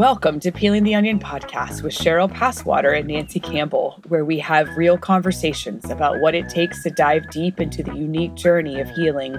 Welcome 0.00 0.40
to 0.40 0.50
Peeling 0.50 0.84
the 0.84 0.94
Onion 0.94 1.18
podcast 1.18 1.82
with 1.82 1.92
Cheryl 1.92 2.32
Passwater 2.32 2.90
and 2.98 3.06
Nancy 3.06 3.38
Campbell, 3.38 4.00
where 4.08 4.24
we 4.24 4.38
have 4.38 4.74
real 4.74 4.96
conversations 4.96 5.90
about 5.90 6.20
what 6.20 6.34
it 6.34 6.48
takes 6.48 6.82
to 6.84 6.90
dive 6.90 7.28
deep 7.28 7.60
into 7.60 7.82
the 7.82 7.94
unique 7.94 8.34
journey 8.34 8.80
of 8.80 8.88
healing. 8.88 9.36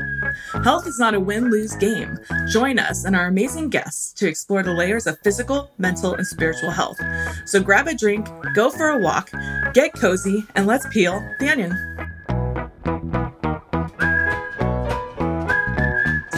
Health 0.63 0.85
is 0.85 0.99
not 0.99 1.15
a 1.15 1.19
win 1.19 1.49
lose 1.49 1.73
game. 1.77 2.15
Join 2.47 2.77
us 2.77 3.05
and 3.05 3.15
our 3.15 3.25
amazing 3.25 3.69
guests 3.69 4.13
to 4.13 4.27
explore 4.27 4.61
the 4.61 4.71
layers 4.71 5.07
of 5.07 5.17
physical, 5.23 5.71
mental, 5.79 6.13
and 6.13 6.27
spiritual 6.27 6.69
health. 6.69 6.99
So 7.45 7.59
grab 7.59 7.87
a 7.87 7.95
drink, 7.95 8.27
go 8.53 8.69
for 8.69 8.89
a 8.89 8.99
walk, 8.99 9.31
get 9.73 9.93
cozy, 9.93 10.45
and 10.53 10.67
let's 10.67 10.85
peel 10.89 11.27
the 11.39 11.49
onion. 11.49 12.10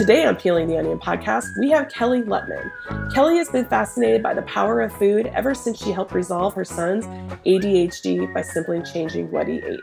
Today 0.04 0.26
on 0.26 0.36
Peeling 0.36 0.68
the 0.68 0.76
Onion 0.76 0.98
podcast, 0.98 1.58
we 1.58 1.70
have 1.70 1.88
Kelly 1.88 2.20
Lutman. 2.20 2.70
Kelly 3.14 3.38
has 3.38 3.48
been 3.48 3.64
fascinated 3.64 4.22
by 4.22 4.34
the 4.34 4.42
power 4.42 4.82
of 4.82 4.92
food 4.92 5.28
ever 5.28 5.54
since 5.54 5.82
she 5.82 5.92
helped 5.92 6.12
resolve 6.12 6.52
her 6.52 6.62
son's 6.62 7.06
ADHD 7.46 8.30
by 8.34 8.42
simply 8.42 8.82
changing 8.82 9.30
what 9.30 9.48
he 9.48 9.62
ate. 9.66 9.80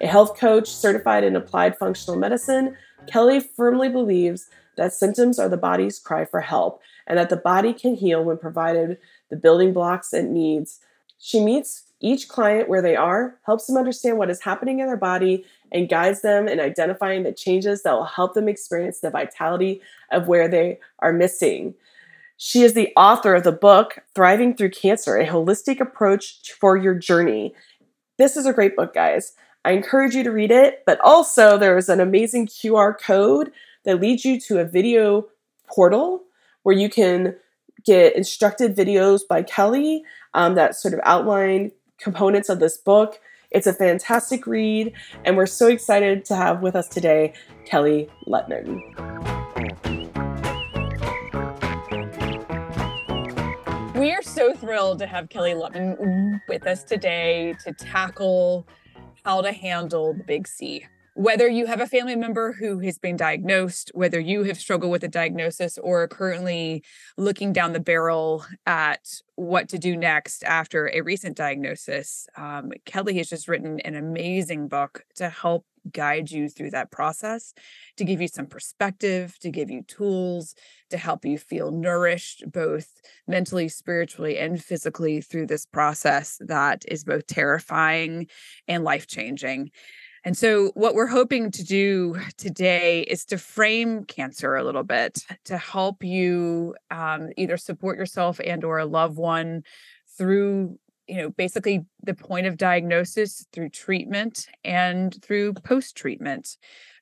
A 0.00 0.06
health 0.06 0.38
coach 0.38 0.68
certified 0.68 1.24
in 1.24 1.34
applied 1.34 1.76
functional 1.76 2.16
medicine, 2.16 2.76
Kelly 3.08 3.40
firmly 3.40 3.88
believes 3.88 4.48
that 4.76 4.92
symptoms 4.92 5.40
are 5.40 5.48
the 5.48 5.56
body's 5.56 5.98
cry 5.98 6.24
for 6.24 6.40
help 6.40 6.80
and 7.08 7.18
that 7.18 7.28
the 7.28 7.36
body 7.36 7.72
can 7.72 7.96
heal 7.96 8.22
when 8.22 8.38
provided 8.38 8.96
the 9.28 9.36
building 9.36 9.72
blocks 9.72 10.14
it 10.14 10.26
needs. 10.26 10.78
She 11.18 11.40
meets 11.40 11.87
each 12.00 12.28
client 12.28 12.68
where 12.68 12.82
they 12.82 12.96
are, 12.96 13.36
helps 13.44 13.66
them 13.66 13.76
understand 13.76 14.18
what 14.18 14.30
is 14.30 14.42
happening 14.42 14.78
in 14.78 14.86
their 14.86 14.96
body, 14.96 15.44
and 15.72 15.88
guides 15.88 16.22
them 16.22 16.48
in 16.48 16.60
identifying 16.60 17.22
the 17.22 17.32
changes 17.32 17.82
that 17.82 17.92
will 17.92 18.04
help 18.04 18.34
them 18.34 18.48
experience 18.48 19.00
the 19.00 19.10
vitality 19.10 19.80
of 20.12 20.28
where 20.28 20.48
they 20.48 20.78
are 21.00 21.12
missing. 21.12 21.74
She 22.36 22.62
is 22.62 22.74
the 22.74 22.92
author 22.96 23.34
of 23.34 23.42
the 23.42 23.52
book 23.52 23.98
Thriving 24.14 24.54
Through 24.54 24.70
Cancer 24.70 25.16
A 25.16 25.26
Holistic 25.26 25.80
Approach 25.80 26.52
for 26.52 26.76
Your 26.76 26.94
Journey. 26.94 27.54
This 28.16 28.36
is 28.36 28.46
a 28.46 28.52
great 28.52 28.76
book, 28.76 28.94
guys. 28.94 29.32
I 29.64 29.72
encourage 29.72 30.14
you 30.14 30.22
to 30.22 30.30
read 30.30 30.52
it, 30.52 30.84
but 30.86 31.00
also 31.00 31.58
there 31.58 31.76
is 31.76 31.88
an 31.88 32.00
amazing 32.00 32.46
QR 32.46 32.98
code 32.98 33.50
that 33.84 34.00
leads 34.00 34.24
you 34.24 34.40
to 34.42 34.58
a 34.58 34.64
video 34.64 35.26
portal 35.66 36.22
where 36.62 36.76
you 36.76 36.88
can 36.88 37.34
get 37.84 38.14
instructed 38.14 38.76
videos 38.76 39.20
by 39.28 39.42
Kelly 39.42 40.04
um, 40.34 40.54
that 40.54 40.76
sort 40.76 40.94
of 40.94 41.00
outline 41.02 41.72
components 41.98 42.48
of 42.48 42.60
this 42.60 42.76
book. 42.76 43.20
It's 43.50 43.66
a 43.66 43.72
fantastic 43.72 44.46
read, 44.46 44.92
and 45.24 45.36
we're 45.36 45.46
so 45.46 45.68
excited 45.68 46.24
to 46.26 46.36
have 46.36 46.62
with 46.62 46.76
us 46.76 46.88
today 46.88 47.32
Kelly 47.64 48.08
Lutman. 48.26 48.82
We 53.94 54.12
are 54.12 54.22
so 54.22 54.54
thrilled 54.54 55.00
to 55.00 55.06
have 55.06 55.28
Kelly 55.28 55.54
Lutman 55.54 56.40
with 56.48 56.66
us 56.66 56.84
today 56.84 57.56
to 57.64 57.72
tackle 57.72 58.66
how 59.24 59.40
to 59.40 59.50
handle 59.50 60.14
the 60.14 60.22
big 60.22 60.46
C 60.46 60.86
whether 61.18 61.48
you 61.48 61.66
have 61.66 61.80
a 61.80 61.86
family 61.88 62.14
member 62.14 62.52
who 62.52 62.78
has 62.78 62.96
been 62.96 63.16
diagnosed, 63.16 63.90
whether 63.92 64.20
you 64.20 64.44
have 64.44 64.56
struggled 64.56 64.92
with 64.92 65.02
a 65.02 65.08
diagnosis 65.08 65.76
or 65.76 66.02
are 66.02 66.08
currently 66.08 66.84
looking 67.16 67.52
down 67.52 67.72
the 67.72 67.80
barrel 67.80 68.46
at 68.66 69.00
what 69.34 69.68
to 69.68 69.80
do 69.80 69.96
next 69.96 70.44
after 70.44 70.88
a 70.94 71.00
recent 71.00 71.36
diagnosis, 71.36 72.28
um, 72.36 72.70
Kelly 72.84 73.16
has 73.18 73.28
just 73.28 73.48
written 73.48 73.80
an 73.80 73.96
amazing 73.96 74.68
book 74.68 75.02
to 75.16 75.28
help 75.28 75.66
guide 75.92 76.30
you 76.30 76.48
through 76.48 76.70
that 76.70 76.92
process, 76.92 77.52
to 77.96 78.04
give 78.04 78.20
you 78.20 78.28
some 78.28 78.46
perspective, 78.46 79.36
to 79.40 79.50
give 79.50 79.70
you 79.70 79.82
tools, 79.82 80.54
to 80.90 80.98
help 80.98 81.24
you 81.24 81.36
feel 81.36 81.72
nourished 81.72 82.44
both 82.46 83.00
mentally, 83.26 83.68
spiritually, 83.68 84.38
and 84.38 84.62
physically 84.62 85.20
through 85.20 85.46
this 85.46 85.66
process 85.66 86.38
that 86.46 86.84
is 86.86 87.02
both 87.02 87.26
terrifying 87.26 88.28
and 88.68 88.84
life 88.84 89.08
changing. 89.08 89.72
And 90.28 90.36
so, 90.36 90.72
what 90.74 90.94
we're 90.94 91.06
hoping 91.06 91.50
to 91.52 91.64
do 91.64 92.20
today 92.36 93.00
is 93.00 93.24
to 93.24 93.38
frame 93.38 94.04
cancer 94.04 94.56
a 94.56 94.62
little 94.62 94.82
bit 94.82 95.24
to 95.46 95.56
help 95.56 96.04
you 96.04 96.74
um, 96.90 97.30
either 97.38 97.56
support 97.56 97.96
yourself 97.96 98.38
and 98.44 98.62
or 98.62 98.78
a 98.78 98.84
loved 98.84 99.16
one 99.16 99.62
through 100.18 100.78
you 101.06 101.16
know 101.16 101.30
basically 101.30 101.86
the 102.02 102.12
point 102.12 102.46
of 102.46 102.58
diagnosis 102.58 103.46
through 103.54 103.70
treatment 103.70 104.48
and 104.64 105.16
through 105.22 105.54
post 105.54 105.96
treatment 105.96 106.58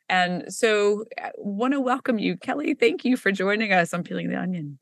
and 0.08 0.44
so 0.46 1.04
i 1.20 1.32
want 1.36 1.72
to 1.74 1.80
welcome 1.80 2.20
you. 2.20 2.36
Kelly 2.36 2.74
thank 2.74 3.04
you 3.04 3.16
for 3.16 3.32
joining 3.32 3.72
us. 3.72 3.92
On 3.92 4.04
peeling 4.04 4.30
the 4.30 4.38
onion. 4.38 4.78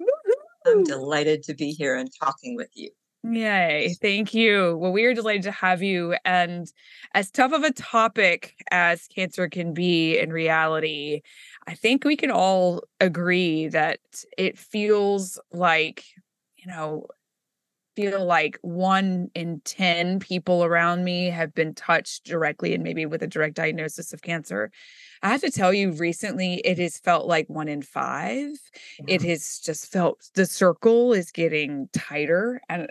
I'm 0.66 0.84
delighted 0.84 1.44
to 1.44 1.54
be 1.54 1.71
here 1.71 1.97
and 1.97 2.10
talking 2.21 2.56
with 2.56 2.69
you 2.75 2.91
Yay. 3.26 3.94
Thank 4.02 4.34
you. 4.34 4.76
Well, 4.76 4.92
we 4.92 5.04
are 5.06 5.14
delighted 5.14 5.44
to 5.44 5.50
have 5.50 5.82
you. 5.82 6.14
And 6.26 6.70
as 7.14 7.30
tough 7.30 7.52
of 7.52 7.62
a 7.64 7.72
topic 7.72 8.54
as 8.70 9.06
cancer 9.06 9.48
can 9.48 9.72
be 9.72 10.18
in 10.18 10.30
reality, 10.30 11.22
I 11.66 11.74
think 11.74 12.04
we 12.04 12.16
can 12.16 12.30
all 12.30 12.82
agree 13.00 13.68
that 13.68 13.98
it 14.36 14.58
feels 14.58 15.40
like, 15.52 16.04
you 16.58 16.66
know, 16.70 17.06
feel 17.96 18.24
like 18.24 18.58
one 18.62 19.30
in 19.34 19.60
10 19.64 20.20
people 20.20 20.64
around 20.64 21.04
me 21.04 21.26
have 21.30 21.54
been 21.54 21.74
touched 21.74 22.24
directly 22.24 22.74
and 22.74 22.84
maybe 22.84 23.06
with 23.06 23.22
a 23.22 23.28
direct 23.28 23.56
diagnosis 23.56 24.12
of 24.12 24.22
cancer. 24.22 24.70
I 25.22 25.30
have 25.30 25.41
to 25.42 25.50
tell 25.50 25.72
you, 25.72 25.92
recently 25.92 26.56
it 26.64 26.78
has 26.78 26.98
felt 26.98 27.26
like 27.26 27.48
one 27.48 27.69
in 27.69 27.82
five. 27.82 28.48
It 29.06 29.22
has 29.22 29.60
just 29.60 29.91
felt 29.91 30.30
the 30.34 30.47
circle 30.47 31.12
is 31.12 31.30
getting 31.30 31.88
tighter. 31.92 32.60
And 32.69 32.88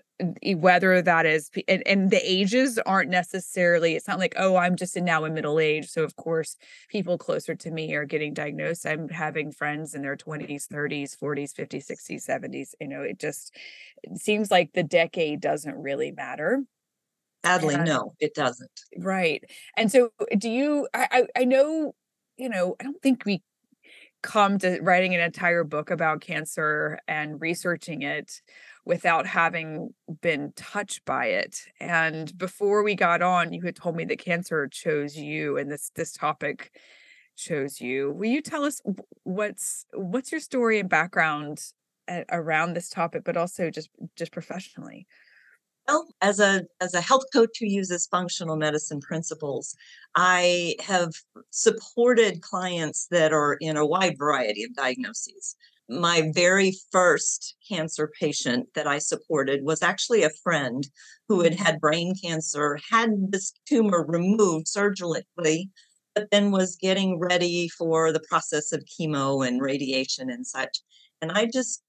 whether 0.55 1.01
that 1.01 1.25
is, 1.25 1.49
and, 1.67 1.83
and 1.85 2.09
the 2.11 2.21
ages 2.23 2.79
aren't 2.85 3.09
necessarily, 3.09 3.95
it's 3.95 4.07
not 4.07 4.19
like, 4.19 4.33
oh, 4.37 4.55
I'm 4.55 4.75
just 4.75 4.95
in 4.97 5.05
now 5.05 5.25
in 5.25 5.33
middle 5.33 5.59
age. 5.59 5.89
So, 5.89 6.03
of 6.03 6.15
course, 6.15 6.55
people 6.89 7.17
closer 7.17 7.55
to 7.55 7.71
me 7.71 7.93
are 7.95 8.05
getting 8.05 8.33
diagnosed. 8.33 8.85
I'm 8.85 9.09
having 9.09 9.51
friends 9.51 9.93
in 9.93 10.01
their 10.01 10.15
20s, 10.15 10.67
30s, 10.67 11.15
40s, 11.15 11.53
50s, 11.53 11.85
60s, 11.85 12.23
70s. 12.23 12.73
You 12.79 12.87
know, 12.87 13.01
it 13.01 13.19
just 13.19 13.55
it 14.03 14.17
seems 14.19 14.51
like 14.51 14.73
the 14.73 14.83
decade 14.83 15.41
doesn't 15.41 15.75
really 15.75 16.11
matter. 16.11 16.63
Sadly, 17.45 17.77
no, 17.77 18.13
it 18.19 18.33
doesn't. 18.35 18.71
Right. 18.97 19.43
And 19.75 19.91
so, 19.91 20.11
do 20.37 20.49
you? 20.49 20.87
I, 20.93 21.25
I 21.35 21.43
know 21.43 21.93
you 22.37 22.49
know, 22.49 22.75
I 22.79 22.83
don't 22.83 23.01
think 23.01 23.25
we 23.25 23.41
come 24.21 24.57
to 24.57 24.79
writing 24.81 25.13
an 25.13 25.21
entire 25.21 25.63
book 25.63 25.91
about 25.91 26.21
cancer 26.21 26.97
and 27.07 27.41
researching 27.41 28.01
it 28.03 28.41
without 28.85 29.27
having 29.27 29.93
been 30.21 30.53
touched 30.55 31.03
by 31.05 31.27
it. 31.27 31.59
And 31.79 32.35
before 32.37 32.83
we 32.83 32.95
got 32.95 33.21
on, 33.21 33.53
you 33.53 33.61
had 33.63 33.75
told 33.75 33.95
me 33.95 34.05
that 34.05 34.19
cancer 34.19 34.67
chose 34.67 35.15
you 35.17 35.57
and 35.57 35.69
this 35.71 35.91
this 35.95 36.13
topic 36.13 36.71
chose 37.35 37.81
you. 37.81 38.11
Will 38.11 38.29
you 38.29 38.41
tell 38.41 38.63
us 38.63 38.81
what's 39.23 39.85
what's 39.93 40.31
your 40.31 40.41
story 40.41 40.79
and 40.79 40.89
background 40.89 41.59
around 42.31 42.73
this 42.73 42.89
topic 42.89 43.23
but 43.25 43.37
also 43.37 43.69
just 43.69 43.89
just 44.15 44.31
professionally? 44.31 45.05
Well, 45.87 46.07
as 46.21 46.39
a 46.39 46.63
as 46.79 46.93
a 46.93 47.01
health 47.01 47.25
coach 47.33 47.57
who 47.59 47.65
uses 47.65 48.07
functional 48.07 48.55
medicine 48.55 49.01
principles, 49.01 49.75
I 50.15 50.75
have 50.79 51.11
supported 51.49 52.41
clients 52.41 53.07
that 53.11 53.33
are 53.33 53.57
in 53.59 53.75
a 53.75 53.85
wide 53.85 54.17
variety 54.17 54.63
of 54.63 54.73
diagnoses. 54.75 55.55
My 55.89 56.31
very 56.33 56.73
first 56.91 57.55
cancer 57.67 58.09
patient 58.19 58.69
that 58.75 58.87
I 58.87 58.99
supported 58.99 59.63
was 59.65 59.81
actually 59.83 60.23
a 60.23 60.29
friend 60.29 60.87
who 61.27 61.41
had 61.41 61.55
had 61.55 61.81
brain 61.81 62.15
cancer, 62.15 62.79
had 62.89 63.31
this 63.31 63.51
tumor 63.67 64.05
removed 64.07 64.69
surgically, 64.69 65.69
but 66.15 66.31
then 66.31 66.51
was 66.51 66.77
getting 66.77 67.19
ready 67.19 67.67
for 67.67 68.13
the 68.13 68.21
process 68.29 68.71
of 68.71 68.85
chemo 68.85 69.45
and 69.45 69.61
radiation 69.61 70.29
and 70.29 70.47
such. 70.47 70.79
And 71.21 71.31
I 71.31 71.45
just 71.45 71.83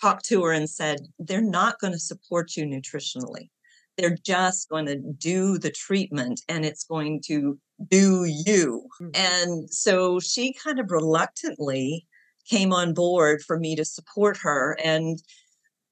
talked 0.00 0.24
to 0.26 0.44
her 0.44 0.52
and 0.52 0.68
said, 0.68 1.00
they're 1.18 1.40
not 1.40 1.78
going 1.78 1.92
to 1.92 1.98
support 1.98 2.56
you 2.56 2.64
nutritionally. 2.64 3.50
They're 3.96 4.16
just 4.24 4.68
going 4.68 4.86
to 4.86 4.96
do 4.96 5.58
the 5.58 5.70
treatment 5.70 6.40
and 6.48 6.64
it's 6.64 6.84
going 6.84 7.20
to 7.26 7.58
do 7.88 8.24
you. 8.24 8.88
Mm-hmm. 9.00 9.10
And 9.14 9.70
so 9.70 10.20
she 10.20 10.54
kind 10.54 10.78
of 10.78 10.90
reluctantly 10.90 12.06
came 12.48 12.72
on 12.72 12.94
board 12.94 13.42
for 13.42 13.58
me 13.58 13.76
to 13.76 13.84
support 13.84 14.38
her 14.38 14.76
and, 14.82 15.18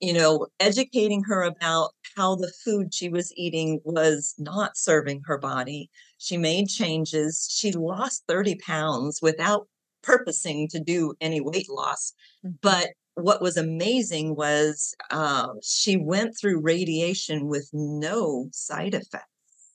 you 0.00 0.12
know, 0.12 0.46
educating 0.58 1.22
her 1.25 1.43
about 1.43 1.90
how 2.16 2.34
the 2.34 2.52
food 2.64 2.94
she 2.94 3.08
was 3.08 3.32
eating 3.37 3.81
was 3.84 4.34
not 4.38 4.76
serving 4.76 5.22
her 5.26 5.38
body. 5.38 5.90
She 6.19 6.37
made 6.37 6.69
changes. 6.69 7.49
She 7.50 7.72
lost 7.72 8.25
30 8.26 8.56
pounds 8.56 9.20
without 9.20 9.69
purposing 10.02 10.69
to 10.69 10.81
do 10.81 11.14
any 11.20 11.40
weight 11.40 11.69
loss, 11.69 12.12
mm-hmm. 12.44 12.55
but 12.62 12.88
what 13.20 13.43
was 13.43 13.56
amazing 13.56 14.37
was 14.37 14.94
uh, 15.11 15.49
she 15.62 15.97
went 15.97 16.37
through 16.38 16.61
radiation 16.61 17.49
with 17.49 17.69
no 17.73 18.49
side 18.53 18.94
effects. 18.94 19.26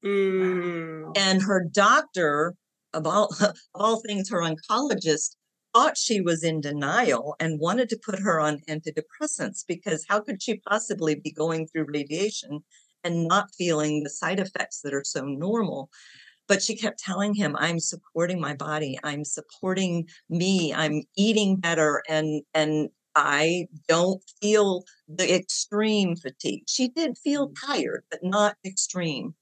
Mm. 0.04 1.18
And 1.18 1.42
her 1.42 1.66
doctor, 1.72 2.56
of 2.94 3.06
all, 3.06 3.36
of 3.42 3.57
all 3.75 4.01
things, 4.01 4.30
her 4.30 4.42
oncologist, 4.42 5.36
thought 5.74 5.98
she 5.98 6.22
was 6.22 6.44
in 6.44 6.62
denial 6.62 7.36
and 7.40 7.60
wanted 7.60 7.90
to 7.90 8.00
put 8.06 8.19
her 8.19 8.40
on 8.40 8.62
antidepressants 8.69 9.63
because 9.68 10.06
how 10.07 10.19
could 10.22 10.42
she 10.42 10.60
possibly 10.69 11.16
be 11.16 11.31
going 11.31 11.68
through 11.68 11.88
radiation 11.88 12.63
and 13.04 13.28
not 13.28 13.50
feeling 13.57 14.04
the 14.04 14.10
side 14.10 14.40
effects 14.40 14.81
that 14.81 14.94
are 14.94 15.04
so 15.04 15.25
normal? 15.25 15.90
But 16.48 16.62
she 16.62 16.75
kept 16.75 17.00
telling 17.00 17.34
him, 17.34 17.56
I'm 17.57 17.80
supporting 17.80 18.40
my 18.40 18.54
body, 18.54 19.00
I'm 19.04 19.25
supporting 19.25 20.07
me, 20.30 20.74
I'm 20.74 21.04
eating 21.18 21.56
better, 21.56 22.04
and 22.07 22.44
and 22.54 22.90
I 23.15 23.68
don't 23.88 24.21
feel 24.42 24.83
the 25.07 25.36
extreme 25.36 26.15
fatigue. 26.15 26.63
She 26.68 26.89
did 26.89 27.18
feel 27.18 27.50
mm. 27.50 27.56
tired, 27.65 28.04
but 28.10 28.24
not 28.24 28.56
extreme. 28.65 29.36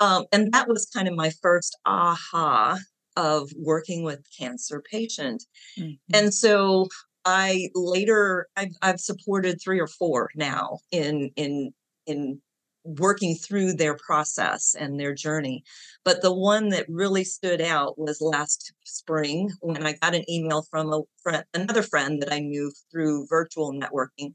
Um, 0.00 0.24
and 0.32 0.52
that 0.52 0.68
was 0.68 0.86
kind 0.86 1.08
of 1.08 1.14
my 1.14 1.30
first 1.42 1.78
aha 1.84 2.78
of 3.16 3.50
working 3.58 4.04
with 4.04 4.24
cancer 4.38 4.82
patient. 4.90 5.44
Mm-hmm. 5.78 6.14
And 6.14 6.32
so 6.32 6.88
I 7.24 7.68
later 7.74 8.48
I've, 8.56 8.74
I've 8.80 9.00
supported 9.00 9.60
three 9.60 9.80
or 9.80 9.86
four 9.86 10.30
now 10.34 10.78
in 10.90 11.30
in 11.36 11.72
in 12.06 12.40
working 12.84 13.36
through 13.36 13.74
their 13.74 13.96
process 13.96 14.74
and 14.78 14.98
their 14.98 15.14
journey. 15.14 15.62
But 16.04 16.22
the 16.22 16.32
one 16.32 16.70
that 16.70 16.86
really 16.88 17.24
stood 17.24 17.60
out 17.60 17.98
was 17.98 18.20
last 18.20 18.72
spring 18.84 19.50
when 19.60 19.86
I 19.86 19.92
got 19.94 20.14
an 20.14 20.28
email 20.30 20.66
from 20.70 20.92
a 20.92 21.02
friend, 21.22 21.44
another 21.54 21.82
friend 21.82 22.20
that 22.22 22.32
I 22.32 22.40
knew 22.40 22.72
through 22.90 23.26
virtual 23.28 23.72
networking. 23.72 24.34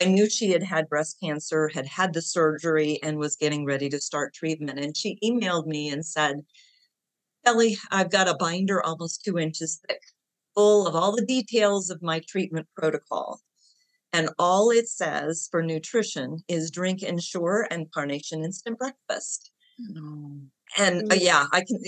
I 0.00 0.06
knew 0.06 0.28
she 0.28 0.50
had 0.50 0.62
had 0.62 0.88
breast 0.88 1.16
cancer, 1.22 1.68
had 1.68 1.86
had 1.86 2.12
the 2.12 2.20
surgery, 2.20 2.98
and 3.02 3.18
was 3.18 3.36
getting 3.36 3.64
ready 3.64 3.88
to 3.88 4.00
start 4.00 4.34
treatment. 4.34 4.78
And 4.78 4.96
she 4.96 5.18
emailed 5.24 5.66
me 5.66 5.88
and 5.88 6.04
said, 6.04 6.44
Kelly, 7.44 7.78
I've 7.90 8.10
got 8.10 8.28
a 8.28 8.36
binder 8.36 8.84
almost 8.84 9.24
two 9.24 9.38
inches 9.38 9.80
thick, 9.88 10.02
full 10.54 10.86
of 10.86 10.94
all 10.94 11.14
the 11.14 11.24
details 11.24 11.88
of 11.88 12.02
my 12.02 12.20
treatment 12.28 12.66
protocol. 12.76 13.40
And 14.16 14.30
all 14.38 14.70
it 14.70 14.88
says 14.88 15.46
for 15.50 15.62
nutrition 15.62 16.38
is 16.48 16.70
drink 16.70 17.02
Ensure 17.02 17.68
and 17.70 17.92
Carnation 17.92 18.44
Instant 18.44 18.78
Breakfast. 18.78 19.50
No. 19.78 20.40
And 20.78 21.12
uh, 21.12 21.16
yeah, 21.16 21.44
I 21.52 21.60
can. 21.60 21.78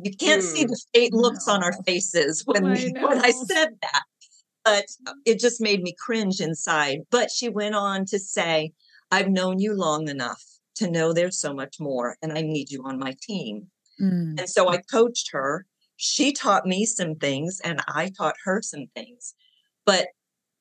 You 0.00 0.16
can't 0.16 0.44
see 0.44 0.64
the 0.64 0.80
eight 0.94 1.12
looks 1.12 1.48
no. 1.48 1.54
on 1.54 1.64
our 1.64 1.72
faces 1.84 2.44
when 2.46 2.66
I 2.66 2.92
when 3.00 3.18
I 3.18 3.32
said 3.32 3.70
that, 3.82 4.02
but 4.64 4.84
it 5.26 5.40
just 5.40 5.60
made 5.60 5.82
me 5.82 5.92
cringe 5.98 6.40
inside. 6.40 7.00
But 7.10 7.32
she 7.32 7.48
went 7.48 7.74
on 7.74 8.06
to 8.06 8.18
say, 8.20 8.72
"I've 9.10 9.28
known 9.28 9.58
you 9.58 9.74
long 9.74 10.08
enough 10.08 10.42
to 10.76 10.88
know 10.88 11.12
there's 11.12 11.40
so 11.40 11.52
much 11.52 11.80
more, 11.80 12.16
and 12.22 12.32
I 12.32 12.42
need 12.42 12.70
you 12.70 12.84
on 12.84 12.96
my 12.96 13.16
team." 13.20 13.66
Mm. 14.00 14.38
And 14.38 14.48
so 14.48 14.68
I 14.68 14.78
coached 14.82 15.30
her. 15.32 15.66
She 15.96 16.32
taught 16.32 16.64
me 16.64 16.86
some 16.86 17.16
things, 17.16 17.60
and 17.64 17.80
I 17.88 18.12
taught 18.16 18.36
her 18.44 18.62
some 18.62 18.86
things. 18.94 19.34
But 19.84 20.06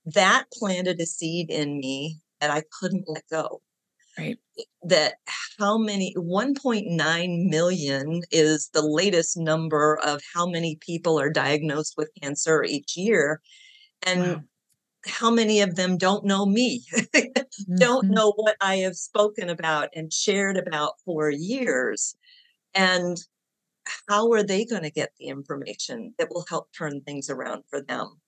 that 0.06 0.46
planted 0.54 1.00
a 1.00 1.06
seed 1.06 1.50
in 1.50 1.80
me 1.80 2.20
that 2.40 2.52
I 2.52 2.64
couldn't 2.80 3.08
let 3.08 3.24
go. 3.30 3.62
Right. 4.18 4.38
That 4.84 5.16
how 5.58 5.78
many 5.78 6.14
1.9 6.18 7.50
million 7.50 8.22
is 8.30 8.70
the 8.74 8.82
latest 8.82 9.38
number 9.38 10.00
of 10.04 10.22
how 10.34 10.46
many 10.46 10.78
people 10.82 11.20
are 11.20 11.30
diagnosed 11.30 11.94
with 11.98 12.12
cancer 12.22 12.64
each 12.64 12.98
year. 12.98 13.42
And 14.06 14.22
wow. 14.22 14.42
how 15.06 15.32
many 15.32 15.62
of 15.62 15.76
them 15.76 15.98
don't 15.98 16.26
know 16.26 16.46
me, 16.46 16.84
don't 17.78 18.06
mm-hmm. 18.06 18.14
know 18.14 18.34
what 18.36 18.58
I 18.60 18.78
have 18.78 18.96
spoken 18.96 19.50
about 19.50 19.90
and 19.96 20.12
shared 20.12 20.58
about 20.58 20.94
for 21.06 21.30
years. 21.30 22.16
And 22.74 23.18
how 24.10 24.32
are 24.34 24.44
they 24.44 24.66
going 24.66 24.84
to 24.84 24.92
get 24.92 25.12
the 25.20 25.28
information 25.28 26.14
that 26.18 26.30
will 26.32 26.46
help 26.50 26.70
turn 26.78 27.02
things 27.02 27.30
around 27.30 27.64
for 27.70 27.82
them? 27.82 28.21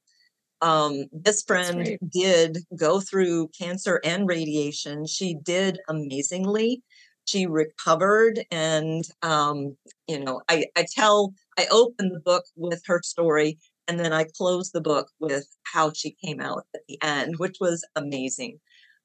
Um, 0.64 1.04
this 1.12 1.44
friend 1.44 1.98
did 2.10 2.60
go 2.78 3.02
through 3.02 3.50
cancer 3.50 4.00
and 4.06 4.28
radiation. 4.28 5.06
She 5.06 5.36
did 5.36 5.80
amazingly. 5.90 6.82
She 7.26 7.46
recovered, 7.46 8.46
and 8.50 9.04
um, 9.22 9.76
you 10.08 10.20
know, 10.20 10.42
I, 10.50 10.66
I 10.76 10.86
tell, 10.90 11.34
I 11.58 11.68
open 11.70 12.10
the 12.14 12.20
book 12.20 12.46
with 12.56 12.82
her 12.86 13.02
story, 13.04 13.58
and 13.88 14.00
then 14.00 14.14
I 14.14 14.26
close 14.38 14.72
the 14.72 14.82
book 14.82 15.10
with 15.20 15.46
how 15.64 15.92
she 15.92 16.16
came 16.24 16.40
out 16.40 16.66
at 16.74 16.82
the 16.88 16.98
end, 17.04 17.40
which 17.40 17.58
was 17.60 17.86
amazing. 17.96 18.60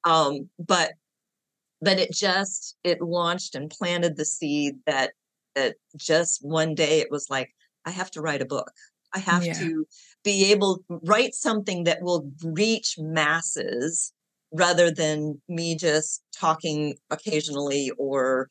Um, 0.05 0.49
but 0.57 0.93
but 1.81 1.99
it 1.99 2.13
just 2.13 2.77
it 2.83 3.01
launched 3.01 3.55
and 3.55 3.69
planted 3.69 4.15
the 4.15 4.25
seed 4.25 4.75
that 4.85 5.11
that 5.55 5.75
just 5.97 6.39
one 6.41 6.73
day 6.73 6.99
it 6.99 7.11
was 7.11 7.29
like 7.29 7.49
I 7.85 7.91
have 7.91 8.11
to 8.11 8.21
write 8.21 8.41
a 8.41 8.45
book. 8.45 8.71
I 9.13 9.19
have 9.19 9.45
yeah. 9.45 9.53
to 9.53 9.85
be 10.23 10.51
able 10.51 10.77
to 10.77 10.99
write 11.03 11.33
something 11.33 11.83
that 11.85 12.01
will 12.01 12.31
reach 12.43 12.95
masses 12.97 14.13
rather 14.51 14.91
than 14.91 15.41
me 15.47 15.75
just 15.75 16.23
talking 16.35 16.95
occasionally 17.09 17.91
or 17.97 18.49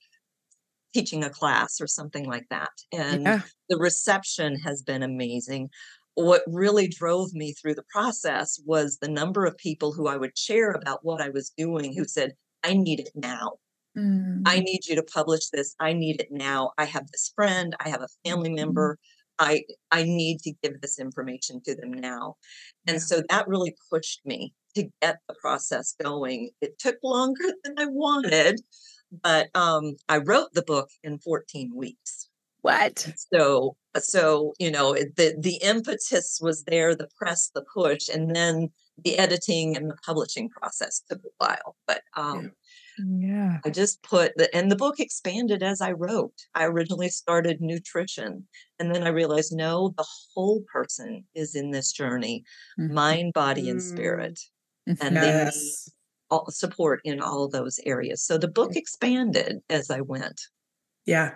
teaching 0.94 1.22
a 1.24 1.30
class 1.30 1.80
or 1.80 1.86
something 1.86 2.24
like 2.24 2.46
that. 2.50 2.70
And 2.92 3.22
yeah. 3.22 3.40
the 3.68 3.78
reception 3.78 4.56
has 4.64 4.82
been 4.82 5.02
amazing. 5.02 5.70
What 6.14 6.42
really 6.46 6.88
drove 6.88 7.32
me 7.32 7.52
through 7.52 7.74
the 7.74 7.84
process 7.92 8.60
was 8.64 8.98
the 9.00 9.08
number 9.08 9.44
of 9.44 9.56
people 9.56 9.92
who 9.92 10.08
I 10.08 10.16
would 10.16 10.36
share 10.36 10.72
about 10.72 11.00
what 11.04 11.20
I 11.20 11.28
was 11.28 11.52
doing 11.56 11.94
who 11.94 12.04
said, 12.04 12.32
I 12.64 12.74
need 12.74 13.00
it 13.00 13.10
now. 13.14 13.52
Mm. 13.96 14.42
I 14.46 14.60
need 14.60 14.86
you 14.86 14.96
to 14.96 15.02
publish 15.02 15.48
this. 15.50 15.74
I 15.78 15.92
need 15.92 16.20
it 16.20 16.28
now. 16.30 16.72
I 16.78 16.84
have 16.84 17.10
this 17.10 17.32
friend, 17.34 17.76
I 17.84 17.88
have 17.88 18.02
a 18.02 18.08
family 18.28 18.50
mm-hmm. 18.50 18.56
member 18.56 18.98
I 19.38 19.64
I 19.90 20.04
need 20.04 20.40
to 20.40 20.52
give 20.62 20.80
this 20.80 20.98
information 20.98 21.60
to 21.64 21.74
them 21.74 21.92
now. 21.92 22.36
And 22.86 23.00
so 23.00 23.22
that 23.28 23.48
really 23.48 23.74
pushed 23.90 24.20
me 24.24 24.54
to 24.74 24.88
get 25.02 25.18
the 25.28 25.34
process 25.40 25.94
going. 26.02 26.50
It 26.60 26.78
took 26.78 26.96
longer 27.02 27.44
than 27.64 27.74
I 27.78 27.86
wanted, 27.86 28.60
but 29.22 29.48
um, 29.54 29.96
I 30.08 30.18
wrote 30.18 30.52
the 30.52 30.62
book 30.62 30.88
in 31.02 31.18
14 31.18 31.72
weeks. 31.74 32.28
What? 32.62 33.14
So 33.32 33.76
so 33.96 34.52
you 34.58 34.70
know 34.70 34.94
the 34.94 35.36
the 35.38 35.58
impetus 35.62 36.38
was 36.40 36.64
there, 36.64 36.94
the 36.94 37.08
press, 37.16 37.50
the 37.54 37.64
push, 37.74 38.08
and 38.08 38.34
then 38.34 38.70
the 39.04 39.18
editing 39.18 39.76
and 39.76 39.90
the 39.90 39.96
publishing 40.04 40.48
process 40.48 41.02
took 41.08 41.20
a 41.24 41.28
while. 41.38 41.76
But 41.86 42.02
um, 42.16 42.42
yeah. 42.42 42.48
I 43.64 43.70
just 43.70 44.02
put 44.02 44.32
the, 44.36 44.54
and 44.54 44.70
the 44.70 44.76
book 44.76 45.00
expanded 45.00 45.62
as 45.62 45.80
I 45.80 45.92
wrote. 45.92 46.34
I 46.54 46.64
originally 46.64 47.08
started 47.08 47.60
nutrition, 47.60 48.46
and 48.78 48.94
then 48.94 49.04
I 49.04 49.10
realized 49.10 49.52
no, 49.54 49.94
the 49.96 50.06
whole 50.34 50.62
person 50.72 51.24
is 51.34 51.54
in 51.54 51.70
this 51.70 51.92
journey 51.92 52.44
mm-hmm. 52.78 52.94
mind, 52.94 53.32
body, 53.32 53.68
and 53.70 53.82
spirit. 53.82 54.38
Mm-hmm. 54.88 55.06
And 55.06 55.14
yes. 55.16 55.84
they 55.84 55.92
all, 56.30 56.46
support 56.50 57.00
in 57.04 57.20
all 57.20 57.48
those 57.48 57.78
areas. 57.84 58.22
So 58.22 58.38
the 58.38 58.48
book 58.48 58.76
expanded 58.76 59.60
as 59.68 59.90
I 59.90 60.00
went. 60.00 60.40
Yeah. 61.06 61.30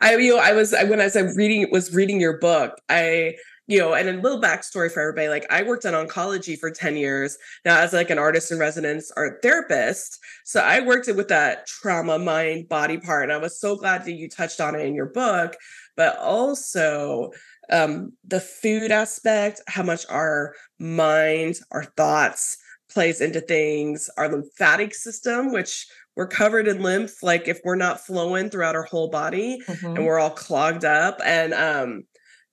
I 0.00 0.16
you 0.16 0.36
know, 0.36 0.40
I 0.40 0.52
was 0.52 0.72
I, 0.72 0.84
when 0.84 1.00
I 1.00 1.04
was 1.04 1.16
reading 1.36 1.68
was 1.72 1.92
reading 1.92 2.20
your 2.20 2.38
book, 2.38 2.74
I 2.88 3.34
you 3.68 3.78
know, 3.78 3.92
and 3.92 4.08
a 4.08 4.12
little 4.14 4.40
backstory 4.40 4.90
for 4.90 5.00
everybody. 5.00 5.28
Like 5.28 5.46
I 5.50 5.62
worked 5.62 5.84
in 5.84 5.92
oncology 5.92 6.58
for 6.58 6.70
10 6.70 6.96
years 6.96 7.36
now 7.66 7.78
as 7.78 7.92
like 7.92 8.08
an 8.08 8.18
artist 8.18 8.50
in 8.50 8.58
residence 8.58 9.12
art 9.14 9.40
therapist. 9.42 10.18
So 10.44 10.60
I 10.60 10.80
worked 10.80 11.06
with 11.06 11.28
that 11.28 11.66
trauma, 11.66 12.18
mind, 12.18 12.68
body 12.70 12.96
part. 12.96 13.24
And 13.24 13.32
I 13.32 13.36
was 13.36 13.60
so 13.60 13.76
glad 13.76 14.06
that 14.06 14.12
you 14.12 14.28
touched 14.28 14.60
on 14.60 14.74
it 14.74 14.86
in 14.86 14.94
your 14.94 15.10
book, 15.10 15.54
but 15.96 16.18
also 16.18 17.30
um, 17.70 18.14
the 18.26 18.40
food 18.40 18.90
aspect, 18.90 19.60
how 19.66 19.82
much 19.82 20.06
our 20.08 20.54
mind, 20.78 21.60
our 21.70 21.84
thoughts 21.84 22.56
plays 22.90 23.20
into 23.20 23.42
things, 23.42 24.08
our 24.16 24.30
lymphatic 24.30 24.94
system, 24.94 25.52
which 25.52 25.86
we're 26.16 26.26
covered 26.26 26.66
in 26.66 26.82
lymph, 26.82 27.22
like 27.22 27.46
if 27.48 27.60
we're 27.64 27.76
not 27.76 28.00
flowing 28.00 28.48
throughout 28.48 28.74
our 28.74 28.84
whole 28.84 29.10
body 29.10 29.60
mm-hmm. 29.68 29.88
and 29.88 30.06
we're 30.06 30.18
all 30.18 30.30
clogged 30.30 30.86
up. 30.86 31.20
And 31.22 31.52
um, 31.52 32.04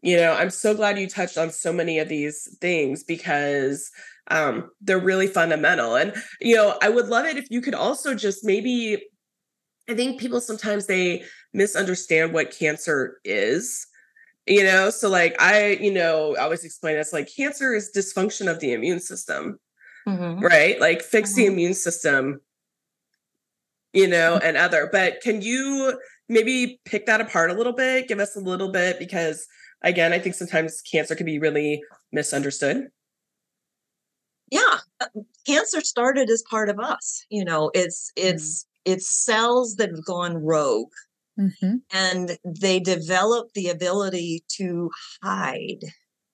you 0.06 0.16
know 0.16 0.34
i'm 0.34 0.52
so 0.52 0.76
glad 0.76 1.00
you 1.00 1.10
touched 1.10 1.38
on 1.38 1.50
so 1.50 1.74
many 1.74 1.98
of 1.98 2.08
these 2.08 2.56
things 2.62 3.04
because 3.04 3.92
um, 4.32 4.72
they're 4.82 4.98
really 4.98 5.28
fundamental 5.28 5.96
and 5.96 6.14
you 6.40 6.56
know 6.56 6.78
i 6.82 6.90
would 6.90 7.08
love 7.08 7.26
it 7.26 7.38
if 7.38 7.48
you 7.50 7.60
could 7.60 7.74
also 7.74 8.14
just 8.14 8.46
maybe 8.46 9.04
i 9.90 9.94
think 9.94 10.20
people 10.20 10.40
sometimes 10.40 10.86
they 10.86 11.24
misunderstand 11.54 12.34
what 12.34 12.52
cancer 12.52 13.18
is 13.26 13.88
you 14.46 14.64
know 14.64 14.90
so 14.92 15.10
like 15.10 15.36
i 15.42 15.70
you 15.82 15.92
know 15.92 16.36
I 16.36 16.44
always 16.44 16.64
explain 16.64 16.98
it's 16.98 17.14
like 17.14 17.30
cancer 17.36 17.74
is 17.74 17.92
dysfunction 17.96 18.50
of 18.50 18.60
the 18.60 18.74
immune 18.74 19.00
system 19.00 19.60
mm-hmm. 20.08 20.40
right 20.40 20.80
like 20.80 21.02
fix 21.02 21.32
mm-hmm. 21.32 21.40
the 21.40 21.46
immune 21.48 21.74
system 21.74 22.42
you 23.94 24.08
know 24.08 24.38
and 24.38 24.56
other 24.56 24.88
but 24.92 25.22
can 25.22 25.42
you 25.42 26.00
maybe 26.30 26.80
pick 26.86 27.08
that 27.08 27.22
apart 27.22 27.50
a 27.50 27.56
little 27.56 27.74
bit 27.74 28.08
give 28.08 28.20
us 28.20 28.36
a 28.36 28.40
little 28.40 28.72
bit 28.72 29.00
because 29.00 29.48
again, 29.84 30.14
I 30.14 30.20
think 30.20 30.36
sometimes 30.36 30.82
cancer 30.82 31.16
can 31.16 31.26
be 31.26 31.40
really 31.40 31.82
misunderstood. 32.12 32.88
Yeah, 34.52 34.80
uh, 35.02 35.08
cancer 35.46 35.82
started 35.82 36.30
as 36.30 36.44
part 36.50 36.70
of 36.70 36.80
us. 36.80 37.26
You 37.30 37.46
know, 37.46 37.72
it's 37.74 38.12
it's 38.16 38.64
mm-hmm. 38.64 38.94
it's 38.94 39.26
cells 39.26 39.76
that 39.76 39.90
have 39.90 40.06
gone 40.06 40.38
rogue. 40.38 40.92
Mm-hmm. 41.38 41.76
And 41.92 42.38
they 42.46 42.80
develop 42.80 43.50
the 43.54 43.68
ability 43.68 44.46
to 44.58 44.90
hide 45.22 45.84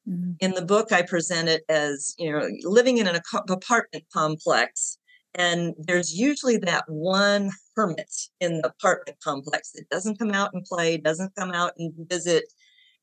Mm-hmm. 0.09 0.31
In 0.39 0.51
the 0.51 0.65
book, 0.65 0.91
I 0.91 1.03
present 1.03 1.47
it 1.47 1.63
as 1.69 2.15
you 2.17 2.31
know 2.31 2.47
living 2.63 2.97
in 2.97 3.07
an 3.07 3.19
apartment 3.49 4.05
complex, 4.11 4.97
and 5.35 5.73
there's 5.77 6.13
usually 6.13 6.57
that 6.57 6.85
one 6.87 7.51
hermit 7.75 8.11
in 8.39 8.57
the 8.57 8.69
apartment 8.69 9.19
complex 9.23 9.71
that 9.73 9.89
doesn't 9.89 10.17
come 10.17 10.31
out 10.31 10.51
and 10.53 10.65
play, 10.65 10.97
doesn't 10.97 11.35
come 11.35 11.51
out 11.51 11.73
and 11.77 11.93
visit. 12.09 12.45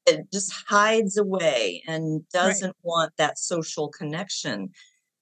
It 0.08 0.32
just 0.32 0.52
hides 0.68 1.16
away 1.16 1.82
and 1.86 2.28
doesn't 2.30 2.68
right. 2.68 2.74
want 2.82 3.12
that 3.18 3.38
social 3.38 3.88
connection. 3.88 4.70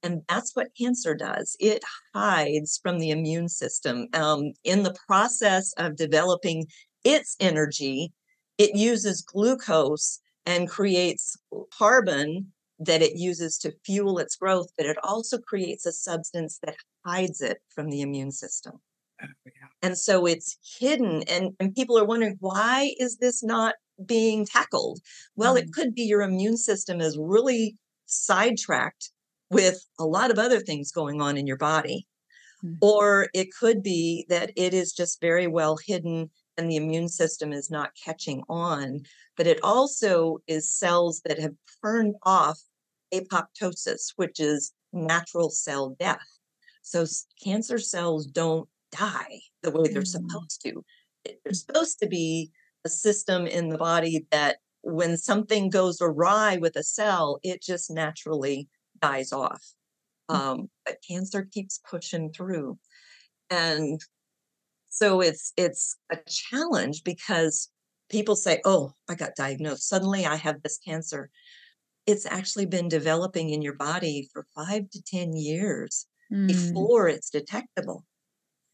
And 0.03 0.23
that's 0.29 0.55
what 0.55 0.77
cancer 0.79 1.15
does. 1.15 1.57
It 1.59 1.83
hides 2.15 2.79
from 2.83 2.99
the 2.99 3.11
immune 3.11 3.49
system. 3.49 4.09
Um, 4.15 4.53
in 4.63 4.83
the 4.83 4.97
process 5.07 5.73
of 5.79 5.97
developing 5.97 6.67
its 7.05 7.37
energy, 7.41 8.13
it 8.59 8.77
uses 8.77 9.23
glucose 9.23 10.21
and 10.45 10.69
creates 10.69 11.37
carbon 11.77 12.53
that 12.79 13.03
it 13.03 13.17
uses 13.17 13.59
to 13.59 13.75
fuel 13.85 14.19
its 14.19 14.37
growth, 14.37 14.69
but 14.77 14.87
it 14.87 14.97
also 15.03 15.39
creates 15.39 15.87
a 15.87 15.93
substance 15.93 16.59
that 16.63 16.77
hides 17.05 17.41
it 17.41 17.59
from 17.75 17.91
the 17.91 18.03
immune 18.03 18.31
system. 18.31 18.75
Oh, 19.23 19.27
yeah. 19.47 19.53
And 19.83 19.97
so 19.97 20.27
it's 20.27 20.59
hidden. 20.79 21.23
And, 21.25 21.53
and 21.59 21.75
people 21.75 21.99
are 21.99 22.05
wondering, 22.05 22.37
why 22.41 22.93
is 22.99 23.17
this 23.17 23.43
not 23.43 23.75
being 24.05 24.47
tackled? 24.47 25.01
Well, 25.37 25.55
mm. 25.55 25.61
it 25.61 25.73
could 25.73 25.95
be 25.95 26.03
your 26.03 26.23
immune 26.23 26.57
system 26.57 27.01
is 27.01 27.19
really 27.19 27.77
sidetracked 28.07 29.11
with 29.51 29.85
a 29.99 30.05
lot 30.05 30.31
of 30.31 30.39
other 30.39 30.61
things 30.61 30.91
going 30.93 31.21
on 31.21 31.37
in 31.37 31.47
your 31.47 31.57
body. 31.57 32.07
Mm. 32.65 32.77
Or 32.81 33.29
it 33.35 33.49
could 33.59 33.83
be 33.83 34.27
that 34.29 34.51
it 34.57 34.75
is 34.75 34.93
just 34.93 35.21
very 35.21 35.47
well 35.47 35.79
hidden 35.85 36.31
and 36.59 36.71
the 36.71 36.77
immune 36.77 37.09
system 37.09 37.53
is 37.53 37.71
not 37.71 37.91
catching 38.03 38.43
on. 38.49 39.03
But 39.37 39.47
it 39.47 39.61
also 39.63 40.39
is 40.47 40.75
cells 40.75 41.21
that 41.25 41.39
have 41.39 41.55
turned 41.83 42.15
off 42.23 42.59
apoptosis, 43.13 44.13
which 44.17 44.41
is 44.41 44.73
natural 44.93 45.51
cell 45.51 45.97
death. 45.99 46.27
So 46.83 47.05
cancer 47.43 47.79
cells 47.79 48.27
don't 48.27 48.69
die 48.93 49.41
the 49.63 49.71
way 49.71 49.89
they're 49.93 50.03
mm. 50.03 50.07
supposed 50.07 50.63
to. 50.65 50.85
They're 51.25 51.53
supposed 51.53 51.99
to 52.01 52.07
be 52.07 52.51
a 52.87 52.89
system 52.89 53.47
in 53.47 53.69
the 53.69 53.79
body 53.79 54.27
that 54.31 54.57
when 54.83 55.17
something 55.17 55.69
goes 55.69 55.99
awry 56.01 56.57
with 56.57 56.77
a 56.77 56.83
cell, 56.83 57.39
it 57.43 57.61
just 57.61 57.91
naturally 57.91 58.69
dies 59.03 59.33
off. 59.33 59.63
Mm. 60.31 60.35
Um, 60.35 60.71
but 60.85 60.97
cancer 61.07 61.47
keeps 61.51 61.81
pushing 61.91 62.33
through. 62.33 62.79
And 63.51 64.01
so 64.89 65.21
it's 65.21 65.53
it's 65.57 65.97
a 66.11 66.19
challenge 66.29 67.03
because 67.05 67.69
people 68.09 68.37
say, 68.37 68.61
"Oh, 68.65 68.93
I 69.09 69.15
got 69.15 69.37
diagnosed. 69.37 69.89
Suddenly 69.89 70.25
I 70.25 70.37
have 70.37 70.63
this 70.63 70.79
cancer." 70.79 71.31
It's 72.07 72.25
actually 72.25 72.67
been 72.67 72.89
developing 72.89 73.51
in 73.51 73.63
your 73.63 73.75
body 73.75 74.29
for 74.33 74.47
5 74.55 74.89
to 74.91 75.03
10 75.03 75.33
years 75.35 76.07
mm. 76.33 76.47
before 76.47 77.09
it's 77.09 77.31
detectable. 77.31 78.05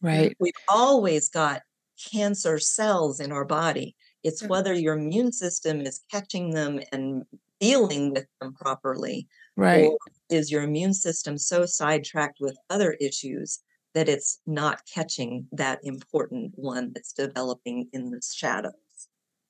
Right. 0.01 0.35
We've 0.39 0.53
always 0.69 1.29
got 1.29 1.63
cancer 2.11 2.59
cells 2.59 3.19
in 3.19 3.31
our 3.31 3.45
body. 3.45 3.95
It's 4.23 4.41
mm-hmm. 4.41 4.49
whether 4.49 4.73
your 4.73 4.97
immune 4.97 5.31
system 5.31 5.81
is 5.81 6.01
catching 6.11 6.51
them 6.51 6.79
and 6.91 7.23
dealing 7.59 8.11
with 8.11 8.25
them 8.41 8.53
properly. 8.53 9.27
Right. 9.55 9.85
Or 9.85 9.97
is 10.29 10.51
your 10.51 10.63
immune 10.63 10.93
system 10.93 11.37
so 11.37 11.65
sidetracked 11.65 12.39
with 12.39 12.57
other 12.69 12.93
issues 12.99 13.59
that 13.93 14.09
it's 14.09 14.39
not 14.47 14.81
catching 14.91 15.47
that 15.51 15.79
important 15.83 16.53
one 16.55 16.91
that's 16.93 17.13
developing 17.13 17.87
in 17.93 18.09
the 18.09 18.21
shadows? 18.21 18.73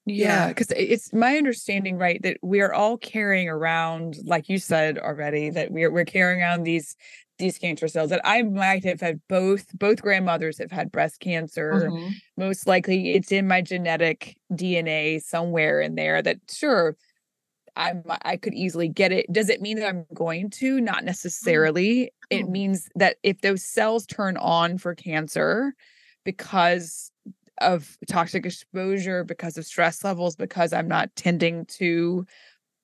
Yeah, 0.05 0.49
because 0.49 0.69
it's 0.75 1.13
my 1.13 1.37
understanding, 1.37 1.97
right, 1.97 2.21
that 2.23 2.37
we 2.41 2.59
are 2.59 2.73
all 2.73 2.97
carrying 2.97 3.47
around, 3.47 4.17
like 4.25 4.49
you 4.49 4.57
said 4.57 4.97
already, 4.97 5.49
that 5.51 5.71
we're 5.71 5.89
we're 5.89 6.03
carrying 6.03 6.41
around 6.41 6.63
these 6.63 6.97
these 7.43 7.57
cancer 7.57 7.87
cells 7.87 8.09
that 8.09 8.21
I 8.23 8.41
might 8.41 8.83
have 8.85 9.01
had 9.01 9.19
both 9.27 9.67
both 9.77 10.01
grandmothers 10.01 10.57
have 10.59 10.71
had 10.71 10.91
breast 10.91 11.19
cancer. 11.19 11.89
Mm-hmm. 11.89 12.09
Most 12.37 12.67
likely 12.67 13.13
it's 13.13 13.31
in 13.31 13.47
my 13.47 13.61
genetic 13.61 14.37
DNA 14.51 15.21
somewhere 15.21 15.81
in 15.81 15.95
there 15.95 16.21
that 16.21 16.37
sure 16.49 16.95
I'm. 17.75 18.03
I 18.23 18.37
could 18.37 18.53
easily 18.53 18.87
get 18.87 19.11
it. 19.11 19.31
Does 19.31 19.49
it 19.49 19.61
mean 19.61 19.79
that 19.79 19.89
I'm 19.89 20.05
going 20.13 20.49
to? 20.51 20.79
Not 20.79 20.97
mm-hmm. 20.97 21.07
necessarily. 21.07 22.11
Mm-hmm. 22.31 22.39
It 22.39 22.49
means 22.49 22.89
that 22.95 23.17
if 23.23 23.41
those 23.41 23.63
cells 23.63 24.05
turn 24.05 24.37
on 24.37 24.77
for 24.77 24.95
cancer 24.95 25.73
because 26.23 27.11
of 27.61 27.97
toxic 28.07 28.45
exposure, 28.45 29.23
because 29.23 29.57
of 29.57 29.65
stress 29.65 30.03
levels, 30.03 30.35
because 30.35 30.71
I'm 30.71 30.87
not 30.87 31.15
tending 31.15 31.65
to 31.65 32.25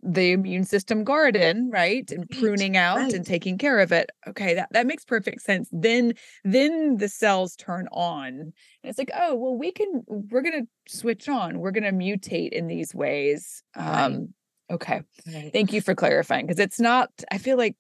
the 0.01 0.31
immune 0.31 0.63
system 0.63 1.03
garden 1.03 1.69
right 1.71 2.11
and 2.11 2.29
pruning 2.29 2.77
out 2.77 2.97
right. 2.97 3.13
and 3.13 3.25
taking 3.25 3.57
care 3.57 3.79
of 3.79 3.91
it 3.91 4.09
okay 4.27 4.53
that, 4.53 4.69
that 4.71 4.87
makes 4.87 5.03
perfect 5.03 5.41
sense 5.41 5.67
then 5.71 6.13
then 6.43 6.97
the 6.97 7.09
cells 7.09 7.55
turn 7.55 7.87
on 7.91 8.27
and 8.27 8.53
it's 8.83 8.97
like 8.97 9.11
oh 9.17 9.35
well 9.35 9.57
we 9.57 9.71
can 9.71 10.03
we're 10.07 10.41
gonna 10.41 10.65
switch 10.87 11.27
on 11.27 11.59
we're 11.59 11.71
gonna 11.71 11.91
mutate 11.91 12.51
in 12.51 12.67
these 12.67 12.95
ways 12.95 13.61
right. 13.75 14.05
um 14.05 14.33
okay 14.71 15.01
right. 15.33 15.51
thank 15.51 15.73
you 15.73 15.81
for 15.81 15.93
clarifying 15.93 16.45
because 16.45 16.59
it's 16.59 16.79
not 16.79 17.09
i 17.31 17.37
feel 17.37 17.57
like 17.57 17.75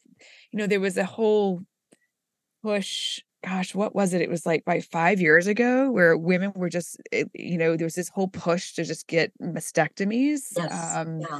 you 0.51 0.59
know 0.59 0.67
there 0.67 0.81
was 0.81 0.97
a 0.97 1.05
whole 1.05 1.61
push 2.63 3.21
gosh 3.45 3.73
what 3.73 3.95
was 3.95 4.13
it 4.13 4.21
it 4.21 4.29
was 4.29 4.45
like 4.45 4.65
by 4.65 4.81
five 4.81 5.21
years 5.21 5.47
ago 5.47 5.89
where 5.89 6.17
women 6.17 6.51
were 6.53 6.67
just 6.67 6.97
eh, 7.13 7.23
you 7.33 7.57
know 7.57 7.77
there 7.77 7.85
was 7.85 7.95
this 7.95 8.09
whole 8.09 8.27
push 8.27 8.73
to 8.73 8.83
just 8.83 9.07
get 9.07 9.31
mastectomies 9.41 10.51
yes. 10.57 10.95
um 10.97 11.21
yeah 11.21 11.39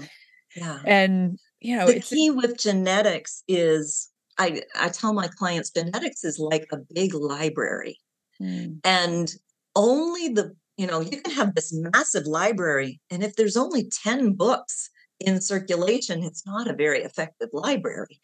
yeah. 0.60 0.80
And 0.86 1.40
you 1.60 1.76
know, 1.76 1.88
the 1.88 2.00
key 2.00 2.30
with 2.30 2.58
genetics 2.58 3.44
is 3.48 4.10
I 4.38 4.62
I 4.76 4.90
tell 4.90 5.14
my 5.14 5.28
clients 5.28 5.70
genetics 5.70 6.24
is 6.24 6.40
like 6.40 6.68
a 6.72 6.78
big 6.94 7.14
library. 7.14 8.00
Mm. 8.42 8.80
And 8.84 9.32
only 9.76 10.30
the 10.30 10.56
you 10.78 10.88
know, 10.88 11.02
you 11.02 11.22
can 11.22 11.34
have 11.34 11.56
this 11.56 11.74
massive 11.74 12.26
library 12.26 13.02
and 13.10 13.24
if 13.24 13.36
there's 13.36 13.58
only 13.58 13.90
10 14.04 14.34
books 14.34 14.90
in 15.20 15.42
circulation, 15.42 16.24
it's 16.24 16.46
not 16.46 16.70
a 16.70 16.76
very 16.76 17.02
effective 17.04 17.50
library. 17.52 18.22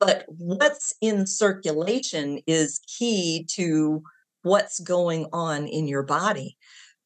But 0.00 0.24
what's 0.26 0.92
in 1.00 1.26
circulation 1.28 2.40
is 2.48 2.80
key 2.98 3.46
to 3.52 4.02
what's 4.42 4.80
going 4.80 5.26
on 5.32 5.68
in 5.68 5.86
your 5.86 6.02
body. 6.02 6.56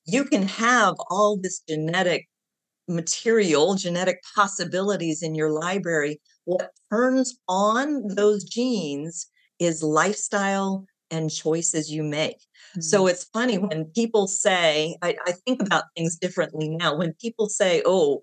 You 0.07 0.25
can 0.25 0.49
have 0.49 0.95
all 1.11 1.37
this 1.37 1.61
genetic 1.69 2.27
material, 2.89 3.75
genetic 3.75 4.23
possibilities 4.35 5.23
in 5.23 5.35
your 5.35 5.51
library. 5.51 6.21
What 6.45 6.71
turns 6.91 7.39
on 7.49 8.07
those 8.09 8.45
genes 8.45 9.27
is 9.59 9.83
lifestyle 9.83 10.87
and 11.11 11.31
choices 11.31 11.91
you 11.91 12.03
make. 12.03 12.39
Mm-hmm. 12.39 12.81
So 12.81 13.07
it's 13.07 13.25
funny 13.25 13.59
when 13.59 13.87
people 13.87 14.27
say, 14.27 14.97
I, 15.03 15.17
I 15.27 15.33
think 15.33 15.63
about 15.63 15.85
things 15.97 16.17
differently 16.17 16.69
now. 16.69 16.97
When 16.97 17.15
people 17.21 17.49
say, 17.49 17.83
oh, 17.85 18.23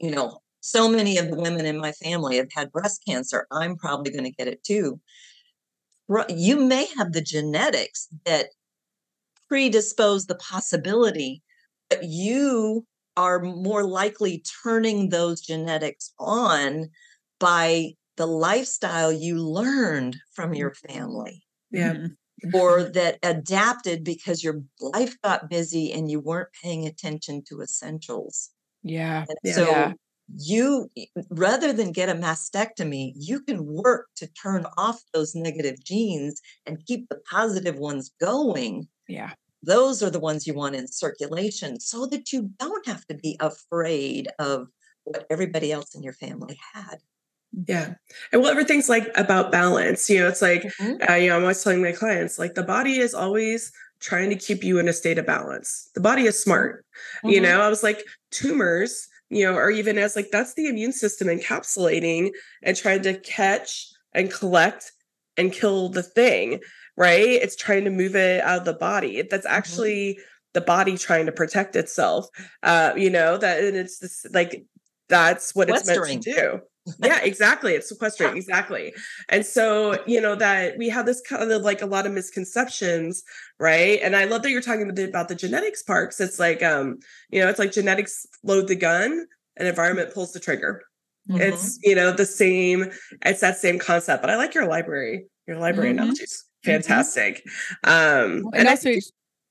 you 0.00 0.10
know, 0.10 0.38
so 0.60 0.88
many 0.88 1.18
of 1.18 1.30
the 1.30 1.36
women 1.36 1.66
in 1.66 1.78
my 1.78 1.92
family 1.92 2.36
have 2.36 2.52
had 2.54 2.72
breast 2.72 3.02
cancer, 3.06 3.46
I'm 3.50 3.76
probably 3.76 4.12
going 4.12 4.24
to 4.24 4.30
get 4.30 4.48
it 4.48 4.62
too. 4.62 5.00
You 6.28 6.56
may 6.56 6.86
have 6.96 7.12
the 7.12 7.20
genetics 7.20 8.08
that 8.24 8.48
predispose 9.48 10.26
the 10.26 10.34
possibility, 10.34 11.42
but 11.88 12.04
you 12.04 12.86
are 13.16 13.40
more 13.40 13.84
likely 13.84 14.42
turning 14.62 15.08
those 15.08 15.40
genetics 15.40 16.12
on 16.18 16.88
by 17.38 17.92
the 18.16 18.26
lifestyle 18.26 19.12
you 19.12 19.42
learned 19.42 20.16
from 20.32 20.54
your 20.54 20.70
mm-hmm. 20.70 20.92
family. 20.92 21.42
Yeah. 21.70 21.94
Mm-hmm. 21.94 22.54
Or 22.54 22.84
that 22.84 23.18
adapted 23.22 24.02
because 24.02 24.42
your 24.42 24.62
life 24.80 25.14
got 25.22 25.50
busy 25.50 25.92
and 25.92 26.10
you 26.10 26.20
weren't 26.20 26.48
paying 26.62 26.86
attention 26.86 27.42
to 27.48 27.60
essentials. 27.60 28.50
Yeah. 28.82 29.26
yeah. 29.44 29.52
So 29.52 29.68
yeah. 29.68 29.92
you 30.38 30.90
rather 31.28 31.74
than 31.74 31.92
get 31.92 32.08
a 32.08 32.14
mastectomy, 32.14 33.12
you 33.14 33.42
can 33.42 33.66
work 33.66 34.06
to 34.16 34.26
turn 34.26 34.64
off 34.78 35.02
those 35.12 35.34
negative 35.34 35.84
genes 35.84 36.40
and 36.64 36.84
keep 36.86 37.10
the 37.10 37.20
positive 37.30 37.78
ones 37.78 38.10
going. 38.18 38.88
Yeah 39.06 39.32
those 39.62 40.02
are 40.02 40.10
the 40.10 40.20
ones 40.20 40.46
you 40.46 40.54
want 40.54 40.74
in 40.74 40.86
circulation 40.86 41.78
so 41.80 42.06
that 42.06 42.32
you 42.32 42.50
don't 42.58 42.86
have 42.86 43.06
to 43.06 43.14
be 43.14 43.36
afraid 43.40 44.28
of 44.38 44.68
what 45.04 45.26
everybody 45.30 45.72
else 45.72 45.94
in 45.94 46.02
your 46.02 46.12
family 46.12 46.58
had. 46.72 46.98
Yeah. 47.66 47.94
And 48.32 48.42
well, 48.42 48.50
everything's 48.50 48.88
like 48.88 49.10
about 49.16 49.50
balance. 49.50 50.08
You 50.08 50.20
know, 50.20 50.28
it's 50.28 50.42
like, 50.42 50.62
mm-hmm. 50.62 51.10
uh, 51.10 51.16
you 51.16 51.28
know, 51.28 51.36
I'm 51.36 51.42
always 51.42 51.62
telling 51.62 51.82
my 51.82 51.92
clients, 51.92 52.38
like, 52.38 52.54
the 52.54 52.62
body 52.62 52.98
is 52.98 53.12
always 53.12 53.72
trying 54.00 54.30
to 54.30 54.36
keep 54.36 54.62
you 54.62 54.78
in 54.78 54.88
a 54.88 54.92
state 54.92 55.18
of 55.18 55.26
balance. 55.26 55.90
The 55.94 56.00
body 56.00 56.22
is 56.22 56.40
smart. 56.40 56.84
Mm-hmm. 57.18 57.30
You 57.30 57.40
know, 57.40 57.60
I 57.60 57.68
was 57.68 57.82
like, 57.82 58.02
tumors, 58.30 59.08
you 59.28 59.44
know, 59.44 59.54
or 59.54 59.70
even 59.70 59.98
as 59.98 60.16
like, 60.16 60.30
that's 60.30 60.54
the 60.54 60.68
immune 60.68 60.92
system 60.92 61.28
encapsulating 61.28 62.30
and 62.62 62.76
trying 62.76 63.02
to 63.02 63.18
catch 63.18 63.88
and 64.14 64.32
collect 64.32 64.92
and 65.36 65.52
kill 65.52 65.88
the 65.88 66.02
thing 66.02 66.60
right? 67.00 67.26
It's 67.26 67.56
trying 67.56 67.84
to 67.84 67.90
move 67.90 68.14
it 68.14 68.42
out 68.44 68.58
of 68.58 68.64
the 68.66 68.74
body. 68.74 69.22
That's 69.22 69.46
mm-hmm. 69.46 69.56
actually 69.56 70.12
mm-hmm. 70.12 70.22
the 70.52 70.60
body 70.60 70.98
trying 70.98 71.26
to 71.26 71.32
protect 71.32 71.74
itself. 71.74 72.26
Uh, 72.62 72.92
you 72.94 73.08
know, 73.08 73.38
that 73.38 73.64
and 73.64 73.76
it's 73.76 73.98
this 73.98 74.26
like 74.32 74.64
that's 75.08 75.54
what 75.54 75.70
it's 75.70 75.86
meant 75.86 76.22
to 76.22 76.32
do. 76.32 76.60
yeah, 77.02 77.20
exactly. 77.22 77.72
It's 77.72 77.90
sequestrating, 77.90 78.36
exactly. 78.36 78.92
And 79.30 79.44
so, 79.44 79.98
you 80.06 80.20
know, 80.20 80.34
that 80.36 80.76
we 80.76 80.90
have 80.90 81.06
this 81.06 81.22
kind 81.22 81.50
of 81.50 81.62
like 81.62 81.80
a 81.80 81.86
lot 81.86 82.04
of 82.06 82.12
misconceptions, 82.12 83.24
right? 83.58 83.98
And 84.02 84.14
I 84.14 84.26
love 84.26 84.42
that 84.42 84.50
you're 84.50 84.60
talking 84.60 84.90
about 84.90 85.28
the 85.28 85.34
genetics 85.34 85.82
parts. 85.82 86.20
It's 86.20 86.38
like, 86.38 86.62
um, 86.62 86.98
you 87.30 87.40
know, 87.40 87.48
it's 87.48 87.58
like 87.58 87.72
genetics 87.72 88.26
load 88.44 88.68
the 88.68 88.76
gun 88.76 89.26
and 89.56 89.66
environment 89.66 90.12
pulls 90.12 90.32
the 90.32 90.40
trigger. 90.40 90.82
Mm-hmm. 91.30 91.40
It's, 91.40 91.78
you 91.82 91.94
know, 91.94 92.12
the 92.12 92.26
same, 92.26 92.90
it's 93.24 93.40
that 93.40 93.56
same 93.56 93.78
concept. 93.78 94.22
But 94.22 94.30
I 94.30 94.36
like 94.36 94.54
your 94.54 94.68
library, 94.68 95.26
your 95.46 95.56
library 95.56 95.90
mm-hmm. 95.90 96.00
analogies. 96.00 96.44
Mm-hmm. 96.64 96.70
Fantastic. 96.70 97.42
Um, 97.84 98.46
and, 98.52 98.54
and 98.54 98.68
also, 98.68 98.90
I, 98.90 99.00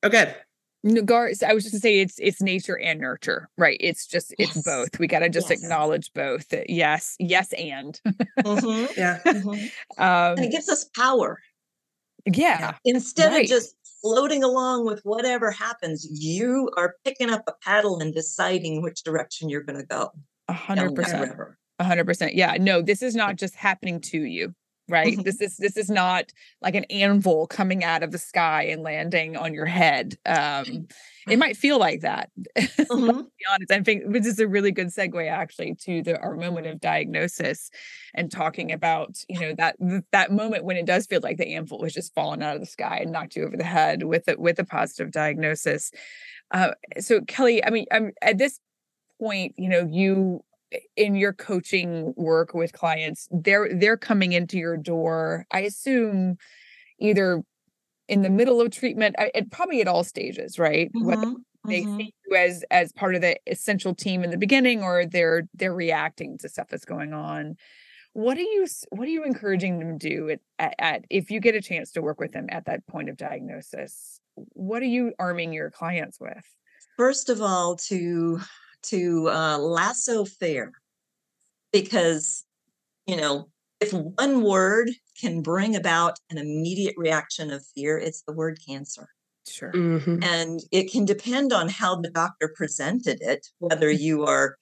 oh, 0.03 0.09
good. 0.09 0.35
Gar, 1.05 1.31
I 1.45 1.53
was 1.53 1.65
just 1.65 1.73
gonna 1.73 1.81
say 1.81 1.99
it's 1.99 2.17
it's 2.19 2.41
nature 2.41 2.79
and 2.79 3.01
nurture, 3.01 3.49
right? 3.57 3.75
It's 3.81 4.07
just 4.07 4.33
it's 4.39 4.55
yes. 4.55 4.63
both. 4.63 4.97
We 4.97 5.07
got 5.07 5.19
to 5.19 5.29
just 5.29 5.49
yes. 5.49 5.61
acknowledge 5.61 6.09
both. 6.13 6.53
Yes, 6.69 7.17
yes, 7.19 7.51
and 7.51 7.99
mm-hmm. 8.07 8.85
yeah, 8.97 9.19
mm-hmm. 9.25 10.01
Um, 10.01 10.37
and 10.37 10.45
it 10.45 10.51
gives 10.51 10.69
us 10.69 10.85
power. 10.95 11.39
Yeah, 12.25 12.75
instead 12.85 13.33
right. 13.33 13.43
of 13.43 13.49
just 13.49 13.75
floating 14.01 14.41
along 14.41 14.85
with 14.85 15.01
whatever 15.03 15.51
happens, 15.51 16.07
you 16.09 16.69
are 16.77 16.95
picking 17.03 17.29
up 17.29 17.43
a 17.47 17.53
paddle 17.61 17.99
and 17.99 18.13
deciding 18.13 18.81
which 18.81 19.03
direction 19.03 19.49
you're 19.49 19.63
going 19.63 19.79
to 19.79 19.85
go. 19.85 20.11
A 20.47 20.53
hundred 20.53 20.95
percent. 20.95 21.35
A 21.79 21.83
hundred 21.83 22.05
percent. 22.05 22.35
Yeah. 22.35 22.55
No, 22.57 22.81
this 22.81 23.01
is 23.01 23.15
not 23.15 23.35
just 23.35 23.55
happening 23.55 23.99
to 24.01 24.21
you 24.21 24.53
right? 24.89 25.17
This 25.29 25.41
is 25.41 25.57
this 25.57 25.77
is 25.77 25.89
not 25.89 26.31
like 26.61 26.75
an 26.75 26.85
anvil 26.85 27.45
coming 27.45 27.83
out 27.83 28.03
of 28.03 28.11
the 28.11 28.17
sky 28.17 28.63
and 28.63 28.81
landing 28.81 29.37
on 29.37 29.53
your 29.53 29.65
head 29.65 30.17
um 30.25 30.87
it 31.27 31.37
might 31.37 31.55
feel 31.55 31.77
like 31.77 32.01
that. 32.01 32.29
Mm-hmm. 32.89 33.21
be 33.21 33.45
honest 33.53 33.71
i 33.71 33.81
think 33.81 34.11
this 34.11 34.25
is 34.25 34.39
a 34.39 34.47
really 34.47 34.71
good 34.71 34.87
segue 34.87 35.29
actually 35.29 35.75
to 35.75 36.01
the 36.01 36.19
our 36.19 36.35
moment 36.35 36.65
of 36.65 36.79
diagnosis 36.79 37.69
and 38.15 38.31
talking 38.31 38.71
about 38.71 39.23
you 39.29 39.39
know 39.39 39.53
that 39.55 39.75
that 40.11 40.31
moment 40.31 40.63
when 40.63 40.75
it 40.75 40.85
does 40.85 41.05
feel 41.05 41.19
like 41.21 41.37
the 41.37 41.53
anvil 41.53 41.79
was 41.79 41.93
just 41.93 42.13
falling 42.15 42.41
out 42.41 42.55
of 42.55 42.61
the 42.61 42.65
sky 42.65 42.97
and 43.01 43.11
knocked 43.11 43.35
you 43.35 43.43
over 43.45 43.55
the 43.55 43.63
head 43.63 44.03
with 44.03 44.27
it 44.27 44.39
with 44.39 44.57
a 44.59 44.63
positive 44.63 45.11
diagnosis. 45.11 45.91
Uh, 46.51 46.71
so 46.99 47.21
kelly 47.21 47.63
i 47.63 47.69
mean 47.69 47.85
I'm, 47.91 48.11
at 48.21 48.39
this 48.39 48.59
point 49.19 49.53
you 49.57 49.69
know 49.69 49.87
you 49.89 50.43
in 50.95 51.15
your 51.15 51.33
coaching 51.33 52.13
work 52.15 52.53
with 52.53 52.73
clients 52.73 53.27
they're 53.31 53.69
they're 53.79 53.97
coming 53.97 54.33
into 54.33 54.57
your 54.57 54.77
door 54.77 55.45
i 55.51 55.61
assume 55.61 56.37
either 56.99 57.41
in 58.07 58.21
the 58.21 58.29
middle 58.29 58.61
of 58.61 58.71
treatment 58.71 59.15
and 59.33 59.51
probably 59.51 59.81
at 59.81 59.87
all 59.87 60.03
stages 60.03 60.59
right 60.59 60.91
mm-hmm. 60.93 61.33
they 61.65 61.81
mm-hmm. 61.81 61.97
see 61.97 62.13
you 62.27 62.35
as 62.35 62.63
as 62.71 62.91
part 62.91 63.15
of 63.15 63.21
the 63.21 63.37
essential 63.47 63.95
team 63.95 64.23
in 64.23 64.29
the 64.29 64.37
beginning 64.37 64.83
or 64.83 65.05
they're 65.05 65.43
they're 65.53 65.73
reacting 65.73 66.37
to 66.37 66.49
stuff 66.49 66.67
that's 66.69 66.85
going 66.85 67.13
on 67.13 67.55
what 68.13 68.37
are 68.37 68.41
you 68.41 68.65
what 68.89 69.07
are 69.07 69.11
you 69.11 69.23
encouraging 69.23 69.79
them 69.79 69.97
to 69.97 70.09
do 70.09 70.29
at, 70.29 70.39
at, 70.57 70.75
at 70.79 71.05
if 71.09 71.31
you 71.31 71.39
get 71.39 71.55
a 71.55 71.61
chance 71.61 71.91
to 71.91 72.01
work 72.01 72.19
with 72.19 72.31
them 72.31 72.47
at 72.49 72.65
that 72.65 72.85
point 72.87 73.09
of 73.09 73.17
diagnosis 73.17 74.19
what 74.35 74.81
are 74.81 74.87
you 74.87 75.13
arming 75.19 75.53
your 75.53 75.69
clients 75.69 76.19
with 76.19 76.43
first 76.97 77.29
of 77.29 77.41
all 77.41 77.75
to 77.75 78.39
to 78.83 79.29
uh, 79.29 79.57
lasso 79.57 80.25
fear 80.25 80.71
because, 81.71 82.45
you 83.05 83.17
know, 83.17 83.49
if 83.79 83.93
one 83.93 84.43
word 84.43 84.89
can 85.19 85.41
bring 85.41 85.75
about 85.75 86.19
an 86.29 86.37
immediate 86.37 86.95
reaction 86.97 87.51
of 87.51 87.65
fear, 87.75 87.97
it's 87.97 88.23
the 88.23 88.33
word 88.33 88.59
cancer. 88.67 89.07
Sure. 89.47 89.71
Mm-hmm. 89.71 90.21
And 90.21 90.59
it 90.71 90.91
can 90.91 91.05
depend 91.05 91.53
on 91.53 91.69
how 91.69 91.95
the 91.95 92.09
doctor 92.09 92.53
presented 92.55 93.19
it, 93.21 93.47
whether 93.59 93.89
you 93.89 94.25
are 94.25 94.57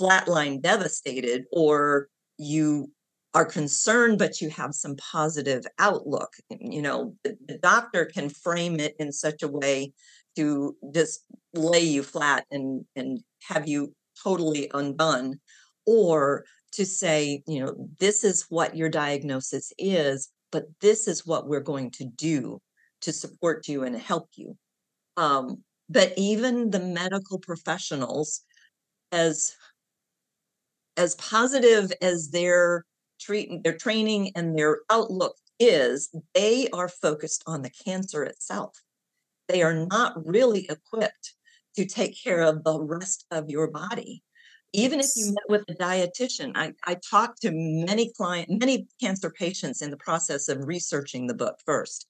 flatline 0.00 0.62
devastated 0.62 1.44
or 1.52 2.08
you 2.38 2.90
are 3.34 3.44
concerned, 3.44 4.18
but 4.18 4.40
you 4.40 4.50
have 4.50 4.74
some 4.74 4.96
positive 4.96 5.64
outlook. 5.78 6.32
You 6.48 6.82
know, 6.82 7.14
the, 7.22 7.36
the 7.46 7.58
doctor 7.58 8.04
can 8.04 8.28
frame 8.28 8.80
it 8.80 8.94
in 8.98 9.12
such 9.12 9.42
a 9.42 9.48
way 9.48 9.92
to 10.36 10.76
just 10.94 11.24
lay 11.54 11.80
you 11.80 12.02
flat 12.02 12.46
and 12.50 12.84
and 12.96 13.20
have 13.48 13.68
you 13.68 13.92
totally 14.22 14.70
undone 14.74 15.40
or 15.86 16.44
to 16.72 16.84
say 16.86 17.42
you 17.46 17.60
know 17.60 17.74
this 17.98 18.22
is 18.22 18.46
what 18.48 18.76
your 18.76 18.88
diagnosis 18.88 19.72
is 19.78 20.30
but 20.52 20.66
this 20.80 21.06
is 21.08 21.26
what 21.26 21.46
we're 21.46 21.60
going 21.60 21.90
to 21.92 22.04
do 22.04 22.60
to 23.02 23.12
support 23.12 23.68
you 23.68 23.84
and 23.84 23.96
help 23.96 24.28
you. 24.34 24.56
Um, 25.16 25.62
but 25.88 26.12
even 26.16 26.70
the 26.70 26.80
medical 26.80 27.38
professionals 27.38 28.42
as 29.12 29.54
as 30.96 31.14
positive 31.16 31.92
as 32.02 32.30
their 32.30 32.84
treat 33.20 33.62
their 33.64 33.76
training 33.76 34.32
and 34.34 34.56
their 34.56 34.78
outlook 34.90 35.36
is 35.58 36.10
they 36.34 36.68
are 36.72 36.88
focused 36.88 37.42
on 37.46 37.62
the 37.62 37.70
cancer 37.70 38.22
itself 38.22 38.80
they 39.50 39.62
are 39.62 39.86
not 39.86 40.26
really 40.26 40.66
equipped 40.68 41.34
to 41.76 41.86
take 41.86 42.20
care 42.22 42.42
of 42.42 42.64
the 42.64 42.80
rest 42.80 43.26
of 43.30 43.50
your 43.50 43.70
body. 43.70 44.22
Even 44.72 45.00
if 45.00 45.10
you 45.16 45.26
met 45.26 45.48
with 45.48 45.64
a 45.68 45.74
dietitian, 45.74 46.52
I, 46.54 46.72
I 46.84 46.96
talked 47.10 47.42
to 47.42 47.50
many 47.52 48.12
client, 48.16 48.48
many 48.50 48.86
cancer 49.00 49.30
patients 49.30 49.82
in 49.82 49.90
the 49.90 49.96
process 49.96 50.48
of 50.48 50.66
researching 50.66 51.26
the 51.26 51.34
book 51.34 51.56
first. 51.66 52.06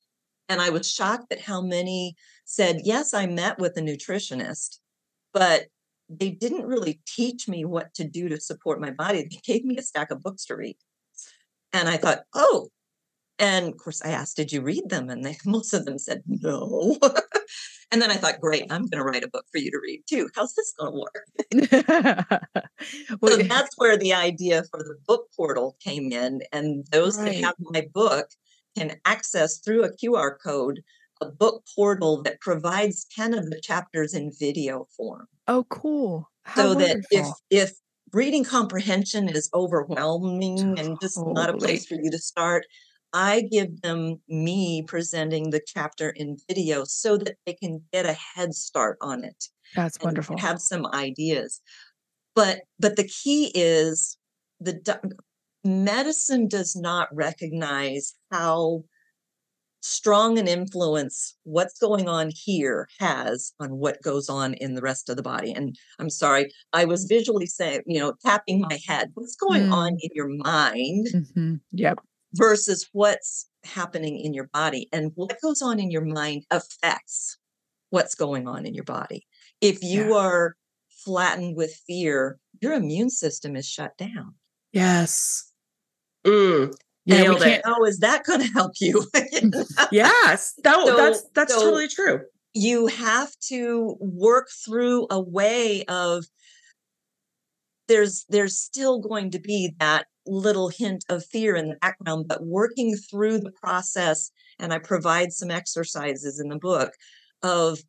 And 0.48 0.60
I 0.60 0.70
was 0.70 0.90
shocked 0.90 1.32
at 1.32 1.40
how 1.40 1.62
many 1.62 2.16
said, 2.44 2.82
Yes, 2.84 3.14
I 3.14 3.26
met 3.26 3.58
with 3.58 3.76
a 3.76 3.80
nutritionist, 3.80 4.78
but 5.32 5.66
they 6.10 6.30
didn't 6.30 6.66
really 6.66 7.00
teach 7.06 7.48
me 7.48 7.64
what 7.64 7.94
to 7.94 8.04
do 8.04 8.28
to 8.28 8.40
support 8.40 8.80
my 8.80 8.90
body. 8.90 9.22
They 9.22 9.40
gave 9.42 9.64
me 9.64 9.78
a 9.78 9.82
stack 9.82 10.10
of 10.10 10.22
books 10.22 10.44
to 10.46 10.56
read. 10.56 10.76
And 11.72 11.88
I 11.88 11.96
thought, 11.96 12.24
oh, 12.34 12.68
and 13.40 13.68
of 13.68 13.76
course 13.78 14.00
I 14.04 14.10
asked, 14.10 14.36
did 14.36 14.52
you 14.52 14.60
read 14.60 14.88
them? 14.88 15.10
And 15.10 15.24
they, 15.24 15.36
most 15.44 15.72
of 15.72 15.84
them 15.84 15.98
said 15.98 16.22
no. 16.26 16.98
And 17.92 18.00
then 18.00 18.12
I 18.12 18.14
thought, 18.14 18.40
great, 18.40 18.70
I'm 18.70 18.86
going 18.86 18.98
to 18.98 19.02
write 19.02 19.24
a 19.24 19.28
book 19.28 19.46
for 19.50 19.58
you 19.58 19.68
to 19.72 19.80
read 19.82 20.04
too. 20.08 20.28
How's 20.36 20.54
this 20.54 20.72
going 20.78 20.92
to 20.92 20.98
work? 21.00 22.38
well, 23.20 23.32
so 23.36 23.42
that's 23.42 23.76
where 23.78 23.96
the 23.96 24.14
idea 24.14 24.62
for 24.70 24.78
the 24.78 24.94
book 25.08 25.26
portal 25.36 25.76
came 25.82 26.12
in. 26.12 26.40
And 26.52 26.86
those 26.92 27.18
right. 27.18 27.32
that 27.32 27.44
have 27.44 27.54
my 27.58 27.88
book 27.92 28.28
can 28.78 28.94
access 29.06 29.58
through 29.58 29.82
a 29.82 29.90
QR 29.90 30.36
code 30.40 30.82
a 31.20 31.26
book 31.26 31.64
portal 31.74 32.22
that 32.22 32.40
provides 32.40 33.06
10 33.14 33.34
of 33.34 33.50
the 33.50 33.60
chapters 33.60 34.14
in 34.14 34.32
video 34.38 34.86
form. 34.96 35.26
Oh, 35.48 35.64
cool. 35.68 36.30
How 36.44 36.62
so 36.62 36.68
wonderful. 36.74 36.94
that 36.94 37.04
if 37.10 37.26
if 37.50 37.72
reading 38.12 38.44
comprehension 38.44 39.28
is 39.28 39.50
overwhelming 39.54 40.78
and 40.78 40.98
just 41.00 41.18
not 41.18 41.50
a 41.50 41.56
place 41.56 41.86
for 41.86 41.94
you 41.94 42.10
to 42.10 42.18
start, 42.18 42.64
I 43.12 43.42
give 43.42 43.82
them 43.82 44.20
me 44.28 44.82
presenting 44.86 45.50
the 45.50 45.60
chapter 45.66 46.10
in 46.10 46.38
video 46.48 46.84
so 46.84 47.16
that 47.18 47.36
they 47.46 47.54
can 47.54 47.82
get 47.92 48.06
a 48.06 48.12
head 48.12 48.54
start 48.54 48.98
on 49.00 49.24
it. 49.24 49.44
That's 49.74 49.98
wonderful. 50.02 50.38
Have 50.38 50.60
some 50.60 50.86
ideas. 50.86 51.60
But 52.34 52.60
but 52.78 52.96
the 52.96 53.08
key 53.08 53.50
is 53.54 54.16
the 54.60 55.00
medicine 55.64 56.48
does 56.48 56.76
not 56.76 57.08
recognize 57.12 58.14
how 58.30 58.84
strong 59.82 60.38
an 60.38 60.46
influence 60.46 61.36
what's 61.44 61.78
going 61.78 62.06
on 62.06 62.30
here 62.34 62.86
has 62.98 63.54
on 63.60 63.78
what 63.78 64.02
goes 64.02 64.28
on 64.28 64.52
in 64.54 64.74
the 64.74 64.82
rest 64.82 65.08
of 65.08 65.16
the 65.16 65.22
body. 65.22 65.52
And 65.52 65.74
I'm 65.98 66.10
sorry, 66.10 66.52
I 66.74 66.84
was 66.84 67.04
visually 67.04 67.46
saying, 67.46 67.80
you 67.86 67.98
know, 67.98 68.12
tapping 68.24 68.60
my 68.60 68.78
head. 68.86 69.10
What's 69.14 69.36
going 69.36 69.68
mm. 69.68 69.72
on 69.72 69.96
in 70.00 70.10
your 70.14 70.28
mind? 70.28 71.06
Mm-hmm. 71.14 71.54
Yep 71.72 71.98
versus 72.34 72.88
what's 72.92 73.48
happening 73.64 74.18
in 74.18 74.34
your 74.34 74.48
body. 74.52 74.88
And 74.92 75.12
what 75.14 75.40
goes 75.42 75.62
on 75.62 75.78
in 75.80 75.90
your 75.90 76.04
mind 76.04 76.44
affects 76.50 77.38
what's 77.90 78.14
going 78.14 78.46
on 78.48 78.66
in 78.66 78.74
your 78.74 78.84
body. 78.84 79.26
If 79.60 79.82
you 79.82 80.10
yeah. 80.10 80.16
are 80.16 80.56
flattened 81.04 81.56
with 81.56 81.74
fear, 81.86 82.38
your 82.60 82.74
immune 82.74 83.10
system 83.10 83.56
is 83.56 83.68
shut 83.68 83.96
down. 83.98 84.34
Yes. 84.72 85.50
Mm. 86.24 86.72
Nailed 87.06 87.42
it. 87.42 87.62
How 87.64 87.84
is 87.84 87.98
that 87.98 88.24
going 88.24 88.40
to 88.40 88.52
help 88.52 88.72
you? 88.80 89.04
yes, 89.90 90.54
that, 90.62 90.86
so, 90.86 90.96
that's 90.96 91.22
that's 91.34 91.54
so 91.54 91.62
totally 91.62 91.88
true. 91.88 92.20
You 92.52 92.86
have 92.86 93.30
to 93.48 93.96
work 94.00 94.48
through 94.64 95.06
a 95.10 95.20
way 95.20 95.84
of 95.88 96.24
there's 97.88 98.26
there's 98.28 98.56
still 98.56 99.00
going 99.00 99.30
to 99.30 99.40
be 99.40 99.74
that 99.80 100.06
little 100.30 100.68
hint 100.68 101.04
of 101.08 101.24
fear 101.24 101.56
in 101.56 101.68
the 101.68 101.76
background, 101.76 102.26
but 102.28 102.44
working 102.46 102.96
through 102.96 103.38
the 103.38 103.52
process, 103.52 104.30
and 104.58 104.72
I 104.72 104.78
provide 104.78 105.32
some 105.32 105.50
exercises 105.50 106.40
in 106.40 106.48
the 106.48 106.58
book 106.58 106.92
of 107.42 107.80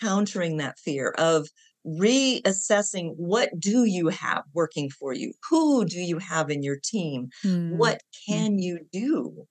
countering 0.00 0.58
that 0.58 0.78
fear, 0.78 1.14
of 1.18 1.48
reassessing 1.86 3.14
what 3.16 3.50
do 3.58 3.84
you 3.84 4.08
have 4.08 4.42
working 4.52 4.90
for 4.90 5.14
you? 5.14 5.32
Who 5.48 5.84
do 5.84 5.98
you 5.98 6.18
have 6.18 6.50
in 6.50 6.62
your 6.62 6.78
team? 6.82 7.28
Mm. 7.44 7.76
What 7.76 8.02
can 8.28 8.58
you 8.58 8.80
do? 8.92 9.46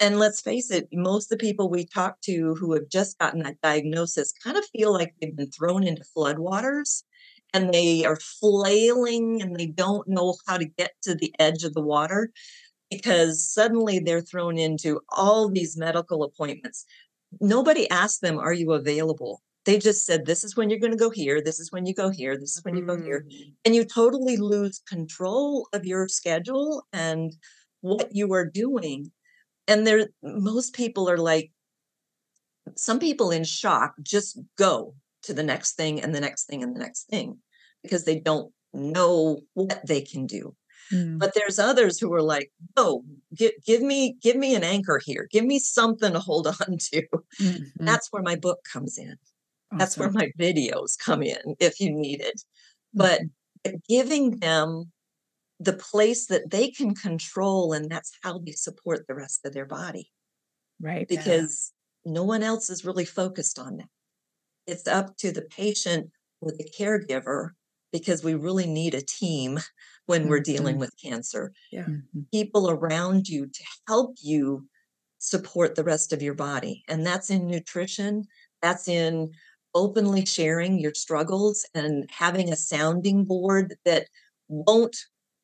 And 0.00 0.18
let's 0.18 0.40
face 0.40 0.70
it, 0.70 0.88
most 0.92 1.32
of 1.32 1.38
the 1.38 1.44
people 1.44 1.68
we 1.68 1.84
talk 1.84 2.20
to 2.22 2.54
who 2.54 2.72
have 2.74 2.88
just 2.88 3.18
gotten 3.18 3.42
that 3.42 3.60
diagnosis 3.62 4.32
kind 4.44 4.56
of 4.56 4.64
feel 4.66 4.92
like 4.92 5.14
they've 5.20 5.34
been 5.34 5.50
thrown 5.50 5.82
into 5.82 6.04
floodwaters 6.16 7.02
and 7.54 7.72
they 7.72 8.04
are 8.04 8.16
flailing 8.16 9.40
and 9.40 9.56
they 9.56 9.66
don't 9.66 10.06
know 10.08 10.36
how 10.46 10.58
to 10.58 10.64
get 10.64 10.92
to 11.02 11.14
the 11.14 11.34
edge 11.38 11.64
of 11.64 11.74
the 11.74 11.82
water 11.82 12.30
because 12.90 13.44
suddenly 13.44 13.98
they're 13.98 14.20
thrown 14.20 14.58
into 14.58 15.00
all 15.10 15.48
these 15.48 15.76
medical 15.76 16.22
appointments. 16.22 16.84
Nobody 17.40 17.88
asked 17.90 18.20
them, 18.20 18.38
Are 18.38 18.52
you 18.52 18.72
available? 18.72 19.42
They 19.64 19.78
just 19.78 20.06
said, 20.06 20.24
This 20.24 20.44
is 20.44 20.56
when 20.56 20.70
you're 20.70 20.78
going 20.78 20.92
to 20.92 20.98
go 20.98 21.10
here. 21.10 21.42
This 21.42 21.60
is 21.60 21.70
when 21.72 21.86
you 21.86 21.94
go 21.94 22.10
here. 22.10 22.38
This 22.38 22.56
is 22.56 22.64
when 22.64 22.76
you 22.76 22.84
go 22.84 22.96
here. 23.00 23.26
Mm. 23.30 23.52
And 23.64 23.74
you 23.74 23.84
totally 23.84 24.36
lose 24.36 24.80
control 24.88 25.68
of 25.72 25.84
your 25.84 26.08
schedule 26.08 26.86
and 26.92 27.34
what 27.80 28.14
you 28.14 28.32
are 28.32 28.46
doing. 28.46 29.10
And 29.66 29.86
there, 29.86 30.08
most 30.22 30.74
people 30.74 31.08
are 31.10 31.18
like, 31.18 31.50
some 32.76 32.98
people 32.98 33.30
in 33.30 33.44
shock 33.44 33.94
just 34.02 34.38
go 34.56 34.94
to 35.28 35.34
the 35.34 35.42
next 35.42 35.74
thing 35.76 36.00
and 36.00 36.14
the 36.14 36.20
next 36.20 36.46
thing 36.46 36.62
and 36.62 36.74
the 36.74 36.80
next 36.80 37.04
thing 37.08 37.38
because 37.82 38.04
they 38.04 38.18
don't 38.18 38.50
know 38.72 39.40
what 39.54 39.86
they 39.86 40.00
can 40.00 40.26
do 40.26 40.54
Mm. 40.90 41.18
but 41.18 41.34
there's 41.34 41.58
others 41.58 41.98
who 41.98 42.10
are 42.14 42.22
like 42.22 42.50
no 42.74 43.04
give, 43.34 43.52
give 43.66 43.82
me 43.82 44.16
give 44.22 44.36
me 44.36 44.54
an 44.54 44.64
anchor 44.64 44.98
here 45.04 45.28
give 45.30 45.44
me 45.44 45.58
something 45.58 46.14
to 46.14 46.18
hold 46.18 46.46
on 46.62 46.78
to 46.78 47.02
Mhm. 47.38 47.60
that's 47.76 48.08
where 48.10 48.22
my 48.22 48.36
book 48.36 48.60
comes 48.72 48.96
in 48.96 49.16
that's 49.72 49.98
where 49.98 50.10
my 50.10 50.30
videos 50.40 50.96
come 50.98 51.22
in 51.22 51.56
if 51.60 51.78
you 51.78 51.92
need 51.92 52.22
it 52.22 52.40
but 52.94 53.20
giving 53.86 54.38
them 54.38 54.90
the 55.60 55.74
place 55.74 56.26
that 56.28 56.48
they 56.50 56.70
can 56.70 56.94
control 56.94 57.74
and 57.74 57.90
that's 57.90 58.12
how 58.22 58.38
they 58.38 58.52
support 58.52 59.06
the 59.06 59.14
rest 59.14 59.44
of 59.44 59.52
their 59.52 59.66
body 59.66 60.10
right. 60.80 61.06
because 61.06 61.72
no 62.06 62.24
one 62.24 62.42
else 62.42 62.70
is 62.70 62.84
really 62.84 63.04
focused 63.04 63.58
on 63.58 63.76
that. 63.76 63.90
It's 64.68 64.86
up 64.86 65.16
to 65.18 65.32
the 65.32 65.42
patient 65.42 66.12
or 66.40 66.52
the 66.52 66.70
caregiver 66.78 67.50
because 67.92 68.22
we 68.22 68.34
really 68.34 68.66
need 68.66 68.94
a 68.94 69.02
team 69.02 69.58
when 70.06 70.28
we're 70.28 70.40
dealing 70.40 70.76
Mhm. 70.76 70.80
with 70.80 70.92
cancer. 71.02 71.52
Mhm. 71.86 72.28
People 72.32 72.70
around 72.70 73.28
you 73.28 73.46
to 73.48 73.64
help 73.88 74.16
you 74.22 74.68
support 75.18 75.74
the 75.74 75.84
rest 75.84 76.12
of 76.12 76.22
your 76.22 76.34
body. 76.34 76.84
And 76.88 77.06
that's 77.06 77.30
in 77.30 77.46
nutrition, 77.46 78.24
that's 78.62 78.88
in 78.88 79.32
openly 79.74 80.26
sharing 80.26 80.78
your 80.78 80.94
struggles 80.94 81.66
and 81.74 82.08
having 82.10 82.52
a 82.52 82.56
sounding 82.56 83.24
board 83.24 83.76
that 83.84 84.08
won't 84.48 84.96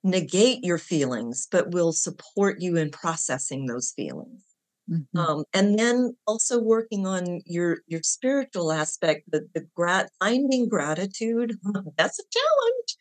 negate 0.05 0.65
your 0.65 0.79
feelings, 0.79 1.49
but 1.51 1.73
will 1.73 1.93
support 1.93 2.61
you 2.61 2.77
in 2.77 2.91
processing 2.91 3.67
those 3.67 3.93
feelings 3.93 4.43
Mhm. 4.91 5.07
um, 5.17 5.45
and 5.55 5.79
then 5.79 6.15
also 6.27 6.61
working 6.61 7.07
on 7.07 7.41
your 7.47 7.79
your 7.87 8.03
spiritual 8.03 8.71
aspect 8.71 9.31
the 9.31 9.49
the 9.55 9.67
grat 9.75 10.11
finding 10.21 10.69
gratitude 10.69 11.59
that's 11.97 12.19
a 12.19 12.23
challenge 12.31 12.97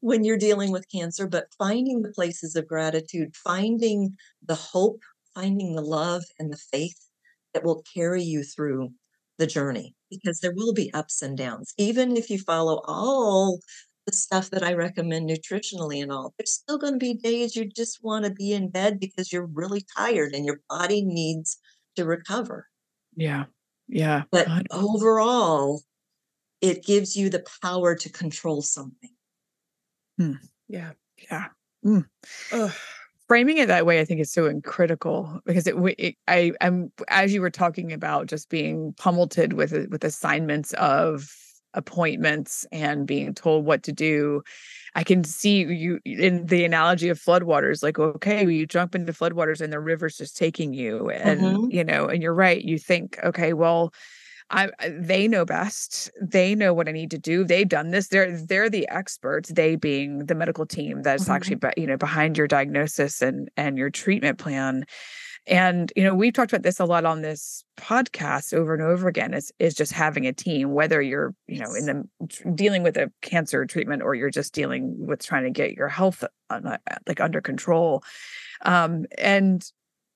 when 0.00 0.24
you're 0.24 0.38
dealing 0.38 0.70
with 0.72 0.88
cancer 0.90 1.26
but 1.26 1.48
finding 1.58 2.00
the 2.02 2.12
places 2.12 2.56
of 2.56 2.66
gratitude 2.66 3.36
finding 3.36 4.16
the 4.46 4.54
hope 4.54 5.00
finding 5.34 5.74
the 5.74 5.82
love 5.82 6.22
and 6.38 6.50
the 6.52 6.56
faith 6.56 7.08
that 7.52 7.64
will 7.64 7.82
carry 7.94 8.22
you 8.22 8.42
through 8.42 8.88
the 9.38 9.46
journey 9.46 9.94
because 10.10 10.40
there 10.40 10.54
will 10.54 10.72
be 10.72 10.92
ups 10.94 11.20
and 11.20 11.36
downs 11.36 11.74
even 11.76 12.16
if 12.16 12.30
you 12.30 12.38
follow 12.38 12.80
all 12.86 13.60
the 14.06 14.12
stuff 14.12 14.50
that 14.50 14.62
I 14.62 14.72
recommend 14.74 15.28
nutritionally 15.28 16.02
and 16.02 16.12
all. 16.12 16.32
There's 16.38 16.52
still 16.52 16.78
going 16.78 16.94
to 16.94 16.98
be 16.98 17.14
days 17.14 17.56
you 17.56 17.64
just 17.66 18.02
want 18.02 18.24
to 18.24 18.30
be 18.30 18.52
in 18.52 18.70
bed 18.70 19.00
because 19.00 19.32
you're 19.32 19.46
really 19.46 19.84
tired 19.96 20.32
and 20.32 20.46
your 20.46 20.60
body 20.68 21.02
needs 21.02 21.58
to 21.96 22.04
recover. 22.04 22.68
Yeah. 23.16 23.44
Yeah. 23.88 24.22
But 24.30 24.48
overall, 24.70 25.82
it 26.60 26.84
gives 26.84 27.16
you 27.16 27.28
the 27.30 27.44
power 27.62 27.94
to 27.94 28.08
control 28.08 28.62
something. 28.62 29.10
Hmm, 30.18 30.32
yeah. 30.68 30.92
Yeah. 31.30 31.46
Hmm. 31.82 32.00
Ugh. 32.52 32.72
framing 33.28 33.58
it 33.58 33.66
that 33.66 33.86
way 33.86 34.00
i 34.00 34.04
think 34.04 34.20
is 34.20 34.32
so 34.32 34.52
critical 34.62 35.40
because 35.44 35.66
it, 35.66 35.74
it 35.98 36.14
i 36.28 36.52
i'm 36.60 36.92
as 37.08 37.34
you 37.34 37.40
were 37.40 37.50
talking 37.50 37.92
about 37.92 38.26
just 38.26 38.48
being 38.48 38.92
pummeled 38.94 39.36
with 39.52 39.72
with 39.90 40.04
assignments 40.04 40.72
of 40.74 41.28
appointments 41.76 42.66
and 42.72 43.06
being 43.06 43.34
told 43.34 43.64
what 43.64 43.82
to 43.84 43.92
do 43.92 44.42
i 44.94 45.04
can 45.04 45.22
see 45.24 45.64
you 45.64 46.00
in 46.04 46.46
the 46.46 46.64
analogy 46.64 47.08
of 47.08 47.20
floodwaters 47.20 47.82
like 47.82 47.98
okay 47.98 48.44
you 48.50 48.66
jump 48.66 48.94
into 48.94 49.12
floodwaters 49.12 49.60
and 49.60 49.72
the 49.72 49.80
river's 49.80 50.16
just 50.16 50.36
taking 50.36 50.72
you 50.74 51.10
and 51.10 51.40
Mhm. 51.40 51.72
you 51.72 51.84
know 51.84 52.06
and 52.06 52.22
you're 52.22 52.34
right 52.34 52.62
you 52.64 52.78
think 52.78 53.18
okay 53.22 53.52
well 53.52 53.92
I 54.50 54.70
they 54.88 55.26
know 55.26 55.44
best. 55.44 56.10
They 56.22 56.54
know 56.54 56.72
what 56.72 56.88
I 56.88 56.92
need 56.92 57.10
to 57.10 57.18
do. 57.18 57.42
They've 57.44 57.68
done 57.68 57.90
this. 57.90 58.08
They're 58.08 58.40
they're 58.40 58.70
the 58.70 58.88
experts. 58.88 59.50
They 59.50 59.74
being 59.74 60.26
the 60.26 60.36
medical 60.36 60.66
team 60.66 61.02
that's 61.02 61.28
Mhm. 61.28 61.30
actually 61.32 61.58
you 61.76 61.86
know 61.86 61.96
behind 61.96 62.38
your 62.38 62.46
diagnosis 62.46 63.22
and 63.22 63.50
and 63.56 63.76
your 63.76 63.90
treatment 63.90 64.38
plan. 64.38 64.84
And 65.46 65.92
you 65.94 66.02
know 66.02 66.14
we've 66.14 66.32
talked 66.32 66.52
about 66.52 66.62
this 66.62 66.80
a 66.80 66.84
lot 66.84 67.04
on 67.04 67.22
this 67.22 67.64
podcast 67.78 68.52
over 68.52 68.74
and 68.74 68.82
over 68.82 69.06
again. 69.08 69.32
Is 69.34 69.52
is 69.58 69.74
just 69.74 69.92
having 69.92 70.26
a 70.26 70.32
team, 70.32 70.72
whether 70.72 71.00
you're 71.00 71.34
you 71.46 71.60
know 71.60 71.72
in 71.74 71.86
the 71.86 72.50
dealing 72.54 72.82
with 72.82 72.96
a 72.96 73.12
cancer 73.22 73.64
treatment 73.66 74.02
or 74.02 74.14
you're 74.14 74.30
just 74.30 74.52
dealing 74.52 74.94
with 75.06 75.24
trying 75.24 75.44
to 75.44 75.50
get 75.50 75.72
your 75.72 75.88
health 75.88 76.24
on, 76.50 76.78
like 77.06 77.20
under 77.20 77.40
control. 77.40 78.02
Um, 78.62 79.06
and 79.18 79.64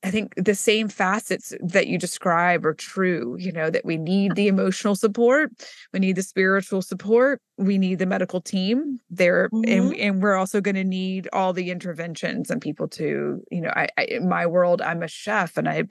I 0.02 0.10
think 0.10 0.32
the 0.36 0.54
same 0.54 0.88
facets 0.88 1.52
that 1.60 1.86
you 1.86 1.98
describe 1.98 2.64
are 2.64 2.72
true, 2.72 3.36
you 3.38 3.52
know, 3.52 3.68
that 3.68 3.84
we 3.84 3.98
need 3.98 4.34
the 4.34 4.48
emotional 4.48 4.94
support, 4.94 5.52
we 5.92 5.98
need 6.00 6.16
the 6.16 6.22
spiritual 6.22 6.80
support, 6.80 7.42
we 7.58 7.76
need 7.76 7.98
the 7.98 8.06
medical 8.06 8.40
team 8.40 8.98
there, 9.10 9.50
and, 9.52 9.92
Mhm. 9.92 9.96
and 10.00 10.22
we're 10.22 10.36
also 10.36 10.62
going 10.62 10.76
to 10.76 10.84
need 10.84 11.28
all 11.34 11.52
the 11.52 11.70
interventions 11.70 12.50
and 12.50 12.62
people 12.62 12.88
to, 12.88 13.42
you 13.50 13.60
know, 13.60 13.70
I, 13.76 13.88
I 13.98 14.04
in 14.04 14.26
my 14.26 14.46
world, 14.46 14.80
I'm 14.80 15.02
a 15.02 15.08
chef 15.08 15.58
and 15.58 15.68
I, 15.68 15.84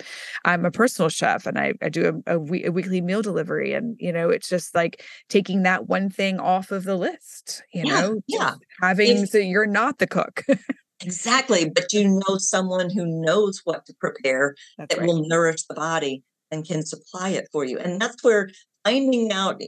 I'm 0.44 0.66
a 0.66 0.72
personal 0.72 1.10
chef 1.10 1.46
and 1.46 1.60
I, 1.60 1.74
I 1.80 1.90
do 1.90 2.24
a, 2.26 2.34
a, 2.36 2.40
we- 2.40 2.66
a 2.66 2.72
weekly 2.72 3.02
meal 3.02 3.22
delivery. 3.22 3.74
And, 3.74 3.96
you 4.00 4.12
know, 4.12 4.30
it's 4.32 4.50
just 4.50 4.74
like 4.74 5.04
taking 5.28 5.62
that 5.64 5.88
one 5.88 6.10
thing 6.10 6.40
off 6.40 6.72
of 6.72 6.84
the 6.84 6.96
list, 6.96 7.62
you 7.74 7.86
Yeah, 7.86 8.02
know, 8.02 8.24
yeah. 8.26 8.56
having, 8.82 9.18
If- 9.24 9.30
so 9.30 9.38
you're 9.38 9.68
not 9.68 10.00
the 10.00 10.08
cook. 10.08 10.46
Exactly. 11.02 11.70
But 11.70 11.94
you 11.94 12.08
know 12.08 12.38
someone 12.38 12.90
who 12.90 13.06
knows 13.06 13.62
what 13.64 13.86
to 13.86 13.94
prepare 14.00 14.56
That's 14.78 14.94
that 14.96 15.02
right. 15.02 15.08
will 15.08 15.28
nourish 15.28 15.64
the 15.64 15.76
body 15.76 16.24
and 16.52 16.66
can 16.68 16.86
supply 16.86 17.30
it 17.30 17.48
for 17.52 17.64
you. 17.64 17.78
And 17.80 18.02
that's 18.02 18.24
where 18.24 18.50
finding 18.84 19.32
out, 19.32 19.62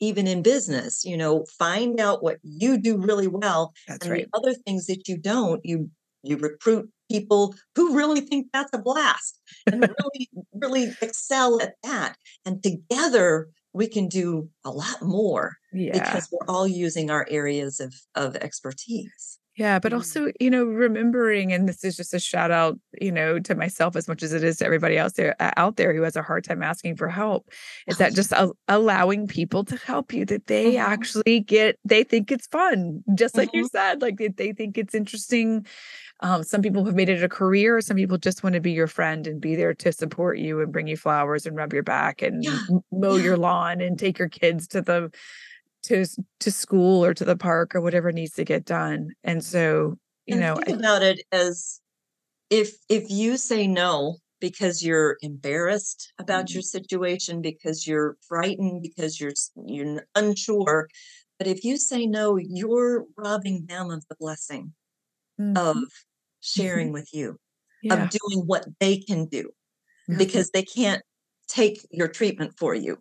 even 0.00 0.26
in 0.26 0.42
business, 0.42 1.04
you 1.04 1.16
know, 1.16 1.44
find 1.58 2.00
out 2.00 2.22
what 2.22 2.38
you 2.42 2.78
do 2.78 2.96
really 2.96 3.28
well 3.28 3.72
That's 3.86 4.04
and 4.04 4.12
right. 4.12 4.26
the 4.32 4.38
other 4.38 4.54
things 4.54 4.86
that 4.86 5.08
you 5.08 5.16
don't, 5.18 5.60
you 5.64 5.90
you 6.24 6.36
recruit 6.36 6.90
people 7.10 7.54
who 7.76 7.96
really 7.96 8.20
think 8.20 8.48
that's 8.52 8.70
a 8.74 8.78
blast 8.78 9.38
and 9.66 9.80
really 10.02 10.28
really 10.54 10.92
excel 11.00 11.60
at 11.62 11.74
that. 11.84 12.16
And 12.44 12.62
together 12.62 13.48
we 13.72 13.86
can 13.86 14.08
do 14.08 14.48
a 14.64 14.70
lot 14.70 15.00
more 15.02 15.56
Yeah. 15.72 15.92
because 15.92 16.28
we're 16.32 16.46
all 16.52 16.66
using 16.66 17.10
our 17.10 17.26
areas 17.30 17.80
of 17.80 17.94
of 18.14 18.34
expertise. 18.36 19.38
Yeah, 19.58 19.80
but 19.80 19.92
also, 19.92 20.28
you 20.38 20.50
know, 20.50 20.64
remembering, 20.64 21.52
and 21.52 21.68
this 21.68 21.82
is 21.82 21.96
just 21.96 22.14
a 22.14 22.20
shout 22.20 22.52
out, 22.52 22.78
you 23.00 23.10
know, 23.10 23.40
to 23.40 23.56
myself 23.56 23.96
as 23.96 24.06
much 24.06 24.22
as 24.22 24.32
it 24.32 24.44
is 24.44 24.58
to 24.58 24.64
everybody 24.64 24.96
else 24.96 25.14
there 25.14 25.34
out 25.58 25.74
there 25.76 25.92
who 25.92 26.02
has 26.02 26.14
a 26.14 26.22
hard 26.22 26.44
time 26.44 26.62
asking 26.62 26.94
for 26.94 27.08
help, 27.08 27.50
is 27.88 27.96
that 27.98 28.14
just 28.14 28.32
al- 28.32 28.56
allowing 28.68 29.26
people 29.26 29.64
to 29.64 29.76
help 29.76 30.12
you 30.12 30.24
that 30.26 30.46
they 30.46 30.74
Mhm. 30.74 30.78
actually 30.78 31.40
get, 31.40 31.76
they 31.84 32.04
think 32.04 32.30
it's 32.30 32.46
fun, 32.46 33.02
just 33.16 33.36
like 33.36 33.52
you 33.52 33.66
said, 33.66 34.00
like 34.00 34.18
they, 34.18 34.28
they 34.28 34.52
think 34.52 34.78
it's 34.78 34.94
interesting. 34.94 35.66
Um, 36.20 36.44
some 36.44 36.62
people 36.62 36.84
have 36.84 36.94
made 36.94 37.08
it 37.08 37.22
a 37.22 37.28
career. 37.28 37.80
Some 37.80 37.96
people 37.96 38.18
just 38.18 38.44
want 38.44 38.54
to 38.54 38.60
be 38.60 38.72
your 38.72 38.88
friend 38.88 39.26
and 39.26 39.40
be 39.40 39.56
there 39.56 39.74
to 39.74 39.92
support 39.92 40.38
you 40.38 40.60
and 40.60 40.72
bring 40.72 40.86
you 40.86 40.96
flowers 40.96 41.46
and 41.46 41.56
rub 41.56 41.72
your 41.72 41.82
back 41.82 42.22
and 42.22 42.44
Yeah, 42.44 42.58
mow 42.92 43.16
yeah. 43.16 43.24
your 43.24 43.36
lawn 43.36 43.80
and 43.80 43.98
take 43.98 44.18
your 44.18 44.28
kids 44.28 44.68
to 44.68 44.82
the 44.82 45.10
to 45.88 46.06
to 46.40 46.50
school 46.52 47.04
or 47.04 47.14
to 47.14 47.24
the 47.24 47.36
park 47.36 47.74
or 47.74 47.80
whatever 47.80 48.12
needs 48.12 48.32
to 48.34 48.44
get 48.44 48.64
done. 48.64 49.10
And 49.24 49.44
so, 49.44 49.96
you 50.26 50.36
and 50.36 50.38
know, 50.38 50.58
think 50.64 50.78
about 50.78 51.02
it 51.02 51.20
as 51.32 51.80
if 52.50 52.76
if 52.88 53.10
you 53.10 53.38
say 53.38 53.68
no 53.68 54.18
because 54.40 54.84
you're 54.84 55.18
embarrassed 55.22 56.12
about 56.18 56.52
Mm-hmm. 56.52 56.54
your 56.54 56.62
situation 56.62 57.42
because 57.42 57.86
you're 57.86 58.16
frightened 58.28 58.82
because 58.82 59.20
you're 59.20 59.32
you're 59.66 60.06
unsure 60.16 60.88
but 61.38 61.48
if 61.48 61.64
you 61.64 61.76
say 61.78 62.06
no 62.06 62.36
you're 62.38 63.06
robbing 63.18 63.66
them 63.66 63.90
of 63.90 64.04
the 64.08 64.16
blessing 64.20 64.74
of 65.54 65.78
Mhm. 65.78 65.88
sharing 66.40 66.92
with 66.92 67.08
you 67.12 67.38
yeah, 67.82 68.06
of 68.06 68.10
doing 68.10 68.44
what 68.46 68.66
they 68.80 68.98
can 68.98 69.26
do 69.26 69.50
because 70.16 70.50
they 70.50 70.62
can't 70.62 71.02
take 71.48 71.80
your 71.90 72.08
treatment 72.08 72.54
for 72.58 72.74
you 72.74 72.98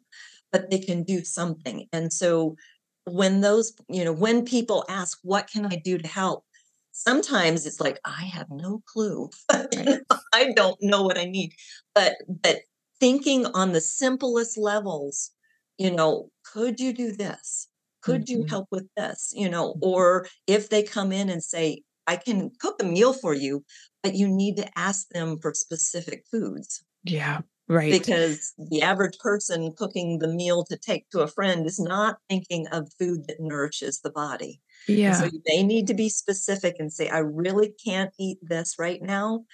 but 0.52 0.70
they 0.72 0.80
can 0.80 1.04
do 1.04 1.24
something 1.24 1.88
and 1.94 2.14
so 2.14 2.56
when 3.08 3.42
those 3.42 3.74
you 3.90 4.04
know 4.06 4.14
when 4.14 4.46
people 4.46 4.86
ask 4.90 5.20
what 5.24 5.50
can 5.52 5.66
i 5.66 5.76
do 5.84 5.98
to 5.98 6.08
help 6.08 6.44
sometimes 6.92 7.66
it's 7.66 7.80
like 7.80 8.00
i 8.06 8.24
have 8.24 8.48
no 8.50 8.82
clue 8.92 9.30
Right. 9.76 10.02
i 10.34 10.52
don't 10.56 10.78
know 10.82 11.04
what 11.04 11.18
i 11.18 11.26
need 11.26 11.54
but 11.96 12.16
but 12.28 12.58
thinking 13.00 13.46
on 13.48 13.72
the 13.74 13.82
simplest 13.82 14.58
levels 14.58 15.32
you 15.78 15.92
know 15.92 16.30
could 16.54 16.80
you 16.80 16.94
do 16.94 17.12
this 17.12 17.68
Could 18.02 18.30
you 18.30 18.40
Mhm. 18.44 18.50
help 18.50 18.68
with 18.72 18.88
this? 18.96 19.34
You 19.36 19.50
know, 19.50 19.74
Mhm. 19.76 19.80
or 19.82 20.28
if 20.46 20.70
they 20.70 20.84
come 20.84 21.12
in 21.12 21.30
and 21.30 21.44
say, 21.44 21.82
I 22.06 22.16
can 22.16 22.52
cook 22.62 22.82
a 22.82 22.86
meal 22.86 23.12
for 23.12 23.34
you, 23.34 23.66
but 24.04 24.16
you 24.16 24.28
need 24.30 24.56
to 24.58 24.68
ask 24.80 25.10
them 25.10 25.38
for 25.42 25.54
specific 25.54 26.24
foods 26.32 26.84
Yeah. 27.04 27.42
Right. 27.70 28.00
because 28.00 28.54
the 28.58 28.82
average 28.82 29.18
person 29.20 29.74
cooking 29.78 30.20
the 30.20 30.28
meal 30.28 30.64
to 30.66 30.78
take 30.78 31.10
to 31.12 31.22
a 31.22 31.28
friend 31.28 31.66
is 31.66 31.80
not 31.80 32.18
thinking 32.30 32.68
of 32.68 32.92
food 33.00 33.28
that 33.28 33.40
nourishes 33.40 34.02
the 34.02 34.12
body. 34.12 34.62
And 35.06 35.16
so 35.16 35.24
Yeah. 35.24 35.32
you 35.32 35.42
may 35.48 35.64
need 35.64 35.88
to 35.88 35.94
be 35.94 36.10
specific 36.10 36.76
and 36.80 36.92
say, 36.92 37.10
I 37.10 37.20
really 37.20 37.74
can't 37.86 38.14
eat 38.20 38.40
this 38.42 38.76
right 38.80 39.02
now. 39.02 39.46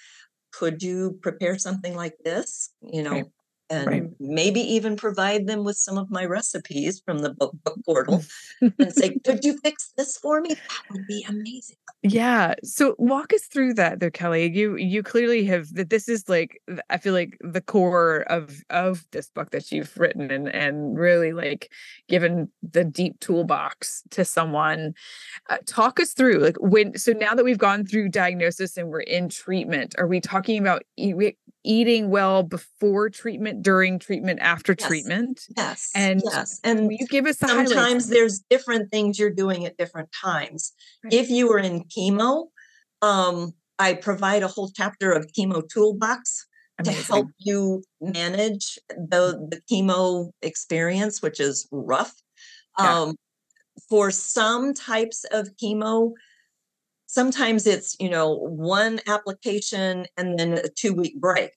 Could 0.52 0.82
you 0.82 1.18
prepare 1.22 1.58
something 1.58 1.94
like 1.96 2.16
this? 2.24 2.72
You 2.82 3.02
Right. 3.10 3.26
And 3.70 3.86
Right. 3.86 4.02
maybe 4.20 4.60
even 4.60 4.96
provide 4.96 5.46
them 5.46 5.64
with 5.64 5.76
some 5.76 5.96
of 5.98 6.10
my 6.10 6.24
recipes 6.24 7.00
from 7.04 7.18
the 7.20 7.30
book, 7.30 7.54
book 7.64 7.78
portal 7.84 8.22
and 8.60 8.92
say, 8.92 9.18
Could 9.24 9.44
you 9.44 9.58
fix 9.58 9.92
this 9.96 10.16
for 10.18 10.40
me? 10.40 10.50
That 10.50 10.82
would 10.90 11.06
be 11.06 11.24
amazing. 11.28 11.76
Yeah. 12.02 12.54
So 12.62 12.94
walk 12.98 13.32
us 13.32 13.44
through 13.46 13.74
that 13.74 14.00
though, 14.00 14.10
Kelly. 14.10 14.50
You 14.54 14.76
you 14.76 15.02
clearly 15.02 15.44
have 15.46 15.72
that 15.74 15.88
this 15.88 16.06
is 16.08 16.28
like 16.28 16.60
I 16.90 16.98
feel 16.98 17.14
like 17.14 17.38
the 17.40 17.62
core 17.62 18.24
of 18.28 18.62
of 18.68 19.06
this 19.12 19.30
book 19.30 19.50
that 19.52 19.72
you've 19.72 19.96
written 19.96 20.30
and 20.30 20.48
and 20.54 20.98
really 20.98 21.32
like 21.32 21.70
given 22.08 22.50
the 22.62 22.84
deep 22.84 23.18
toolbox 23.20 24.02
to 24.10 24.24
someone. 24.24 24.92
Uh, 25.48 25.56
talk 25.66 25.98
us 25.98 26.12
through 26.12 26.38
like 26.40 26.56
when 26.60 26.96
so 26.98 27.12
now 27.12 27.34
that 27.34 27.44
we've 27.44 27.56
gone 27.58 27.86
through 27.86 28.10
diagnosis 28.10 28.76
and 28.76 28.88
we're 28.90 29.00
in 29.00 29.30
treatment, 29.30 29.94
are 29.96 30.06
we 30.06 30.20
talking 30.20 30.58
about 30.60 30.82
we- 30.98 31.36
eating 31.64 32.10
well 32.10 32.42
before 32.42 33.10
treatment, 33.10 33.62
during 33.62 33.98
treatment, 33.98 34.38
after 34.40 34.74
Yes. 34.78 34.88
treatment? 34.88 35.40
Yes. 35.56 35.90
And 35.94 36.22
yes. 36.24 36.60
And 36.62 36.92
you 36.92 37.06
give 37.06 37.26
us 37.26 37.38
the 37.38 37.46
highlights? 37.46 37.72
sometimes 37.72 38.08
there's 38.08 38.40
different 38.50 38.90
things 38.90 39.18
you're 39.18 39.30
doing 39.30 39.64
at 39.64 39.76
different 39.76 40.10
times. 40.12 40.72
Right. 41.02 41.12
If 41.14 41.30
you 41.30 41.48
were 41.48 41.58
in 41.58 41.84
chemo, 41.84 42.48
um, 43.02 43.54
I 43.78 43.94
provide 43.94 44.42
a 44.42 44.48
whole 44.48 44.70
chapter 44.74 45.10
of 45.12 45.26
chemo 45.36 45.68
toolbox 45.68 46.46
to 46.82 46.92
help 46.92 47.28
you 47.38 47.82
manage 48.00 48.78
the, 48.88 49.48
the 49.50 49.60
chemo 49.70 50.30
experience, 50.42 51.22
which 51.22 51.40
is 51.40 51.68
rough. 51.70 52.12
Yeah. 52.78 53.02
Um, 53.02 53.16
for 53.88 54.10
some 54.10 54.74
types 54.74 55.24
of 55.30 55.48
chemo, 55.62 56.12
sometimes 57.14 57.66
it's, 57.66 57.96
you 58.00 58.10
know, 58.10 58.34
one 58.34 59.00
application 59.06 60.06
and 60.16 60.38
then 60.38 60.54
a 60.54 60.68
two 60.68 60.92
week 60.94 61.20
break. 61.20 61.52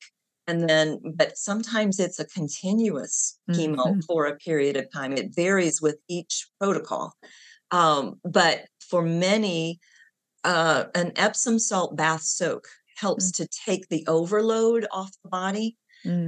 And 0.47 0.69
then, 0.69 1.01
but 1.15 1.37
sometimes 1.37 1.99
it's 1.99 2.19
a 2.19 2.25
continuous 2.25 3.39
chemo 3.57 3.87
Mhm. 3.87 4.07
for 4.07 4.25
a 4.25 4.37
period 4.37 4.77
of 4.77 4.91
time. 4.91 5.11
It 5.13 5.35
varies 5.35 5.81
with 5.81 5.97
each 6.07 6.47
protocol. 6.59 7.13
Um, 7.71 8.19
but 8.23 8.67
for 8.81 9.01
many, 9.03 9.79
uh, 10.43 10.85
an 10.95 11.11
Epsom 11.15 11.59
salt 11.59 11.95
bath 11.97 12.23
soak 12.23 12.67
helps 12.97 13.31
to 13.33 13.47
take 13.47 13.89
the 13.89 14.05
overload 14.07 14.87
off 14.91 15.11
the 15.23 15.29
body. 15.29 15.77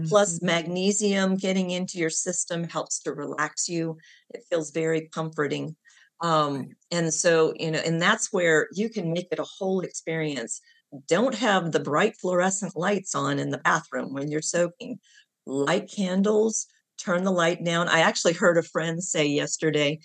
Plus, 0.08 0.40
Mhm. 0.40 0.40
magnesium 0.42 1.38
getting 1.38 1.72
into 1.72 1.98
your 2.00 2.10
system 2.10 2.64
helps 2.66 3.00
to 3.02 3.14
relax 3.14 3.70
you. 3.70 3.98
It 4.34 4.44
feels 4.50 4.72
very 4.72 5.10
comforting. 5.14 5.76
Um, 6.22 6.70
and 6.92 7.14
so, 7.14 7.54
you 7.58 7.72
know, 7.72 7.80
and 7.80 8.02
that's 8.02 8.32
where 8.34 8.68
you 8.74 8.90
can 8.90 9.14
make 9.14 9.28
it 9.32 9.40
a 9.40 9.46
whole 9.60 9.82
experience. 9.82 10.62
Don't 11.08 11.36
have 11.36 11.72
the 11.72 11.80
bright 11.80 12.18
fluorescent 12.18 12.76
lights 12.76 13.16
on 13.16 13.40
in 13.40 13.52
the 13.52 13.60
bathroom 13.60 14.14
when 14.14 14.30
you're 14.32 14.42
soaking. 14.42 15.00
Light 15.46 15.90
candles, 15.94 16.68
turn 17.00 17.24
the 17.24 17.32
light 17.32 17.64
down. 17.64 17.88
I 17.88 18.02
actually 18.02 18.34
heard 18.34 18.58
a 18.58 18.64
friend 18.64 19.04
say 19.04 19.26
yesterday, 19.26 20.00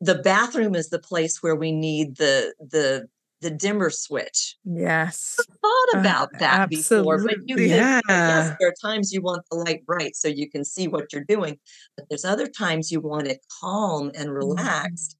the 0.00 0.16
bathroom 0.16 0.74
is 0.74 0.90
the 0.90 1.00
place 1.00 1.42
where 1.42 1.56
we 1.56 1.72
need 1.72 2.16
the 2.18 2.54
the 2.60 3.08
the 3.42 3.50
dimmer 3.50 3.90
switch 3.90 4.56
Yes. 4.64 5.46
thought 5.62 5.94
Uh, 5.94 5.98
about 6.00 6.30
that 6.38 6.62
before, 6.68 7.22
but 7.26 7.36
you 7.44 7.58
absolutely. 7.58 7.68
can, 7.68 7.88
yes, 8.26 8.50
Yeah. 8.50 8.56
there 8.58 8.68
are 8.68 8.74
times 8.82 9.12
you 9.12 9.22
want 9.22 9.42
the 9.50 9.56
light 9.56 9.84
bright 9.86 10.16
so 10.16 10.28
you 10.28 10.48
can 10.50 10.64
see 10.64 10.88
what 10.88 11.12
you're 11.12 11.24
doing, 11.24 11.58
but 11.96 12.06
there's 12.08 12.24
other 12.24 12.46
times 12.48 12.90
you 12.92 13.00
want 13.00 13.26
it 13.28 13.44
calm 13.60 14.10
and 14.14 14.32
Mhm. 14.40 15.08
relaxed. 15.12 15.16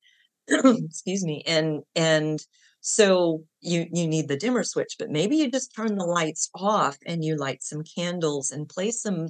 Excuse 0.49 1.25
me. 1.25 1.43
And 1.47 1.83
and 1.95 2.39
so 2.81 3.45
you 3.61 3.87
you 3.93 4.07
need 4.07 4.29
the 4.29 4.37
dimmer 4.37 4.63
switch, 4.65 4.97
but 4.99 5.11
maybe 5.11 5.37
you 5.37 5.51
just 5.51 5.75
turn 5.75 5.97
the 5.97 6.05
lights 6.05 6.51
off 6.55 6.99
and 7.07 7.25
you 7.25 7.37
light 7.37 7.63
some 7.63 7.83
candles 7.83 8.51
and 8.51 8.69
play 8.69 8.91
some 8.91 9.29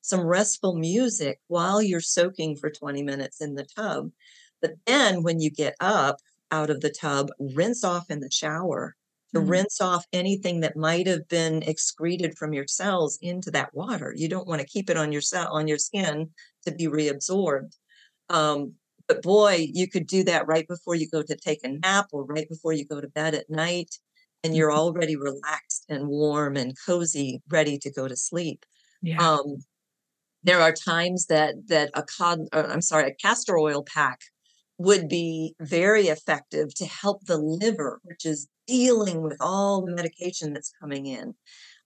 some 0.00 0.20
restful 0.20 0.74
music 0.76 1.40
while 1.48 1.80
you're 1.82 2.00
soaking 2.00 2.56
for 2.56 2.70
20 2.70 3.02
minutes 3.02 3.40
in 3.40 3.54
the 3.54 3.64
tub. 3.76 4.10
But 4.60 4.72
then 4.86 5.22
when 5.22 5.40
you 5.40 5.50
get 5.50 5.74
up 5.80 6.16
out 6.50 6.70
of 6.70 6.80
the 6.80 6.90
tub, 6.90 7.28
rinse 7.38 7.84
off 7.84 8.10
in 8.10 8.20
the 8.20 8.30
shower 8.30 8.96
to 9.34 9.40
Mhm. 9.40 9.48
rinse 9.48 9.80
off 9.80 10.04
anything 10.12 10.60
that 10.60 10.76
might 10.76 11.06
have 11.06 11.28
been 11.28 11.62
excreted 11.62 12.36
from 12.38 12.52
your 12.52 12.66
cells 12.66 13.18
into 13.20 13.50
that 13.52 13.74
water. 13.74 14.12
You 14.16 14.28
don't 14.28 14.46
want 14.48 14.60
to 14.60 14.66
keep 14.66 14.88
it 14.90 14.96
on 14.96 15.12
your 15.12 15.20
cell 15.20 15.48
on 15.52 15.68
your 15.68 15.78
skin 15.78 16.30
to 16.64 16.72
be 16.72 16.86
reabsorbed. 16.86 17.72
Um, 18.28 18.74
but 19.08 19.22
boy, 19.22 19.66
you 19.72 19.88
could 19.88 20.06
do 20.06 20.24
that 20.24 20.46
right 20.46 20.66
before 20.68 20.94
you 20.94 21.08
go 21.08 21.22
to 21.22 21.36
take 21.36 21.60
a 21.64 21.68
nap 21.68 22.06
or 22.12 22.24
right 22.24 22.48
before 22.48 22.72
you 22.72 22.86
go 22.86 23.00
to 23.00 23.08
bed 23.08 23.34
at 23.34 23.50
night, 23.50 23.98
and 24.44 24.56
you're 24.56 24.72
Mhm. 24.72 24.80
already 24.80 25.16
relaxed 25.16 25.84
and 25.88 26.08
warm 26.08 26.56
and 26.56 26.74
cozy, 26.86 27.42
ready 27.48 27.78
to 27.78 27.90
go 27.92 28.08
to 28.08 28.16
sleep. 28.16 28.64
Yeah. 29.02 29.22
Um, 29.22 29.58
there 30.42 30.60
are 30.60 30.72
times 30.72 31.26
that 31.26 31.54
that 31.68 31.90
a 31.94 32.02
cod, 32.04 32.40
uh, 32.52 32.66
I'm 32.68 32.82
sorry, 32.82 33.10
a 33.10 33.14
castor 33.14 33.58
oil 33.58 33.84
pack 33.84 34.20
would 34.78 35.08
be 35.08 35.54
very 35.60 36.08
effective 36.08 36.74
to 36.74 36.86
help 36.86 37.24
the 37.24 37.38
liver, 37.38 38.00
which 38.04 38.24
is 38.26 38.48
dealing 38.66 39.22
with 39.22 39.36
all 39.40 39.84
the 39.84 39.92
medication 39.94 40.52
that's 40.52 40.72
coming 40.80 41.06
in. 41.06 41.34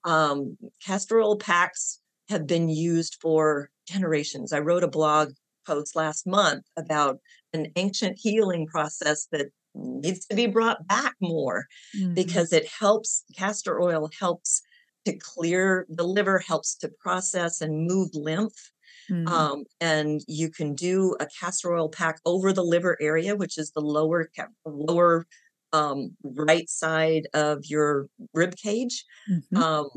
Um, 0.04 0.58
castor 0.84 1.20
oil 1.20 1.38
packs 1.38 2.00
have 2.30 2.46
been 2.46 2.68
used 2.70 3.16
for 3.20 3.70
generations. 3.88 4.52
I 4.52 4.60
wrote 4.60 4.84
a 4.84 4.88
blog 4.88 5.32
post 5.66 5.96
last 5.96 6.26
month 6.26 6.64
about 6.76 7.18
an 7.52 7.66
ancient 7.76 8.18
healing 8.20 8.66
process 8.66 9.26
that 9.32 9.48
needs 9.74 10.26
to 10.26 10.34
be 10.36 10.46
brought 10.46 10.86
back 10.86 11.14
more 11.20 11.66
Mhm. 11.92 12.14
because 12.14 12.52
it 12.52 12.66
helps 12.68 13.24
castor 13.36 13.80
oil 13.80 14.08
helps 14.18 14.62
to 15.06 15.16
clear 15.16 15.86
the 15.88 16.04
liver 16.04 16.38
helps 16.38 16.76
to 16.76 16.90
process 17.00 17.60
and 17.60 17.86
move 17.86 18.10
lymph 18.14 18.72
Mhm. 19.08 19.50
um, 19.50 19.64
and 19.80 20.20
you 20.28 20.50
can 20.50 20.74
do 20.74 21.14
a 21.20 21.26
castor 21.40 21.72
oil 21.74 21.88
pack 21.88 22.16
over 22.24 22.52
the 22.52 22.64
liver 22.64 22.96
area 23.00 23.36
which 23.36 23.58
is 23.58 23.72
the 23.72 23.80
lower 23.80 24.30
lower 24.66 25.26
um, 25.72 26.16
right 26.24 26.68
side 26.68 27.28
of 27.34 27.60
your 27.66 28.08
rib 28.34 28.54
cage 28.56 29.04
Mhm. 29.26 29.62
um, 29.62 29.88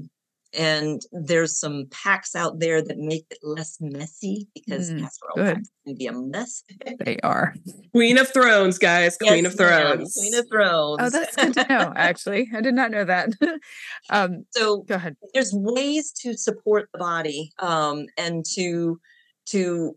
and 0.54 1.02
there's 1.12 1.60
some 1.60 1.86
packs 1.92 2.36
out 2.36 2.60
there 2.60 2.82
that 2.82 2.98
make 2.98 3.26
it 3.32 3.40
less 3.44 3.78
messy 3.82 4.48
because 4.54 4.90
Mm, 4.92 5.00
castor 5.02 5.26
oil 5.38 5.44
good. 5.46 5.56
packs 5.56 5.70
can 5.86 5.96
be 5.98 6.08
a 6.08 6.12
mess 6.14 6.64
They 7.00 7.18
are. 7.24 7.56
Queen 7.94 8.18
of 8.18 8.32
Thrones, 8.34 8.78
guys. 8.78 9.18
Queen 9.18 9.44
Yes, 9.46 9.54
of 9.54 9.60
ma'am, 9.60 9.96
Thrones. 9.98 10.14
queen 10.18 10.34
of 10.36 10.48
thrones 10.50 11.00
Oh, 11.02 11.10
that's 11.10 11.36
good 11.36 11.54
to 11.56 11.68
know. 11.70 11.94
Actually, 11.96 12.50
I 12.56 12.62
did 12.62 12.74
not 12.74 12.92
know 12.92 13.06
that. 13.06 13.30
um, 14.10 14.46
so 14.52 14.82
go 14.84 14.96
ahead. 14.96 15.16
there's 15.34 15.54
ways 15.54 16.12
to 16.22 16.36
support 16.38 16.90
the 16.94 17.00
body 17.00 17.52
um, 17.60 18.06
and 18.18 18.46
to 18.56 19.00
to 19.48 19.96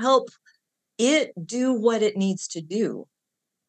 help 0.00 0.28
it 0.98 1.32
do 1.46 1.72
what 1.72 2.02
it 2.02 2.16
needs 2.16 2.48
to 2.48 2.60
do 2.60 3.06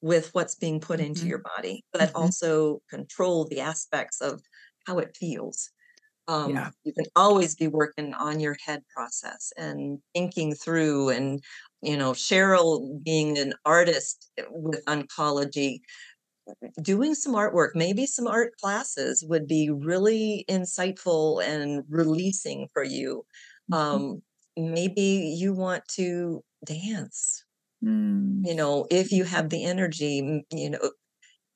with 0.02 0.30
what's 0.34 0.56
being 0.56 0.80
put 0.80 1.00
into 1.00 1.26
Mhm. 1.26 1.30
your 1.30 1.40
body, 1.58 1.84
but 1.92 2.10
Mhm. 2.14 2.16
also 2.16 2.82
control 2.90 3.46
the 3.46 3.60
aspects 3.62 4.22
of 4.22 4.42
how 4.86 5.00
it 5.00 5.16
feels. 5.18 5.70
Um, 6.28 6.54
Yeah. 6.54 6.72
You 6.84 6.94
can 6.94 7.06
always 7.16 7.56
be 7.56 7.68
working 7.68 8.14
on 8.14 8.40
your 8.40 8.56
head 8.66 8.84
process 8.96 9.52
and 9.58 10.00
thinking 10.14 10.56
through, 10.56 11.10
and 11.10 11.42
you 11.82 11.98
know, 11.98 12.12
Cheryl 12.14 13.02
being 13.04 13.38
an 13.38 13.54
artist 13.66 14.32
with 14.52 14.84
oncology, 14.86 15.80
doing 16.82 17.16
some 17.16 17.34
artwork, 17.34 17.72
maybe 17.76 18.06
some 18.06 18.28
art 18.28 18.54
classes 18.62 19.24
would 19.28 19.48
be 19.48 19.70
really 19.70 20.46
insightful 20.50 21.44
and 21.44 21.84
releasing 21.90 22.68
for 22.74 22.84
you. 22.84 23.26
Mhm. 23.68 24.02
Um, 24.02 24.22
maybe 24.56 25.36
you 25.38 25.54
want 25.54 25.84
to 25.96 26.44
dance, 26.66 27.44
Mm. 27.82 28.46
you 28.46 28.56
know, 28.56 28.86
if 28.92 29.12
you 29.12 29.24
have 29.24 29.50
the 29.50 29.64
energy, 29.66 30.46
you 30.52 30.70
know, 30.70 30.92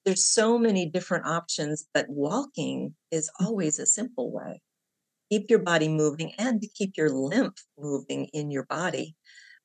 there's 0.06 0.26
so 0.26 0.58
many 0.58 0.90
different 0.90 1.26
options, 1.28 1.88
but 1.94 2.08
walking 2.10 2.96
is 3.12 3.32
Mhm. 3.40 3.48
always 3.48 3.80
a 3.80 3.86
simple 3.86 4.32
way. 4.32 4.62
Keep 5.32 5.50
your 5.50 5.60
body 5.60 5.90
moving 5.90 6.34
and 6.40 6.62
to 6.62 6.68
keep 6.70 6.98
your 6.98 7.10
lymph 7.10 7.58
moving 7.78 8.26
in 8.34 8.52
your 8.52 8.66
body. 8.66 9.16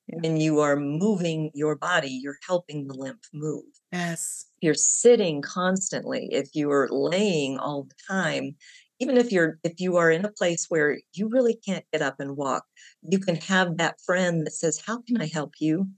Yeah. 0.09 0.22
When 0.22 0.38
you 0.38 0.61
are 0.61 0.77
moving 0.77 1.51
your 1.55 1.77
body, 1.77 2.11
you're 2.11 2.38
helping 2.46 2.87
the 2.88 2.94
lymph 2.94 3.27
move 3.35 3.64
Yes. 3.92 4.46
if 4.61 4.64
you're 4.64 4.75
sitting 4.75 5.42
constantly, 5.42 6.29
if 6.33 6.55
you 6.55 6.70
are 6.70 6.88
laying 6.90 7.59
all 7.59 7.85
the 7.85 7.94
time, 8.09 8.57
even 8.99 9.16
if 9.18 9.31
you're 9.33 9.59
if 9.64 9.81
you 9.81 9.96
are 9.96 10.11
in 10.11 10.25
a 10.25 10.33
place 10.33 10.66
where 10.68 10.99
you 11.12 11.29
really 11.29 11.57
can't 11.66 11.85
get 11.92 12.03
up 12.03 12.16
and 12.20 12.37
walk, 12.37 12.64
you 13.03 13.18
can 13.18 13.37
have 13.37 13.77
that 13.77 14.01
friend 14.07 14.46
that 14.46 14.53
says, 14.53 14.81
"How 14.87 15.03
can 15.03 15.20
I 15.20 15.27
help 15.27 15.55
you?" 15.61 15.88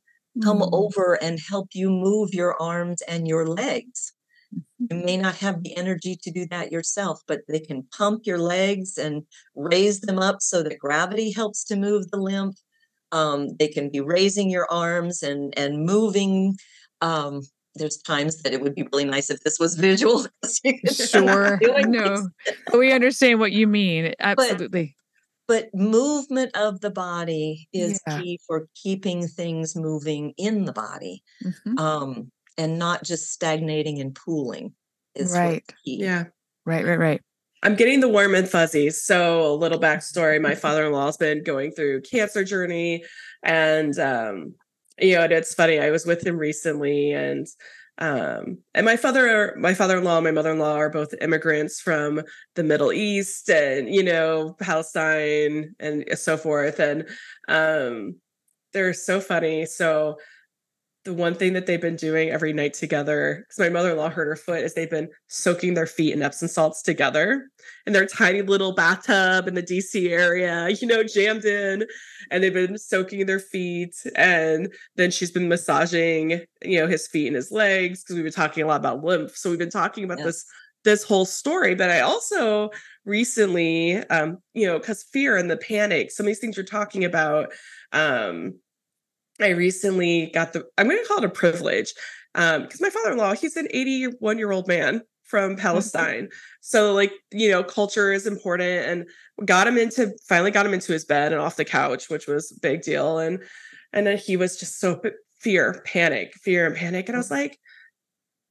come 0.43 0.63
Mm. 0.63 0.73
over 0.73 1.23
and 1.23 1.39
help 1.41 1.69
you 1.75 1.91
move 1.91 2.33
your 2.35 2.61
arms 2.61 3.03
and 3.03 3.29
your 3.29 3.47
legs. 3.47 4.13
You 4.79 4.97
may 4.97 5.17
not 5.17 5.37
have 5.37 5.63
the 5.63 5.77
energy 5.77 6.17
to 6.23 6.31
do 6.31 6.47
that 6.47 6.73
yourself, 6.73 7.21
but 7.27 7.41
they 7.49 7.61
can 7.61 7.83
pump 7.97 8.27
your 8.27 8.39
legs 8.39 8.97
and 8.97 9.25
raise 9.57 10.01
them 10.01 10.19
up 10.19 10.41
so 10.41 10.63
that 10.63 10.79
gravity 10.79 11.33
helps 11.33 11.65
to 11.65 11.77
move 11.77 12.11
the 12.11 12.17
lymph. 12.19 12.57
Um, 13.13 13.57
they 13.59 13.69
can 13.69 13.91
be 13.91 14.01
raising 14.01 14.51
your 14.51 14.71
arms 14.71 15.23
and 15.23 15.53
and 15.59 15.85
moving. 15.85 16.57
Um, 17.01 17.43
there's 17.75 17.99
times 17.99 18.43
that 18.43 18.53
it 18.53 18.61
would 18.61 18.75
be 18.75 18.87
really 18.93 19.05
nice 19.05 19.31
if 19.31 19.41
this 19.41 19.59
was 19.59 19.75
visual. 19.77 20.27
'cause 20.43 20.61
you 20.65 20.75
could 20.81 20.91
see 20.97 21.21
them 21.27 21.39
Sure. 21.59 21.61
No, 21.79 22.29
but 22.71 22.79
we 22.79 22.93
understand 22.93 23.41
what 23.41 23.53
you 23.53 23.67
mean. 23.67 24.15
Absolutely. 24.21 24.97
but 25.49 25.71
movement 25.75 26.55
of 26.57 26.81
the 26.83 26.91
body 26.91 27.69
is 27.73 28.01
Yeah. 28.07 28.19
key 28.19 28.39
for 28.47 28.69
keeping 28.75 29.27
things 29.29 29.75
moving 29.77 30.35
in 30.39 30.65
the 30.67 30.73
body 30.73 31.23
Mhm. 31.45 31.79
um, 31.81 32.31
and 32.59 32.79
not 32.79 33.05
just 33.05 33.33
stagnating 33.33 34.01
and 34.01 34.15
pooling 34.15 34.75
is 35.15 35.33
Right. 35.33 35.65
key. 35.85 35.99
Yeah. 36.01 36.25
Right, 36.67 36.85
right, 36.85 36.99
right. 36.99 37.23
I'm 37.63 37.75
getting 37.75 38.01
the 38.01 38.09
warm 38.09 38.35
and 38.35 38.49
fuzzies. 38.49 39.03
So 39.03 39.51
a 39.51 39.55
little 39.55 39.81
backstory: 39.81 40.41
my 40.41 40.55
father-in-law's 40.55 41.17
been 41.17 41.43
going 41.43 41.73
through 41.73 42.03
cancer 42.03 42.45
journey, 42.45 43.05
and 43.43 43.99
um, 43.99 44.55
you 44.99 45.17
know, 45.17 45.25
it's 45.25 45.55
funny. 45.55 45.81
I 45.81 45.91
was 45.91 46.07
with 46.07 46.25
him 46.25 46.37
recently, 46.39 47.13
and 47.13 47.47
um, 47.99 48.59
and 48.75 48.87
my 48.87 48.97
father, 48.97 49.57
my 49.59 49.75
father-in-law, 49.75 50.19
and 50.19 50.25
my 50.25 50.31
mother-in-law 50.31 50.75
are 50.77 50.91
both 50.91 51.15
immigrants 51.21 51.81
from 51.81 52.23
the 52.55 52.63
Middle 52.63 52.93
East, 52.93 53.51
and 53.51 53.93
you 53.93 54.05
know, 54.05 54.55
Palestine, 54.61 55.75
and 55.81 56.05
so 56.15 56.37
forth. 56.37 56.79
And 56.79 57.09
um, 57.49 58.17
they're 58.73 58.95
so 58.95 59.21
funny. 59.21 59.67
So 59.67 60.19
the 61.05 61.15
one 61.15 61.35
thing 61.35 61.53
that 61.55 61.67
they've 61.67 61.81
been 61.81 61.97
doing 61.97 62.29
every 62.29 62.53
night 62.53 62.75
together, 62.75 63.45
because 63.49 63.59
my 63.59 63.69
mother-in-law 63.69 64.11
hurt 64.11 64.27
her 64.27 64.37
foot, 64.37 64.63
is 64.63 64.75
they've 64.75 64.91
been 64.91 65.09
soaking 65.29 65.75
their 65.75 65.87
feet 65.87 66.13
in 66.13 66.23
Epsom 66.23 66.49
salts 66.49 66.83
together 66.83 67.49
in 67.87 67.93
their 67.93 68.05
tiny 68.05 68.43
little 68.43 68.73
bathtub 68.75 69.47
in 69.49 69.55
the 69.55 69.63
DC 69.63 70.11
area, 70.11 70.69
you 70.71 70.87
know, 70.87 71.03
jammed 71.03 71.45
in, 71.45 71.87
and 72.31 72.43
they've 72.43 72.53
been 72.53 72.77
soaking 72.77 73.25
their 73.27 73.39
feet. 73.41 73.95
And 74.17 74.73
then 74.97 75.11
she's 75.11 75.31
been 75.31 75.49
massaging, 75.49 76.43
you 76.63 76.81
know, 76.81 76.87
his 76.87 77.07
feet 77.09 77.29
and 77.29 77.37
his 77.37 77.51
legs 77.51 78.03
because 78.03 78.17
we've 78.17 78.25
been 78.25 78.33
talking 78.33 78.63
a 78.63 78.67
lot 78.67 78.81
about 78.81 79.03
lymph. 79.03 79.37
So 79.37 79.51
we've 79.51 79.59
been 79.59 79.71
talking 79.71 80.05
about 80.05 80.19
Yes. 80.19 80.27
this 80.27 80.45
this 80.85 81.03
whole 81.03 81.25
story. 81.25 81.75
But 81.75 81.91
I 81.91 82.01
also 82.01 82.71
recently, 83.05 83.97
um, 84.09 84.39
you 84.55 84.67
know, 84.67 84.79
because 84.79 85.03
fear 85.13 85.37
and 85.37 85.51
the 85.51 85.57
panic, 85.57 86.11
some 86.11 86.25
of 86.25 86.29
these 86.29 86.39
things 86.39 86.57
you're 86.57 86.65
talking 86.65 87.05
about, 87.05 87.53
um, 87.93 88.55
I 89.41 89.51
recently 89.51 90.31
got 90.35 90.53
the, 90.53 90.65
I'm 90.77 90.89
going 90.89 91.01
to 91.01 91.09
call 91.09 91.19
it 91.19 91.25
a 91.25 91.29
privilege 91.29 91.93
um, 92.35 92.63
because 92.63 92.81
my 92.81 92.91
father 92.91 93.13
in 93.13 93.19
law, 93.19 93.35
he's 93.35 93.57
an 93.57 93.69
81 93.71 94.39
year 94.39 94.51
old 94.51 94.69
man 94.69 95.03
from 95.25 95.53
mm-hmm. 95.53 95.61
Palestine. 95.61 96.29
So, 96.61 96.93
like, 96.93 97.13
you 97.33 97.51
know, 97.51 97.63
culture 97.63 98.13
is 98.13 98.27
important 98.27 98.87
and 98.87 99.47
got 99.47 99.67
him 99.67 99.79
into, 99.79 100.13
finally 100.29 100.51
got 100.51 100.67
him 100.67 100.75
into 100.75 100.93
his 100.93 101.05
bed 101.05 101.33
and 101.33 101.41
off 101.41 101.57
the 101.57 101.65
couch, 101.65 102.09
which 102.09 102.27
was 102.27 102.51
a 102.51 102.61
big 102.61 102.83
deal. 102.83 103.19
And, 103.19 103.41
and 103.93 104.07
then 104.07 104.19
he 104.19 104.37
was 104.37 104.59
just 104.59 104.81
so 104.81 105.01
fear, 105.41 105.83
panic, 105.87 106.35
fear 106.35 106.67
and 106.67 106.77
panic. 106.77 107.09
And 107.09 107.17
I 107.17 107.19
was 107.19 107.31
like, 107.31 107.59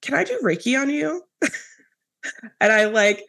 can 0.01 0.15
I 0.15 0.23
do 0.23 0.39
Reiki 0.43 0.79
on 0.79 0.89
you? 0.89 1.23
and 2.61 2.71
I 2.71 2.85
like 2.85 3.23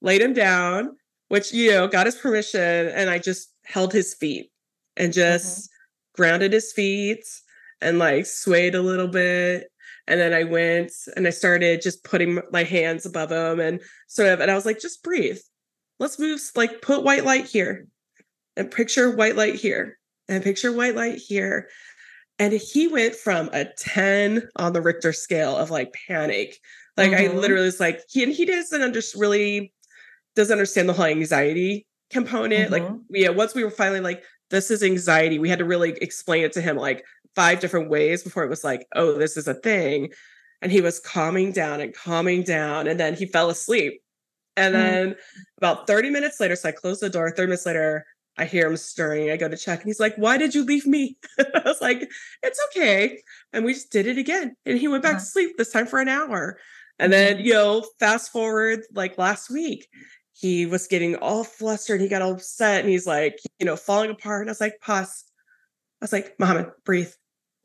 laid 0.00 0.20
him 0.20 0.34
down, 0.34 0.96
which, 1.28 1.52
you 1.52 1.70
know, 1.70 1.88
got 1.88 2.06
his 2.06 2.16
permission. 2.16 2.88
And 2.88 3.10
I 3.10 3.18
just 3.18 3.52
held 3.64 3.92
his 3.92 4.14
feet 4.14 4.50
and 4.96 5.12
mm-hmm. 5.12 5.20
just 5.20 5.70
grounded 6.14 6.52
his 6.52 6.72
feet 6.72 7.24
and 7.80 7.98
like 7.98 8.26
swayed 8.26 8.74
a 8.74 8.82
little 8.82 9.08
bit. 9.08 9.68
And 10.06 10.20
then 10.20 10.32
I 10.34 10.44
went 10.44 10.92
and 11.16 11.26
I 11.26 11.30
started 11.30 11.80
just 11.80 12.04
putting 12.04 12.40
my 12.50 12.64
hands 12.64 13.06
above 13.06 13.30
him 13.30 13.60
and 13.60 13.80
sort 14.08 14.28
of, 14.28 14.40
and 14.40 14.50
I 14.50 14.54
was 14.54 14.66
like, 14.66 14.80
just 14.80 15.02
breathe. 15.02 15.38
Let's 15.98 16.18
move, 16.18 16.40
like 16.56 16.82
put 16.82 17.04
white 17.04 17.24
light 17.24 17.46
here 17.46 17.86
and 18.56 18.70
picture 18.70 19.14
white 19.14 19.36
light 19.36 19.54
here 19.54 19.98
and 20.28 20.42
picture 20.42 20.72
white 20.72 20.96
light 20.96 21.18
here. 21.18 21.68
And 22.38 22.52
he 22.52 22.88
went 22.88 23.14
from 23.14 23.48
a 23.52 23.66
10 23.78 24.48
on 24.56 24.72
the 24.72 24.82
Richter 24.82 25.12
scale 25.12 25.56
of 25.56 25.70
like 25.70 25.94
panic. 26.08 26.58
Like 26.96 27.12
I 27.12 27.28
Mhm. 27.28 27.34
literally 27.36 27.66
was 27.66 27.80
like, 27.80 28.02
he 28.08 28.24
and 28.24 28.32
he 28.32 28.44
doesn't 28.44 28.82
under, 28.82 29.00
really 29.16 29.72
doesn't 30.34 30.52
understand 30.52 30.88
the 30.88 30.94
whole 30.94 31.04
anxiety 31.06 31.86
component. 32.10 32.72
Like, 32.72 32.82
Mhm. 32.82 33.04
yeah, 33.10 33.28
once 33.28 33.54
we 33.54 33.62
were 33.62 33.70
finally 33.70 34.00
like, 34.00 34.24
this 34.52 34.70
is 34.70 34.84
anxiety, 34.84 35.40
we 35.40 35.48
had 35.48 35.58
to 35.58 35.64
really 35.64 35.92
explain 36.00 36.44
it 36.44 36.52
to 36.52 36.60
him 36.62 36.76
like 36.76 37.04
five 37.34 37.60
different 37.60 37.90
ways 37.90 38.22
before 38.22 38.44
it 38.44 38.50
was 38.50 38.62
like, 38.64 38.86
oh, 38.94 39.14
this 39.18 39.36
is 39.36 39.48
a 39.48 39.54
thing. 39.54 40.10
And 40.62 40.70
he 40.70 40.80
was 40.80 41.00
calming 41.00 41.50
down 41.52 41.80
and 41.80 41.92
calming 41.94 42.44
down. 42.44 42.86
And 42.86 43.00
then 43.00 43.14
he 43.16 43.26
fell 43.26 43.50
asleep. 43.50 44.00
And 44.56 44.74
Mm. 44.74 44.78
then 44.78 45.16
about 45.58 45.86
30 45.86 46.10
minutes 46.10 46.40
later, 46.40 46.56
so 46.56 46.68
I 46.68 46.72
closed 46.72 47.00
the 47.02 47.10
door, 47.10 47.30
30 47.30 47.48
minutes 47.48 47.66
later, 47.66 48.06
I 48.38 48.44
hear 48.46 48.66
him 48.68 48.76
stirring. 48.76 49.30
I 49.30 49.36
go 49.36 49.48
to 49.48 49.56
check 49.56 49.80
and 49.80 49.88
he's 49.88 50.00
like, 50.00 50.14
Why 50.16 50.38
did 50.38 50.54
you 50.54 50.64
leave 50.64 50.86
me? 50.86 51.16
I 51.38 51.62
was 51.64 51.80
like, 51.80 52.10
It's 52.42 52.60
okay. 52.70 53.20
And 53.52 53.64
we 53.64 53.74
just 53.74 53.92
did 53.92 54.06
it 54.06 54.18
again. 54.18 54.56
And 54.66 54.78
he 54.78 54.88
went 54.88 55.02
back 55.02 55.14
Yeah. 55.14 55.18
to 55.20 55.24
sleep 55.24 55.56
this 55.58 55.72
time 55.72 55.86
for 55.86 56.00
an 56.00 56.08
hour. 56.08 56.58
And 56.98 57.12
then, 57.12 57.40
you 57.40 57.54
know, 57.54 57.84
fast 57.98 58.30
forward 58.32 58.80
like 58.94 59.18
last 59.18 59.50
week, 59.50 59.88
he 60.42 60.66
was 60.66 60.88
getting 60.88 61.14
all 61.16 61.44
flustered. 61.44 62.00
He 62.00 62.08
got 62.08 62.20
all 62.20 62.32
upset 62.32 62.80
and 62.80 62.90
he's 62.90 63.06
like, 63.06 63.38
you 63.60 63.64
know, 63.64 63.76
falling 63.76 64.10
apart. 64.10 64.40
And 64.42 64.50
I 64.50 64.52
was 64.52 64.60
like, 64.60 64.74
Pause. 64.80 65.24
I 66.00 66.04
was 66.04 66.12
like, 66.12 66.34
Mohammed, 66.40 66.72
breathe. 66.84 67.12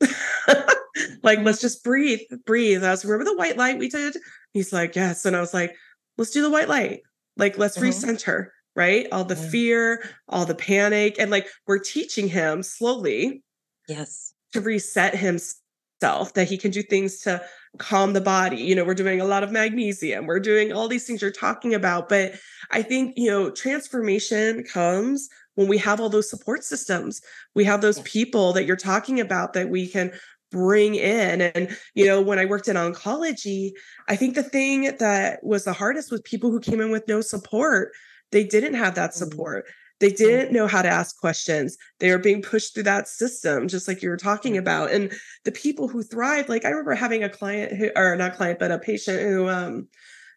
like, 1.24 1.40
let's 1.40 1.60
just 1.60 1.82
breathe, 1.82 2.20
breathe. 2.46 2.84
I 2.84 2.90
was, 2.90 3.04
remember 3.04 3.24
the 3.30 3.36
white 3.36 3.56
light 3.56 3.78
we 3.78 3.88
did? 3.88 4.16
He's 4.52 4.72
like, 4.72 4.94
Yes. 4.94 5.24
And 5.24 5.36
I 5.36 5.40
was 5.40 5.52
like, 5.52 5.74
Let's 6.16 6.30
do 6.30 6.40
the 6.40 6.50
white 6.50 6.68
light. 6.68 7.00
Like, 7.36 7.58
let's 7.58 7.76
Mhm. 7.76 7.88
recenter, 7.88 8.46
right? 8.76 9.08
All 9.10 9.24
the 9.24 9.34
fear, 9.36 10.04
all 10.28 10.44
the 10.46 10.54
panic. 10.54 11.16
And 11.18 11.32
like, 11.32 11.48
we're 11.66 11.78
teaching 11.80 12.28
him 12.28 12.62
slowly 12.62 13.42
Yes. 13.88 14.34
to 14.52 14.60
reset 14.60 15.16
himself, 15.16 16.34
that 16.34 16.48
he 16.48 16.56
can 16.56 16.70
do 16.70 16.82
things 16.84 17.20
to 17.22 17.44
calm 17.78 18.12
the 18.12 18.20
body. 18.20 18.56
You 18.56 18.74
know, 18.74 18.84
we're 18.84 18.94
doing 18.94 19.20
a 19.20 19.24
lot 19.24 19.42
of 19.42 19.52
magnesium, 19.52 20.26
we're 20.26 20.40
doing 20.40 20.72
all 20.72 20.88
these 20.88 21.06
things 21.06 21.22
you're 21.22 21.30
talking 21.30 21.74
about. 21.74 22.08
But 22.08 22.34
I 22.70 22.82
think, 22.82 23.14
you 23.16 23.30
know, 23.30 23.50
transformation 23.50 24.64
comes 24.64 25.28
when 25.54 25.68
we 25.68 25.78
have 25.78 26.00
all 26.00 26.08
those 26.08 26.30
support 26.30 26.64
systems. 26.64 27.20
We 27.54 27.64
have 27.64 27.80
those 27.80 28.00
people 28.00 28.52
that 28.54 28.64
you're 28.64 28.76
talking 28.76 29.20
about 29.20 29.52
that 29.52 29.68
we 29.70 29.88
can 29.88 30.12
bring 30.50 30.94
in. 30.94 31.42
And, 31.42 31.76
you 31.94 32.06
know, 32.06 32.22
when 32.22 32.38
I 32.38 32.46
worked 32.46 32.68
in 32.68 32.76
oncology, 32.76 33.72
I 34.08 34.16
think 34.16 34.34
the 34.34 34.42
thing 34.42 34.96
that 34.98 35.40
was 35.42 35.64
the 35.64 35.72
hardest 35.74 36.10
was 36.10 36.20
people 36.22 36.50
who 36.50 36.60
came 36.60 36.80
in 36.80 36.90
with 36.90 37.06
no 37.06 37.20
support. 37.20 37.92
They 38.30 38.44
didn't 38.44 38.74
have 38.74 38.94
that 38.94 39.10
Mhm. 39.10 39.14
support. 39.14 39.66
They 40.00 40.10
didn't 40.12 40.52
know 40.52 40.66
how 40.68 40.82
to 40.82 40.88
ask 40.88 41.18
questions. 41.18 41.76
They 41.98 42.10
were 42.10 42.18
being 42.18 42.42
pushed 42.42 42.74
through 42.74 42.84
that 42.84 43.08
system, 43.08 43.66
just 43.68 43.88
like 43.88 44.02
you 44.02 44.08
were 44.10 44.16
talking 44.16 44.54
Mhm. 44.54 44.58
about. 44.58 44.92
And 44.92 45.12
the 45.44 45.52
people 45.52 45.88
who 45.88 46.02
thrived, 46.02 46.48
like 46.48 46.64
I 46.64 46.70
remember 46.70 46.94
having 46.94 47.24
a 47.24 47.28
client 47.28 47.76
who, 47.76 47.90
or 47.96 48.14
not 48.16 48.36
client, 48.36 48.58
but 48.60 48.70
a 48.70 48.78
patient 48.78 49.20
who, 49.22 49.48
um, 49.48 49.88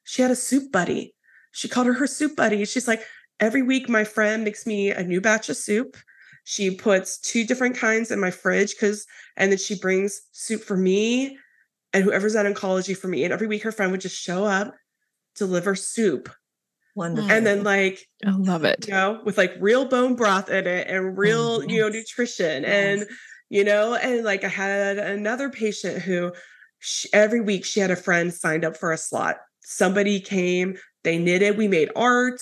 she 0.04 0.22
had 0.22 0.32
a 0.32 0.36
soup 0.36 0.72
buddy. 0.72 1.16
She 1.52 1.68
called 1.68 1.88
her 1.88 1.94
her 1.94 2.08
soup 2.08 2.36
buddy. 2.36 2.66
She's 2.66 2.88
like, 2.88 3.04
every 3.40 3.62
week 3.62 3.88
my 3.90 4.04
friend 4.04 4.44
makes 4.44 4.66
me 4.66 4.90
a 4.92 5.04
new 5.04 5.22
batch 5.22 5.50
of 5.50 5.58
soup. 5.58 5.96
She 6.44 6.76
puts 6.76 7.20
two 7.20 7.46
different 7.46 7.78
kinds 7.78 8.10
in 8.12 8.20
my 8.20 8.32
fridge 8.32 8.72
because, 8.76 9.06
and 9.38 9.52
then 9.52 9.60
she 9.60 9.76
brings 9.76 10.22
soup 10.32 10.64
for 10.64 10.76
me 10.78 11.38
and 11.94 12.04
whoever's 12.04 12.36
at 12.36 12.46
oncology 12.46 12.98
for 12.98 13.08
me. 13.08 13.24
And 13.24 13.34
every 13.34 13.48
week 13.48 13.64
her 13.64 13.72
friend 13.72 13.92
would 13.92 14.02
just 14.02 14.20
show 14.20 14.46
up, 14.46 14.76
deliver 15.36 15.76
soup. 15.76 16.30
Wonderful. 17.02 17.32
And 17.32 17.46
then 17.46 17.64
like 17.64 18.08
I 18.24 18.30
love 18.32 18.64
it. 18.64 18.86
you 18.88 18.94
know, 18.94 19.22
with 19.26 19.38
like 19.38 19.54
real 19.60 19.86
bone 19.86 20.16
broth 20.16 20.50
in 20.50 20.68
it 20.68 20.88
and 20.88 21.18
real, 21.18 21.64
you 21.64 21.80
know, 21.80 21.88
mm-hmm. 21.88 21.98
nutrition. 21.98 22.62
Yes. 22.62 22.72
And, 23.02 23.10
you 23.50 23.64
know, 23.64 23.96
and 23.96 24.24
like 24.24 24.44
I 24.44 24.50
had 24.50 25.00
another 25.00 25.50
patient 25.50 26.04
who 26.04 26.32
she, 26.78 27.10
every 27.12 27.42
week 27.42 27.66
she 27.66 27.80
had 27.80 27.90
a 27.90 27.96
friend 27.96 28.32
signed 28.32 28.64
up 28.64 28.78
for 28.78 28.92
a 28.92 28.98
slot. 28.98 29.38
Somebody 29.62 30.20
came, 30.20 30.78
they 31.04 31.18
knitted, 31.18 31.58
we 31.58 31.68
made 31.68 31.90
art, 31.96 32.40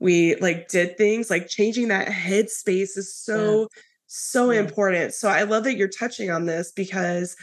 we 0.00 0.34
like 0.36 0.66
did 0.68 0.98
things 0.98 1.30
like 1.30 1.46
changing 1.48 1.88
that 1.88 2.08
headspace 2.08 2.98
is 2.98 3.14
so, 3.14 3.68
so 4.08 4.50
Yeah. 4.50 4.58
important. 4.60 5.14
So 5.14 5.28
I 5.28 5.44
love 5.44 5.62
that 5.64 5.76
you're 5.76 5.88
touching 5.88 6.32
on 6.32 6.46
this 6.46 6.72
because 6.72 7.36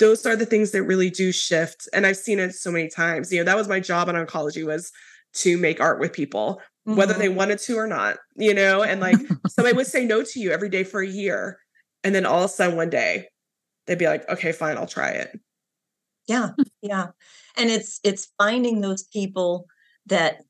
those 0.00 0.26
are 0.26 0.34
the 0.34 0.46
things 0.46 0.72
that 0.72 0.82
really 0.82 1.10
do 1.10 1.30
shift. 1.30 1.88
And 1.92 2.04
I've 2.04 2.16
seen 2.16 2.40
it 2.40 2.54
so 2.54 2.72
many 2.72 2.88
times. 2.88 3.30
You 3.30 3.38
know, 3.40 3.44
that 3.44 3.56
was 3.56 3.68
my 3.68 3.78
job 3.78 4.08
in 4.08 4.16
oncology 4.16 4.66
was 4.66 4.90
to 5.34 5.56
make 5.58 5.80
art 5.80 6.00
with 6.00 6.12
people 6.12 6.60
whether 6.94 7.14
Mhm. 7.14 7.18
they 7.18 7.28
wanted 7.28 7.58
to 7.60 7.76
or 7.76 7.86
not, 7.86 8.18
you 8.36 8.52
know, 8.52 8.82
and 8.82 9.00
like 9.00 9.24
somebody 9.46 9.76
would 9.76 9.86
say 9.86 10.04
no 10.04 10.22
to 10.24 10.40
you 10.40 10.50
every 10.50 10.68
day 10.68 10.82
for 10.84 11.00
a 11.00 11.06
year. 11.08 11.58
And 12.02 12.14
then 12.14 12.26
all 12.26 12.40
of 12.40 12.46
a 12.46 12.48
sudden 12.52 12.76
one 12.76 12.90
day 12.90 13.28
they'd 13.86 13.98
be 13.98 14.06
like, 14.08 14.28
okay, 14.28 14.52
fine, 14.52 14.76
I'll 14.78 14.86
try 14.86 15.10
it. 15.10 15.38
yeah 16.28 16.50
yeah 16.82 17.08
and 17.56 17.70
it's 17.70 18.00
it's 18.04 18.32
finding 18.38 18.80
those 18.80 19.04
people 19.04 19.66
that 20.06 20.42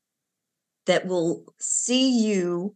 that 0.85 1.07
will 1.07 1.45
see 1.59 2.09
you 2.25 2.75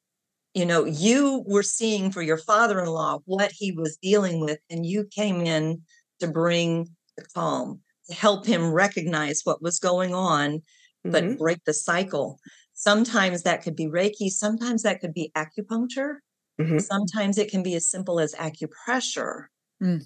you 0.56 0.66
know, 0.66 0.86
you 0.86 1.44
were 1.48 1.64
seeing 1.64 2.12
for 2.12 2.24
your 2.24 2.38
father 2.38 2.80
in 2.82 2.88
law 2.88 3.20
what 3.26 3.52
he 3.54 3.72
was 3.72 3.98
dealing 4.02 4.42
with, 4.42 4.60
and 4.70 4.86
you 4.86 5.06
came 5.06 5.42
in 5.42 5.84
to 6.20 6.28
bring 6.28 6.90
the 7.18 7.26
calm, 7.36 7.82
to 8.10 8.16
help 8.16 8.46
him 8.46 8.72
recognize 8.74 9.42
what 9.46 9.62
was 9.62 9.80
going 9.80 10.16
on, 10.16 10.64
but 11.12 11.26
Mhm. 11.26 11.38
break 11.38 11.60
the 11.66 11.74
cycle. 11.74 12.40
Sometimes 12.74 13.44
that 13.44 13.64
could 13.64 13.76
be 13.76 13.88
Reiki, 13.88 14.30
sometimes 14.30 14.84
that 14.84 15.02
could 15.02 15.14
be 15.14 15.32
acupuncture, 15.36 16.18
Mhm. 16.60 16.90
sometimes 16.90 17.38
it 17.38 17.50
can 17.52 17.64
be 17.64 17.76
as 17.76 17.88
simple 17.90 18.20
as 18.20 18.34
acupressure 18.36 19.46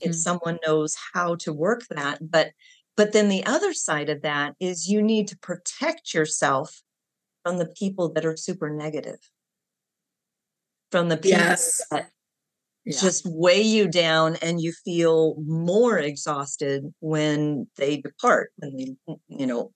if 0.02 0.14
Mhm. 0.14 0.16
someone 0.16 0.60
knows 0.68 0.96
how 1.14 1.36
to 1.36 1.54
work 1.54 1.84
that 1.90 2.20
but 2.32 2.52
but 2.98 3.14
then 3.14 3.30
the 3.30 3.46
other 3.46 3.74
side 3.74 4.10
of 4.10 4.22
that 4.24 4.56
is 4.60 4.88
you 4.90 5.02
need 5.02 5.28
to 5.30 5.38
protect 5.40 6.14
yourself 6.14 6.84
from 7.44 7.58
the 7.60 7.68
people 7.68 8.12
that 8.14 8.26
are 8.26 8.38
super 8.38 8.70
negative 8.70 9.20
from 10.92 11.10
the 11.10 11.18
people 11.18 11.38
Yes. 11.38 11.82
that 11.92 12.10
Yeah. 12.86 13.00
just 13.00 13.24
weigh 13.26 13.62
you 13.62 13.88
down 13.88 14.36
and 14.42 14.62
you 14.62 14.74
feel 14.86 15.36
more 15.46 15.98
exhausted 16.00 16.84
when 17.02 17.68
they 17.78 17.98
depart 17.98 18.52
when 18.58 18.76
they 18.78 18.96
you 19.28 19.46
know 19.46 19.72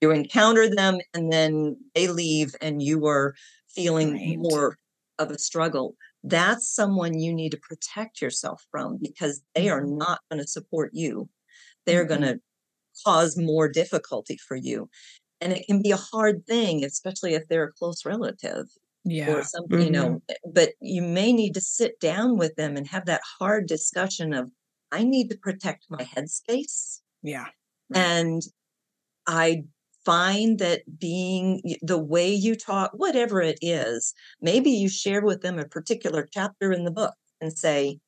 you 0.00 0.10
encounter 0.10 0.68
them 0.68 0.98
and 1.14 1.32
then 1.32 1.76
they 1.94 2.08
leave 2.08 2.54
and 2.62 2.82
you 2.82 3.06
are 3.06 3.34
feeling 3.68 4.20
Right. 4.20 4.40
more 4.40 4.76
of 5.18 5.30
a 5.30 5.38
struggle 5.38 5.94
that's 6.24 6.68
someone 6.74 7.18
you 7.18 7.32
need 7.34 7.50
to 7.52 7.58
protect 7.68 8.20
yourself 8.22 8.64
from 8.70 8.98
because 9.00 9.42
they 9.54 9.68
are 9.68 9.82
Mhm. 9.82 9.86
not 9.86 10.20
going 10.30 10.40
to 10.40 10.48
support 10.48 10.90
you 10.94 11.28
they're 11.86 12.04
Mhm. 12.04 12.06
going 12.06 12.22
to 12.22 12.40
cause 13.06 13.36
more 13.38 13.68
difficulty 13.68 14.38
for 14.38 14.56
you 14.56 14.88
and 15.40 15.52
it 15.52 15.66
can 15.66 15.82
be 15.82 15.90
a 15.92 15.96
hard 15.96 16.46
thing 16.46 16.84
especially 16.84 17.34
if 17.34 17.48
they're 17.48 17.64
a 17.64 17.72
close 17.72 18.04
relative 18.06 18.66
yeah. 19.06 19.32
or 19.32 19.42
something, 19.42 19.80
you 19.80 19.86
mm-hmm. 19.86 19.92
know, 19.92 20.22
but 20.52 20.70
you 20.80 21.02
may 21.02 21.32
need 21.32 21.54
to 21.54 21.60
sit 21.60 21.98
down 22.00 22.36
with 22.36 22.54
them 22.56 22.76
and 22.76 22.86
have 22.88 23.06
that 23.06 23.22
hard 23.38 23.66
discussion 23.66 24.34
of, 24.34 24.50
I 24.92 25.04
need 25.04 25.30
to 25.30 25.38
protect 25.38 25.86
my 25.90 26.04
headspace. 26.04 27.00
Yeah. 27.22 27.46
Right. 27.90 28.00
And 28.00 28.42
I 29.26 29.64
find 30.04 30.58
that 30.58 30.82
being 30.98 31.60
the 31.82 31.98
way 31.98 32.32
you 32.32 32.54
talk, 32.54 32.92
whatever 32.94 33.40
it 33.40 33.58
is, 33.60 34.14
maybe 34.40 34.70
you 34.70 34.88
share 34.88 35.22
with 35.22 35.42
them 35.42 35.58
a 35.58 35.64
particular 35.64 36.28
chapter 36.32 36.72
in 36.72 36.84
the 36.84 36.90
book 36.90 37.14
and 37.40 37.56
say, 37.56 37.98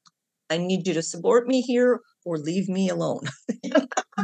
I 0.50 0.58
need 0.58 0.86
you 0.86 0.94
to 0.94 1.02
support 1.02 1.46
me 1.46 1.60
here 1.60 2.00
or 2.24 2.38
leave 2.38 2.68
me 2.68 2.88
alone. 2.88 3.24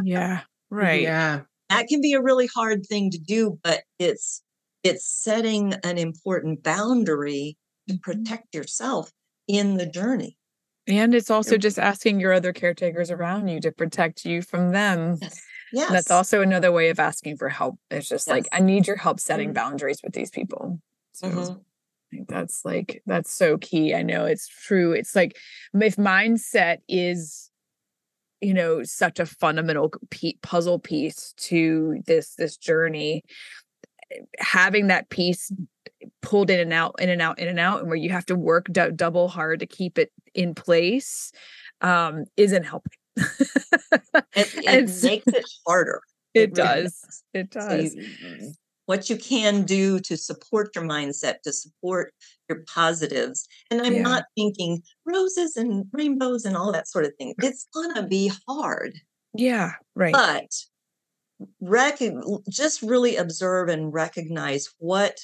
Yeah. 0.03 0.41
Right. 0.69 1.03
Yeah. 1.03 1.41
that 1.69 1.87
can 1.87 2.01
be 2.01 2.11
a 2.13 2.21
really 2.21 2.47
hard 2.53 2.85
thing 2.85 3.11
to 3.11 3.17
do, 3.17 3.57
but 3.63 3.83
it's 3.97 4.41
it's 4.85 5.05
setting 5.07 5.73
an 5.83 5.97
important 5.97 6.63
boundary 6.63 7.57
to 7.87 7.95
Mhm. 7.95 8.01
protect 8.01 8.55
yourself 8.55 9.11
in 9.47 9.77
the 9.77 9.85
journey. 9.85 10.37
And 10.87 11.15
it's 11.15 11.31
also 11.31 11.57
just 11.57 11.79
asking 11.79 12.19
your 12.19 12.31
other 12.31 12.53
caretakers 12.53 13.09
around 13.09 13.47
you 13.47 13.59
to 13.61 13.71
protect 13.71 14.23
you 14.23 14.43
from 14.43 14.71
them. 14.71 15.17
Yes. 15.21 15.41
Yes. 15.73 15.91
That's 15.91 16.11
also 16.11 16.41
another 16.41 16.71
way 16.71 16.89
of 16.89 16.99
asking 16.99 17.37
for 17.37 17.49
help. 17.49 17.79
It's 17.89 18.07
just 18.07 18.27
like, 18.27 18.47
I 18.51 18.59
need 18.59 18.85
your 18.85 18.95
help 18.95 19.19
setting 19.19 19.49
Mhm. 19.49 19.55
boundaries 19.55 20.01
with 20.03 20.13
these 20.13 20.29
people. 20.29 20.79
So 21.13 21.27
Mhm. 21.27 21.57
I 21.59 22.15
think 22.15 22.27
that's 22.29 22.63
like, 22.63 23.01
that's 23.07 23.33
so 23.33 23.57
key. 23.57 23.95
I 23.95 24.03
know 24.03 24.25
it's 24.25 24.47
true. 24.47 24.91
It's 24.93 25.15
like, 25.15 25.37
if 25.73 25.95
mindset 25.95 26.77
is, 26.87 27.49
you 28.41 28.53
know, 28.53 28.83
such 28.83 29.19
a 29.19 29.25
fundamental 29.25 29.91
puzzle 30.43 30.77
piece 30.77 31.33
to 31.37 32.01
this, 32.05 32.35
this 32.35 32.57
journey, 32.57 33.23
having 34.39 34.87
that 34.87 35.09
piece 35.09 35.51
pulled 36.21 36.49
in 36.49 36.59
and 36.59 36.73
out, 36.73 36.95
in 36.99 37.09
and 37.09 37.21
out, 37.21 37.39
in 37.39 37.47
and 37.47 37.59
out, 37.59 37.79
and 37.79 37.87
where 37.87 37.97
you 37.97 38.09
have 38.09 38.25
to 38.27 38.35
work 38.35 38.67
dou- 38.71 38.91
double 38.91 39.27
hard 39.27 39.59
to 39.59 39.65
keep 39.65 39.97
it 39.97 40.11
in 40.33 40.53
place, 40.55 41.31
um, 41.81 42.25
isn't 42.37 42.63
helping. 42.63 42.91
It, 44.35 44.53
it 44.57 44.89
so- 44.89 45.07
makes 45.07 45.27
it 45.27 45.45
harder. 45.65 46.01
It 46.33 46.57
really 46.57 46.81
does. 46.81 47.23
It 47.33 47.53
So 47.53 47.59
does. 47.61 47.95
you- 47.95 48.53
what 48.87 49.09
you 49.09 49.15
can 49.17 49.63
do 49.63 49.99
to 50.01 50.15
support 50.17 50.75
your 50.75 50.83
mindset, 50.83 51.41
to 51.43 51.51
support 51.53 52.13
your 52.49 52.63
positives. 52.71 53.47
And 53.71 53.81
I'm 53.81 53.93
Yeah. 53.95 54.01
not 54.01 54.25
thinking 54.35 54.83
roses 55.05 55.55
and 55.57 55.85
rainbows 55.93 56.45
and 56.45 56.55
all 56.57 56.71
that 56.73 56.87
sort 56.87 57.05
of 57.05 57.13
thing. 57.17 57.33
It's 57.41 57.65
gonna 57.73 58.05
be 58.05 58.31
hard. 58.47 58.99
Yeah. 59.33 59.71
Right. 59.95 60.11
but 60.13 60.51
rec- 61.61 61.99
just 62.49 62.81
really 62.81 63.17
observe 63.17 63.69
and 63.69 63.93
recognize 63.93 64.69
what 64.79 65.17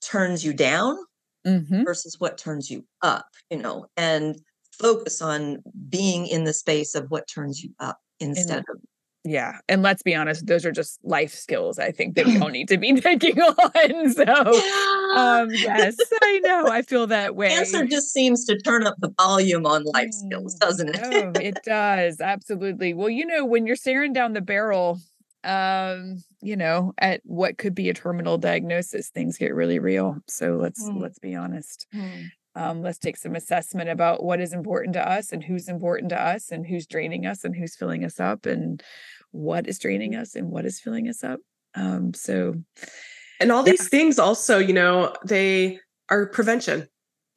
turns 0.00 0.44
you 0.44 0.52
down 0.52 0.96
hmm 1.44 1.82
versus 1.84 2.16
what 2.18 2.38
turns 2.38 2.70
you 2.70 2.84
up 3.02 3.26
you 3.50 3.58
know 3.58 3.86
and 3.96 4.36
focus 4.78 5.20
on 5.20 5.58
being 5.88 6.26
in 6.26 6.44
the 6.44 6.52
space 6.52 6.94
of 6.94 7.10
what 7.10 7.26
turns 7.28 7.62
you 7.62 7.70
up 7.80 7.98
instead 8.20 8.58
of 8.58 8.78
Yeah. 9.24 9.58
And 9.68 9.82
let's 9.82 10.02
be 10.02 10.14
honest, 10.14 10.46
those 10.46 10.64
are 10.64 10.70
just 10.72 10.98
life 11.02 11.34
skills 11.34 11.78
I 11.78 11.90
think 11.90 12.14
that 12.14 12.26
we 12.26 12.36
all 12.40 12.48
need 12.48 12.68
to 12.68 12.78
be 12.78 13.00
taking 13.00 13.40
on. 13.40 14.12
So 14.12 14.24
yeah. 14.24 15.40
um 15.40 15.50
yes, 15.52 15.96
I 16.22 16.40
know. 16.44 16.68
I 16.68 16.82
feel 16.82 17.06
that 17.08 17.34
way. 17.36 17.48
cancer 17.48 17.84
just 17.86 18.12
seems 18.12 18.44
to 18.46 18.56
turn 18.58 18.86
up 18.86 18.94
the 19.00 19.12
volume 19.18 19.66
on 19.66 19.84
life 19.84 20.12
skills 20.12 20.56
Mm, 20.56 20.60
doesn't 20.60 20.88
it 20.90 21.00
no, 21.00 21.32
it 21.38 21.62
does. 21.62 22.20
Absolutely. 22.20 22.94
Well, 22.94 23.10
you 23.10 23.26
know, 23.26 23.44
when 23.44 23.66
you're 23.66 23.76
staring 23.76 24.12
down 24.12 24.32
the 24.32 24.40
barrel, 24.40 25.00
um, 25.44 26.22
you 26.42 26.56
know, 26.56 26.92
at 26.98 27.20
what 27.24 27.58
could 27.58 27.74
be 27.74 27.88
a 27.88 27.94
terminal 27.94 28.38
diagnosis, 28.38 29.08
things 29.10 29.38
get 29.38 29.54
really 29.54 29.78
real. 29.78 30.18
So 30.28 30.56
let's 30.56 30.88
Mm. 30.88 31.00
let's 31.00 31.18
be 31.18 31.34
honest. 31.34 31.86
Hmm. 31.92 32.10
Um, 32.54 32.82
let's 32.82 32.98
take 32.98 33.16
some 33.16 33.36
assessment 33.36 33.88
about 33.88 34.24
what 34.24 34.40
is 34.40 34.52
important 34.52 34.94
to 34.94 35.08
us 35.08 35.32
and 35.32 35.44
who's 35.44 35.68
important 35.68 36.08
to 36.10 36.20
us 36.20 36.50
and 36.50 36.66
who's 36.66 36.86
draining 36.88 37.24
us 37.24 37.44
and 37.44 37.54
who's 37.54 37.76
filling 37.76 38.04
us 38.04 38.18
up 38.18 38.46
and 38.46 38.82
what 39.30 39.68
is 39.68 39.78
draining 39.78 40.16
us 40.16 40.34
and 40.34 40.50
what 40.50 40.64
is 40.64 40.80
filling 40.80 41.08
us 41.08 41.22
up. 41.22 41.38
Um, 41.74 42.14
so 42.14 42.54
And 43.40 43.52
all 43.52 43.64
Yeah. 43.64 43.72
these 43.72 43.88
things 43.88 44.18
also, 44.18 44.58
you 44.58 44.72
know, 44.72 45.14
they 45.24 45.78
are 46.08 46.26
prevention. 46.26 46.88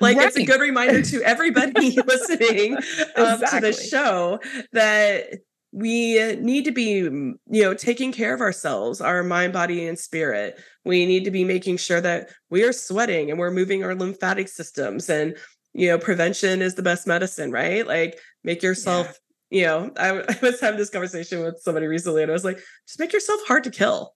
like 0.00 0.16
it's 0.16 0.36
a 0.36 0.44
good 0.44 0.60
reminder 0.60 1.02
to 1.02 1.22
everybody 1.22 1.90
listening 2.06 2.76
um, 3.16 3.40
to 3.40 3.60
the 3.60 3.72
show 3.74 4.40
that 4.72 5.40
we 5.72 6.36
need 6.36 6.66
to 6.66 6.72
be, 6.72 7.02
mm, 7.02 7.32
you 7.50 7.62
know, 7.62 7.74
taking 7.74 8.12
care 8.12 8.34
of 8.34 8.42
ourselves, 8.42 9.00
our 9.00 9.22
mind, 9.22 9.54
body, 9.54 9.86
and 9.86 9.98
spirit. 9.98 10.60
We 10.84 11.06
need 11.06 11.24
to 11.24 11.30
be 11.30 11.44
making 11.44 11.78
sure 11.78 12.00
that 12.00 12.28
we 12.50 12.62
are 12.62 12.72
sweating 12.72 13.30
and 13.30 13.40
we're 13.40 13.50
moving 13.50 13.82
our 13.82 13.94
lymphatic 13.94 14.48
systems. 14.48 15.08
And, 15.08 15.36
you 15.72 15.88
know, 15.88 15.98
prevention 15.98 16.60
is 16.60 16.74
the 16.74 16.82
best 16.82 17.06
medicine, 17.06 17.50
right? 17.50 17.86
Like 17.86 18.18
make 18.44 18.62
yourself, 18.62 19.18
you 19.48 19.64
know—I 19.64 20.12
was 20.42 20.60
having 20.60 20.78
this 20.78 20.90
conversation 20.90 21.42
with 21.42 21.58
somebody 21.62 21.86
recently 21.86 22.22
and 22.22 22.30
I 22.30 22.34
was 22.34 22.44
like, 22.44 22.60
just 22.86 23.00
make 23.00 23.14
yourself 23.14 23.40
hard 23.46 23.64
to 23.64 23.70
kill. 23.70 24.14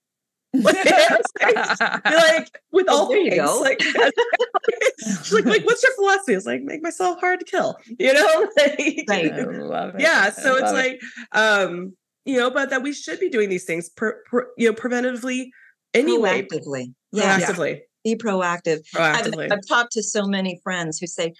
Like, 1.41 2.05
like, 2.05 2.61
with 2.73 2.87
Well, 2.87 2.97
all 2.97 3.07
things, 3.09 3.61
like 3.61 3.81
she's 4.99 5.33
like, 5.33 5.45
like, 5.45 5.65
what's 5.67 5.83
your 5.83 5.95
philosophy? 5.95 6.35
It's 6.35 6.47
like, 6.47 6.63
make 6.63 6.83
myself 6.83 7.21
hard 7.21 7.41
to 7.41 7.45
kill, 7.47 7.77
you 7.99 8.13
know? 8.13 8.49
Like, 8.57 9.05
Right. 9.09 9.33
I 9.33 9.43
love 9.45 9.95
it. 9.95 10.01
yeah. 10.01 10.31
So 10.31 10.55
it's 10.55 10.63
love 10.63 10.75
it. 10.75 11.01
like, 11.01 11.01
um, 11.33 11.95
you 12.25 12.37
know, 12.39 12.51
but 12.51 12.71
that 12.71 12.83
we 12.83 12.93
should 12.93 13.21
be 13.21 13.29
doing 13.29 13.49
these 13.49 13.65
things, 13.65 13.89
per, 13.91 14.21
per, 14.31 14.49
you 14.57 14.69
know, 14.69 14.75
preventatively 14.75 15.47
anyway, 15.95 16.43
proactively 16.43 16.93
yeah 17.13 17.39
proactively, 17.39 17.81
be 18.05 18.17
proactive 18.17 18.81
I've. 18.97 19.35
I've 19.53 19.67
talked 19.69 19.93
to 19.93 20.03
so 20.03 20.27
many 20.27 20.61
friends 20.63 20.99
who 20.99 21.07
say, 21.07 21.35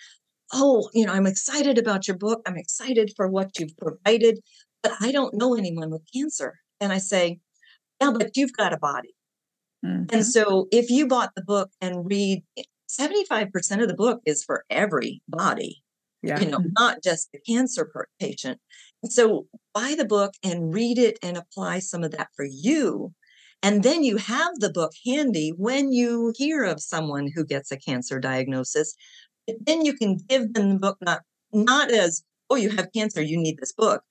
Oh, 0.53 0.89
you 0.95 1.05
know, 1.07 1.13
I'm 1.13 1.27
excited 1.27 1.77
about 1.77 2.07
your 2.07 2.17
book. 2.17 2.41
I'm 2.47 2.57
excited 2.57 3.13
for 3.17 3.27
what 3.29 3.59
you've 3.59 3.77
provided, 3.77 4.39
but 4.83 4.93
I 5.01 5.11
don't 5.11 5.35
know 5.35 5.57
anyone 5.57 5.91
with 5.91 6.03
cancer. 6.15 6.61
And 6.81 6.93
I 6.93 6.99
say, 6.99 7.41
Yeah, 8.01 8.13
but 8.13 8.37
you've 8.37 8.53
got 8.53 8.73
a 8.73 8.79
body. 8.79 9.15
Mhm. 9.85 10.13
And 10.13 10.27
so 10.27 10.69
if 10.71 10.91
you 10.91 11.07
bought 11.07 11.35
the 11.35 11.43
book 11.43 11.71
and 11.81 12.09
read 12.09 12.43
75% 12.89 13.83
of 13.83 13.89
the 13.89 13.95
book 13.95 14.21
is 14.25 14.45
for 14.45 14.65
everybody, 14.71 15.83
yeah. 16.23 16.41
you 16.41 16.49
know, 16.49 16.61
not 16.79 17.03
just 17.03 17.31
the 17.33 17.41
cancer 17.41 17.91
patient. 18.21 18.61
And 19.03 19.13
so 19.13 19.47
buy 19.75 19.95
the 19.97 20.05
book 20.05 20.35
and 20.43 20.73
read 20.73 20.99
it 20.99 21.19
and 21.23 21.37
apply 21.37 21.81
some 21.81 22.05
of 22.05 22.13
that 22.13 22.29
for 22.37 22.45
you. 22.45 23.13
And 23.63 23.83
then 23.83 24.05
you 24.05 24.17
have 24.19 24.53
the 24.57 24.71
book 24.71 24.93
handy 25.05 25.53
when 25.57 25.93
you 25.93 26.33
hear 26.37 26.63
of 26.65 26.81
someone 26.81 27.31
who 27.35 27.45
gets 27.45 27.73
a 27.73 27.77
cancer 27.77 28.19
diagnosis. 28.19 28.95
But 29.47 29.57
then 29.65 29.85
you 29.85 29.95
can 29.95 30.19
give 30.29 30.55
them 30.55 30.75
the 30.75 30.79
book 30.79 30.99
not 31.01 31.23
not 31.53 31.91
as, 31.91 32.23
oh, 32.51 32.57
you 32.57 32.71
have 32.71 32.93
cancer, 32.93 33.23
you 33.23 33.39
need 33.39 33.59
this 33.59 33.73
book. 33.73 34.03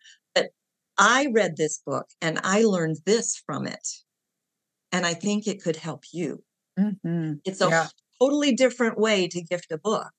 I 0.97 1.27
read 1.33 1.57
this 1.57 1.79
book 1.85 2.07
and 2.21 2.39
I 2.43 2.63
learned 2.63 2.97
this 3.05 3.35
from 3.45 3.67
it. 3.67 3.87
And 4.91 5.05
I 5.05 5.13
think 5.13 5.47
it 5.47 5.61
could 5.61 5.75
help 5.75 6.05
you. 6.11 6.43
Mhm. 6.77 7.41
It's 7.45 7.61
a 7.61 7.69
Yeah. 7.69 7.89
totally 8.21 8.55
different 8.55 8.97
way 8.97 9.27
to 9.27 9.41
gift 9.43 9.71
a 9.71 9.77
book 9.77 10.11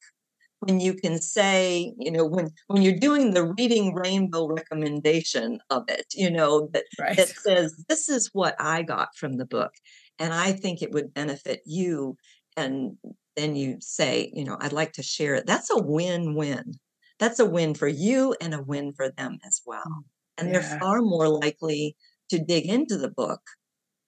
when 0.60 0.80
you 0.80 0.94
can 0.94 1.20
say, 1.20 1.94
you 1.98 2.10
know, 2.10 2.26
when 2.26 2.50
when 2.68 2.82
you're 2.82 2.98
doing 2.98 3.32
the 3.34 3.52
reading 3.58 3.94
rainbow 3.94 4.48
recommendation 4.48 5.60
of 5.70 5.84
it, 5.88 6.06
you 6.14 6.30
know, 6.30 6.68
that 6.72 6.86
Right. 6.98 7.18
that 7.18 7.36
says 7.36 7.84
this 7.88 8.08
is 8.08 8.30
what 8.32 8.56
I 8.60 8.82
got 8.82 9.10
from 9.16 9.36
the 9.38 9.46
book, 9.46 9.72
and 10.18 10.34
I 10.34 10.52
think 10.52 10.82
it 10.82 10.92
would 10.92 11.14
benefit 11.14 11.62
you. 11.66 12.16
and 12.58 12.98
then 13.36 13.56
you 13.56 13.78
say, 13.80 14.30
you 14.34 14.44
know, 14.44 14.56
I'd 14.60 14.72
like 14.72 14.92
to 14.94 15.02
share 15.02 15.34
it. 15.36 15.46
That's 15.46 15.70
a 15.70 15.78
win-win. 15.78 16.74
That's 17.18 17.38
a 17.40 17.46
win 17.46 17.74
for 17.74 17.88
you 17.88 18.34
and 18.40 18.54
a 18.54 18.62
win 18.62 18.92
for 18.94 19.10
them 19.10 19.38
as 19.46 19.62
well. 19.66 20.04
And 20.38 20.48
Yeah. 20.48 20.60
they're 20.60 20.78
far 20.78 21.02
more 21.02 21.28
likely 21.28 21.96
to 22.30 22.38
dig 22.38 22.66
into 22.66 22.96
the 22.98 23.10
book 23.10 23.40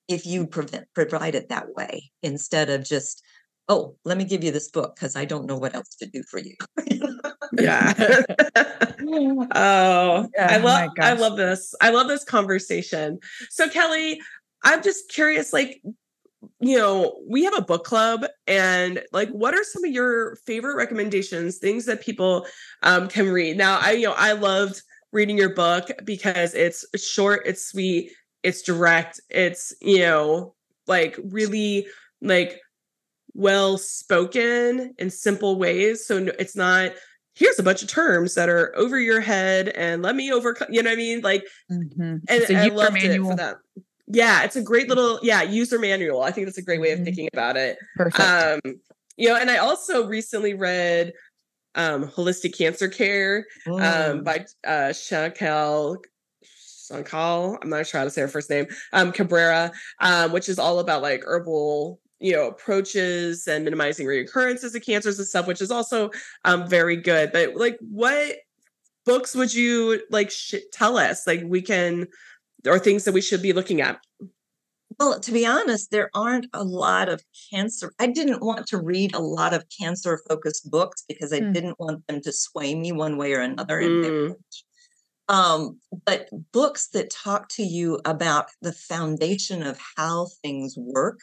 if 0.08 0.26
you 0.26 0.46
prevent, 0.46 0.86
provide 0.94 1.34
it 1.34 1.50
that 1.50 1.74
way 1.74 2.10
instead 2.22 2.70
of 2.70 2.84
just, 2.84 3.22
oh, 3.68 3.96
let 4.04 4.16
me 4.16 4.24
give 4.24 4.42
you 4.42 4.50
this 4.50 4.70
book 4.70 4.94
because 4.96 5.14
I 5.16 5.26
don't 5.26 5.46
know 5.46 5.58
what 5.58 5.74
else 5.74 5.94
to 5.96 6.06
do 6.06 6.22
for 6.30 6.40
you. 6.40 6.56
yeah. 7.58 7.92
oh, 9.54 10.28
Yeah, 10.34 10.48
I 10.48 10.58
oh 10.58 10.62
love 10.64 10.90
I 11.00 11.12
love 11.14 11.36
this. 11.36 11.74
I 11.80 11.90
love 11.90 12.08
this 12.08 12.24
conversation. 12.24 13.18
So 13.50 13.68
Kelly, 13.68 14.20
I'm 14.64 14.82
just 14.82 15.10
curious 15.10 15.52
like 15.52 15.82
you 16.60 16.78
know, 16.78 17.20
we 17.28 17.44
have 17.44 17.56
a 17.56 17.62
book 17.62 17.84
club 17.84 18.24
and 18.46 19.02
like 19.12 19.28
what 19.30 19.54
are 19.54 19.64
some 19.64 19.84
of 19.84 19.90
your 19.90 20.36
favorite 20.46 20.76
recommendations, 20.76 21.58
things 21.58 21.84
that 21.86 22.00
people 22.00 22.46
um 22.82 23.08
can 23.08 23.28
read? 23.28 23.56
Now, 23.56 23.78
I 23.80 23.92
you 23.92 24.06
know, 24.06 24.14
I 24.16 24.32
loved 24.32 24.82
reading 25.12 25.38
your 25.38 25.54
book 25.54 25.90
because 26.04 26.54
it's 26.54 26.84
short, 27.00 27.42
it's 27.46 27.66
sweet, 27.66 28.12
it's 28.42 28.62
direct, 28.62 29.20
it's, 29.30 29.74
you 29.80 30.00
know, 30.00 30.54
like 30.86 31.18
really 31.24 31.86
like 32.20 32.60
well 33.34 33.78
spoken 33.78 34.94
in 34.98 35.10
simple 35.10 35.58
ways. 35.58 36.06
So 36.06 36.28
it's 36.38 36.56
not 36.56 36.92
here's 37.34 37.58
a 37.58 37.62
bunch 37.62 37.82
of 37.82 37.88
terms 37.88 38.34
that 38.34 38.48
are 38.48 38.76
over 38.76 38.98
your 38.98 39.20
head 39.20 39.68
and 39.70 40.02
let 40.02 40.16
me 40.16 40.32
overcome, 40.32 40.68
you 40.70 40.82
know 40.82 40.90
what 40.90 40.94
I 40.94 40.96
mean? 40.96 41.20
Like 41.20 41.44
Mhm. 41.70 41.88
and 41.98 42.22
It's 42.28 42.50
a 42.50 42.56
I 42.56 42.68
loved 42.68 42.96
it 42.96 43.20
for 43.20 43.36
that. 43.36 43.56
Yeah, 44.08 44.42
it's 44.42 44.56
a 44.56 44.62
great 44.62 44.88
little 44.88 45.20
yeah 45.22 45.42
user 45.42 45.78
manual. 45.78 46.22
I 46.22 46.30
think 46.30 46.46
that's 46.46 46.58
a 46.58 46.62
great 46.62 46.80
way 46.80 46.92
of 46.92 47.00
Mhm. 47.00 47.04
thinking 47.04 47.28
about 47.32 47.56
it. 47.56 47.78
Perfect. 47.96 48.20
Um, 48.20 48.60
you 49.16 49.28
know, 49.28 49.36
and 49.36 49.50
I 49.50 49.58
also 49.58 50.06
recently 50.06 50.54
read 50.54 51.12
um, 51.74 52.06
Holistic 52.08 52.56
Cancer 52.56 52.88
Care 52.88 53.46
um, 53.66 53.74
Mm. 53.74 54.24
by 54.24 54.46
uh. 54.66 54.92
Chantal, 54.92 55.98
I'm 56.90 57.68
not 57.68 57.86
sure 57.86 57.98
how 57.98 58.04
to 58.04 58.10
say 58.10 58.22
her 58.22 58.28
first 58.28 58.48
name. 58.50 58.66
Um, 58.92 59.12
Cabrera, 59.12 59.72
um, 60.00 60.32
which 60.32 60.48
is 60.48 60.58
all 60.58 60.78
about 60.78 61.02
like 61.02 61.22
herbal, 61.24 62.00
you 62.18 62.32
know, 62.32 62.48
approaches 62.48 63.46
and 63.46 63.64
minimizing 63.64 64.06
reoccurrences 64.06 64.74
of 64.74 64.82
cancers 64.82 65.18
and 65.18 65.28
stuff, 65.28 65.46
which 65.46 65.60
is 65.60 65.70
also 65.70 66.10
um, 66.44 66.66
very 66.68 66.96
good. 66.96 67.30
But 67.32 67.56
like, 67.56 67.78
what 67.80 68.36
books 69.04 69.34
would 69.34 69.52
you 69.54 70.02
like 70.10 70.30
sh- 70.30 70.54
tell 70.72 70.96
us? 70.96 71.26
Like, 71.26 71.42
we 71.44 71.60
can, 71.62 72.06
or 72.66 72.78
things 72.78 73.04
that 73.04 73.12
we 73.12 73.20
should 73.20 73.42
be 73.42 73.52
looking 73.52 73.80
at. 73.82 74.00
Well, 74.98 75.20
to 75.20 75.32
be 75.32 75.46
honest, 75.46 75.90
there 75.90 76.10
aren't 76.14 76.46
a 76.52 76.64
lot 76.64 77.08
of 77.08 77.22
cancer. 77.50 77.92
I 78.00 78.08
didn't 78.08 78.42
want 78.42 78.66
to 78.68 78.78
read 78.78 79.14
a 79.14 79.20
lot 79.20 79.54
of 79.54 79.64
cancer 79.80 80.20
focused 80.28 80.70
books 80.70 81.04
because 81.08 81.32
I 81.32 81.40
Mm. 81.40 81.52
didn't 81.54 81.78
want 81.78 82.06
them 82.08 82.20
to 82.22 82.32
sway 82.32 82.74
me 82.74 82.90
one 82.90 83.16
way 83.16 83.32
or 83.32 83.40
another. 83.40 83.80
Mm. 83.80 84.34
Um, 85.28 85.78
but 86.06 86.28
books 86.52 86.88
that 86.88 87.10
talk 87.10 87.48
to 87.50 87.62
you 87.62 88.00
about 88.04 88.46
the 88.62 88.72
foundation 88.72 89.62
of 89.62 89.78
how 89.96 90.26
things 90.42 90.74
work. 90.76 91.20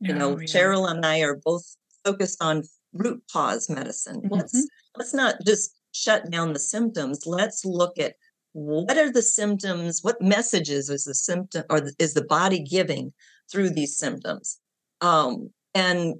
You 0.00 0.14
know, 0.14 0.34
Oh, 0.34 0.38
yeah. 0.38 0.46
Cheryl 0.46 0.90
and 0.90 1.04
I 1.04 1.20
are 1.20 1.36
both 1.36 1.76
focused 2.04 2.42
on 2.42 2.62
root 2.92 3.22
cause 3.30 3.68
medicine. 3.68 4.22
Let's 4.30 4.54
Mhm. 4.54 4.66
let's 4.96 5.12
not 5.12 5.34
just 5.44 5.74
shut 5.92 6.30
down 6.30 6.52
the 6.52 6.58
symptoms. 6.60 7.26
Let's 7.26 7.64
look 7.64 7.98
at 7.98 8.14
what 8.58 8.98
are 8.98 9.12
the 9.12 9.22
symptoms, 9.22 10.00
what 10.02 10.20
messages 10.20 10.90
is 10.90 11.04
the 11.04 11.14
symptom 11.14 11.64
or 11.70 11.82
is 11.98 12.14
the 12.14 12.24
body 12.24 12.60
giving 12.60 13.12
through 13.50 13.70
these 13.70 13.96
symptoms. 13.96 14.58
Um, 15.00 15.50
and 15.74 16.16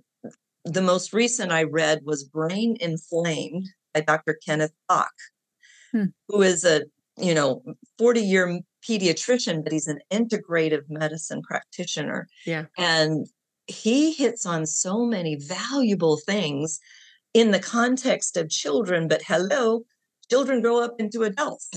the 0.65 0.83
most 0.83 1.13
recent 1.13 1.51
I 1.53 1.65
read 1.65 2.01
was 2.05 2.25
Brain 2.25 2.77
Inflamed 2.81 3.67
by 3.93 4.01
Dr. 4.03 4.39
Kenneth 4.47 4.73
Bock, 4.89 5.13
Hmm. 5.93 6.07
who 6.29 6.43
is 6.43 6.65
a 6.65 6.83
you 7.17 7.35
know 7.35 7.63
40 7.99 8.21
year 8.21 8.61
pediatrician, 8.89 9.65
but 9.65 9.73
he's 9.73 9.89
an 9.89 10.01
integrative 10.13 10.85
medicine 10.89 11.43
practitioner. 11.43 12.29
Yeah. 12.47 12.67
And 12.77 13.27
he 13.67 14.13
hits 14.13 14.47
on 14.47 14.67
so 14.67 15.05
many 15.05 15.35
valuable 15.37 16.19
things 16.25 16.79
in 17.35 17.51
the 17.51 17.59
context 17.59 18.37
of 18.37 18.49
children, 18.49 19.09
but 19.09 19.23
hello, 19.27 19.85
children 20.31 20.61
grow 20.63 20.81
up 20.83 20.95
into 20.99 21.23
adults. 21.25 21.71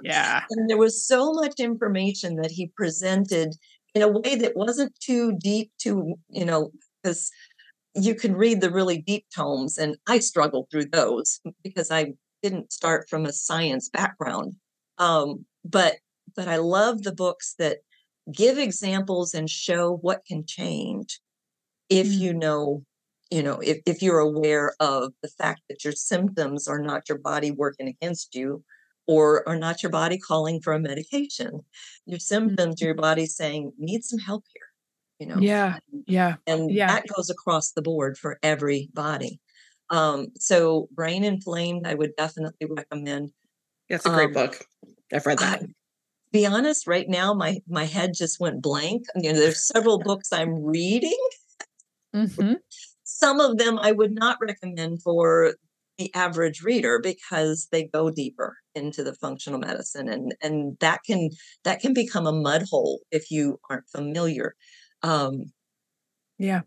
Yeah. 0.00 0.42
And 0.50 0.68
there 0.68 0.78
was 0.78 1.06
so 1.06 1.32
much 1.32 1.54
information 1.60 2.36
that 2.36 2.50
he 2.50 2.68
presented 2.76 3.54
in 3.94 4.02
a 4.02 4.08
way 4.08 4.34
that 4.36 4.56
wasn't 4.56 4.98
too 5.00 5.32
deep, 5.38 5.70
too, 5.78 6.14
you 6.28 6.44
know, 6.44 6.70
because 7.02 7.30
you 7.94 8.14
can 8.14 8.36
read 8.36 8.60
the 8.60 8.70
really 8.70 8.98
deep 9.02 9.26
tomes, 9.34 9.78
and 9.78 9.96
I 10.08 10.18
struggled 10.20 10.68
through 10.70 10.86
those 10.86 11.40
because 11.64 11.90
I 11.90 12.14
didn't 12.42 12.72
start 12.72 13.08
from 13.08 13.26
a 13.26 13.32
science 13.32 13.88
background. 13.90 14.54
Um, 14.98 15.46
but 15.64 15.96
but 16.36 16.48
I 16.48 16.56
love 16.56 17.02
the 17.02 17.14
books 17.14 17.54
that 17.58 17.78
give 18.32 18.58
examples 18.58 19.34
and 19.34 19.50
show 19.50 19.96
what 20.02 20.24
can 20.26 20.44
change 20.46 21.20
if 21.90 22.08
Mm. 22.08 22.18
you 22.18 22.34
know 22.34 22.84
you 23.34 23.42
know 23.46 23.58
if, 23.70 23.78
if 23.92 24.02
you're 24.04 24.18
aware 24.30 24.66
of 24.80 25.12
the 25.22 25.28
fact 25.40 25.60
that 25.68 25.84
your 25.84 25.96
symptoms 26.10 26.68
are 26.72 26.82
not 26.90 27.08
your 27.08 27.18
body 27.32 27.50
working 27.64 27.88
against 27.94 28.34
you 28.34 28.62
or 29.14 29.26
are 29.48 29.56
not 29.66 29.82
your 29.82 29.90
body 30.00 30.18
calling 30.18 30.60
for 30.64 30.72
a 30.74 30.78
medication 30.90 31.52
your 32.12 32.18
symptoms 32.32 32.80
your 32.80 32.94
body 33.08 33.26
saying 33.26 33.72
need 33.88 34.02
some 34.10 34.18
help 34.28 34.44
here 34.54 34.68
you 35.20 35.26
know 35.28 35.38
Yeah. 35.52 35.78
Yeah. 36.16 36.34
and 36.46 36.70
yeah. 36.70 36.88
that 36.92 37.04
goes 37.14 37.30
across 37.30 37.72
the 37.72 37.82
board 37.90 38.12
for 38.22 38.32
everybody 38.42 39.40
um, 39.98 40.18
so 40.48 40.88
brain 41.00 41.22
inflamed 41.24 41.86
i 41.86 41.94
would 41.94 42.14
definitely 42.16 42.66
recommend 42.80 43.24
That's 43.88 44.06
a 44.06 44.10
great 44.10 44.28
Um, 44.36 44.38
book. 44.40 44.54
I've 45.12 45.26
read 45.26 45.38
that. 45.38 45.62
I- 45.62 45.66
be 46.32 46.46
honest 46.46 46.86
right 46.86 47.08
now 47.22 47.28
my 47.34 47.52
my 47.78 47.84
head 47.96 48.10
just 48.22 48.40
went 48.40 48.62
blank 48.62 49.02
you 49.16 49.30
know 49.32 49.38
there's 49.38 49.66
several 49.74 49.98
books 49.98 50.28
i'm 50.32 50.54
reading 50.78 51.22
Mhm. 52.14 52.56
Some 53.22 53.38
of 53.38 53.56
them 53.56 53.78
I 53.78 53.92
would 53.92 54.12
not 54.12 54.38
recommend 54.40 55.00
for 55.00 55.54
the 55.96 56.12
average 56.14 56.62
reader 56.62 56.98
because 56.98 57.68
they 57.70 57.84
go 57.84 58.10
deeper 58.10 58.56
into 58.74 59.04
the 59.04 59.14
functional 59.14 59.60
medicine 59.60 60.08
and 60.08 60.34
and 60.42 60.76
that 60.80 61.00
can 61.06 61.30
that 61.62 61.80
can 61.80 61.94
become 61.94 62.26
a 62.26 62.32
mud 62.32 62.64
hole 62.68 63.00
if 63.12 63.30
you 63.30 63.60
aren't 63.70 63.88
familiar. 63.88 64.56
Um, 65.02 65.52
Yeah. 66.38 66.62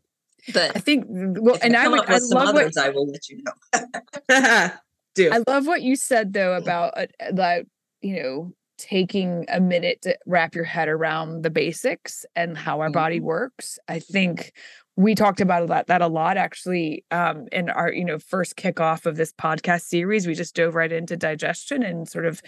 but 0.54 0.78
I 0.78 0.80
think 0.80 1.06
well, 1.10 1.58
and 1.62 1.76
I 1.76 1.86
I 1.86 1.88
would 1.90 2.08
I 2.08 2.14
with 2.14 2.24
some 2.24 2.38
love 2.38 2.56
what 2.56 2.78
I 2.78 2.90
will 2.90 3.08
let 3.12 3.28
you 3.28 3.44
know. 3.44 4.72
Do. 5.16 5.32
I 5.32 5.42
love 5.48 5.66
what 5.66 5.82
you 5.82 5.96
said 5.96 6.34
though 6.34 6.56
about 6.56 6.98
uh, 6.98 7.08
that 7.32 7.66
you 8.02 8.22
know 8.22 8.54
taking 8.78 9.46
a 9.50 9.60
minute 9.60 10.02
to 10.04 10.18
wrap 10.26 10.54
your 10.56 10.66
head 10.66 10.88
around 10.88 11.44
the 11.44 11.50
basics 11.50 12.26
and 12.36 12.58
how 12.58 12.82
our 12.82 12.90
body 12.90 13.20
works. 13.20 13.80
I 13.88 14.00
think 14.00 14.52
we 14.98 15.14
talked 15.14 15.42
about 15.42 15.68
that 15.68 15.88
that 15.88 16.02
a 16.02 16.08
lot 16.08 16.38
actually 16.38 17.04
um 17.12 17.48
in 17.52 17.70
our 17.70 17.92
you 17.92 18.06
know 18.06 18.18
first 18.18 18.56
kickoff 18.56 19.06
of 19.06 19.18
this 19.18 19.34
podcast 19.34 19.82
series. 19.82 20.26
We 20.26 20.36
just 20.36 20.56
dove 20.56 20.76
right 20.76 20.92
into 20.92 21.18
digestion 21.18 21.84
and 21.84 22.08
sort 22.08 22.26
of 22.26 22.42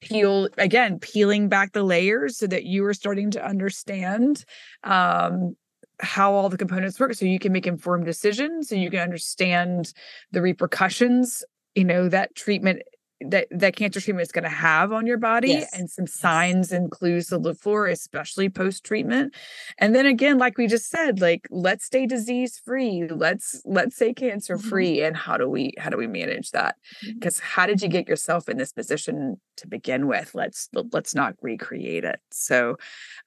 peel 0.00 0.48
again 0.56 0.98
peeling 0.98 1.48
back 1.48 1.72
the 1.72 1.82
layers 1.82 2.38
so 2.38 2.46
that 2.46 2.64
you 2.64 2.84
are 2.86 2.94
starting 2.94 3.30
to 3.32 3.44
understand 3.44 4.44
um 4.84 5.56
how 6.00 6.32
all 6.32 6.48
the 6.48 6.56
components 6.56 6.98
work 6.98 7.12
so 7.12 7.26
you 7.26 7.38
can 7.38 7.52
make 7.52 7.66
informed 7.66 8.06
decisions 8.06 8.68
so 8.68 8.74
you 8.74 8.90
can 8.90 9.00
understand 9.00 9.92
the 10.32 10.40
repercussions 10.40 11.44
you 11.74 11.84
know 11.84 12.08
that 12.08 12.34
treatment 12.34 12.80
that 13.22 13.46
that 13.50 13.76
cancer 13.76 14.00
treatment 14.00 14.26
is 14.26 14.32
going 14.32 14.44
to 14.44 14.48
have 14.50 14.92
on 14.92 15.06
your 15.06 15.18
body 15.18 15.48
Yes. 15.48 15.78
and 15.78 15.90
some 15.90 16.06
signs 16.06 16.72
and 16.72 16.90
clues 16.90 17.26
to 17.28 17.36
look 17.38 17.58
for 17.58 17.86
especially 17.86 18.48
post 18.48 18.84
treatment 18.84 19.34
and 19.78 19.94
then 19.94 20.06
again 20.06 20.38
like 20.38 20.56
we 20.56 20.66
just 20.66 20.88
said 20.88 21.20
like 21.20 21.46
let's 21.50 21.84
stay 21.84 22.06
disease 22.06 22.58
free 22.64 23.06
let's 23.10 23.60
let's 23.64 23.96
stay 23.96 24.14
cancer 24.14 24.56
free 24.56 25.02
and 25.02 25.16
how 25.16 25.36
do 25.36 25.48
we 25.48 25.72
how 25.78 25.90
do 25.90 25.96
we 25.96 26.06
manage 26.06 26.50
that? 26.52 26.76
Because 27.14 27.38
how 27.38 27.66
did 27.66 27.82
you 27.82 27.88
get 27.88 28.08
yourself 28.08 28.48
in 28.48 28.56
this 28.56 28.72
position 28.72 29.40
to 29.56 29.68
begin 29.68 30.06
with? 30.06 30.34
Let's 30.34 30.68
let's 30.92 31.14
not 31.14 31.34
recreate 31.42 32.04
it. 32.04 32.20
So 32.30 32.76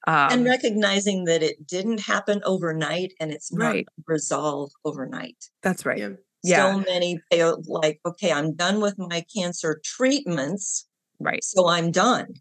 um 0.06 0.28
and 0.32 0.44
recognizing 0.44 1.24
that 1.24 1.42
it 1.42 1.66
didn't 1.66 2.00
happen 2.00 2.40
overnight 2.44 3.12
and 3.20 3.30
it's 3.30 3.52
not 3.52 3.64
Right. 3.66 3.86
resolve 4.06 4.70
overnight. 4.84 5.36
that's 5.62 5.86
right. 5.86 5.98
Yeah. 5.98 6.10
Yeah. 6.44 6.72
So 6.72 6.80
many 6.80 7.18
feel 7.30 7.62
like, 7.66 8.00
okay, 8.06 8.32
I'm 8.32 8.54
done 8.54 8.80
with 8.80 8.96
my 8.98 9.24
cancer 9.34 9.80
treatments. 9.84 10.86
right 11.20 11.42
so 11.42 11.68
I'm 11.68 11.90
done. 11.90 12.34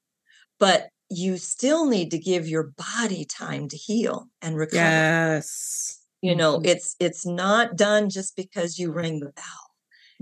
But 0.59 0.89
you 1.09 1.37
still 1.37 1.87
need 1.87 2.11
to 2.11 2.17
give 2.17 2.47
your 2.47 2.73
body 2.97 3.25
time 3.25 3.67
to 3.69 3.77
heal 3.77 4.27
and 4.41 4.57
recover. 4.57 4.81
Yes. 4.81 5.99
You 6.21 6.35
know, 6.35 6.59
Mhm. 6.59 6.67
it's 6.67 6.95
it's 6.99 7.25
not 7.25 7.75
done 7.75 8.09
just 8.09 8.35
because 8.35 8.79
you 8.79 8.91
ring 8.91 9.19
the 9.19 9.31
bell. 9.31 9.63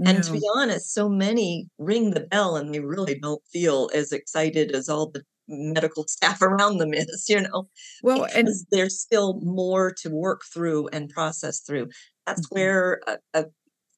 And 0.04 0.24
to 0.24 0.32
be 0.32 0.42
honest, 0.56 0.94
so 0.94 1.08
many 1.10 1.70
ring 1.78 2.12
the 2.12 2.22
bell 2.22 2.56
and 2.56 2.74
they 2.74 2.80
really 2.80 3.20
don't 3.20 3.42
feel 3.52 3.90
as 3.94 4.12
excited 4.12 4.72
as 4.72 4.90
all 4.90 5.12
the 5.12 5.24
medical 5.48 6.08
staff 6.08 6.42
around 6.42 6.78
them 6.78 6.94
is, 6.94 7.26
you 7.30 7.42
know, 7.42 7.70
well 8.04 8.26
and 8.36 8.48
there's 8.72 9.00
still 9.00 9.40
more 9.42 9.92
to 10.02 10.10
work 10.10 10.42
through 10.52 10.88
and 10.90 11.10
process 11.10 11.60
through. 11.60 11.90
That's 12.26 12.48
mm-hmm. 12.48 12.56
where 12.56 13.02
a, 13.08 13.18
a 13.34 13.46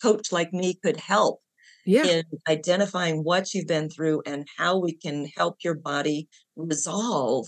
coach 0.04 0.32
like 0.32 0.52
me 0.54 0.76
could 0.84 0.98
help 0.98 1.40
yeah. 1.86 2.06
in 2.06 2.24
identifying 2.48 3.24
what 3.24 3.54
you've 3.54 3.68
been 3.68 3.90
through 3.90 4.22
and 4.26 4.48
how 4.58 4.78
we 4.78 4.94
can 4.94 5.26
help 5.36 5.58
your 5.64 5.76
body 5.76 6.28
resolve 6.56 7.48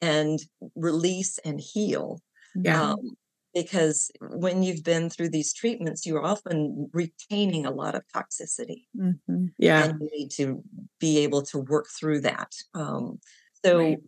and 0.00 0.38
release 0.74 1.38
and 1.44 1.60
heal. 1.60 2.20
Yeah. 2.54 2.92
Um, 2.92 3.16
because 3.54 4.10
when 4.20 4.62
you've 4.62 4.84
been 4.84 5.10
through 5.10 5.30
these 5.30 5.52
treatments, 5.52 6.06
you're 6.06 6.24
often 6.24 6.88
retaining 6.92 7.66
a 7.66 7.72
lot 7.72 7.96
of 7.96 8.02
toxicity. 8.14 8.84
Mm-hmm. 8.96 9.46
Yeah. 9.58 9.84
And 9.84 10.00
you 10.00 10.08
need 10.12 10.30
to 10.32 10.62
be 11.00 11.18
able 11.18 11.42
to 11.42 11.58
work 11.58 11.86
through 11.98 12.20
that. 12.20 12.52
Um, 12.74 13.18
so 13.64 13.78
right. 13.78 13.98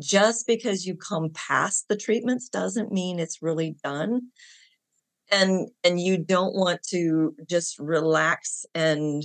just 0.00 0.46
because 0.46 0.86
you 0.86 0.96
come 0.96 1.30
past 1.30 1.86
the 1.88 1.96
treatments 1.96 2.50
doesn't 2.50 2.92
mean 2.92 3.18
it's 3.18 3.40
really 3.40 3.76
done. 3.82 4.20
And 5.30 5.68
and 5.84 6.00
you 6.00 6.18
don't 6.18 6.54
want 6.54 6.82
to 6.88 7.34
just 7.48 7.78
relax 7.78 8.66
and 8.74 9.24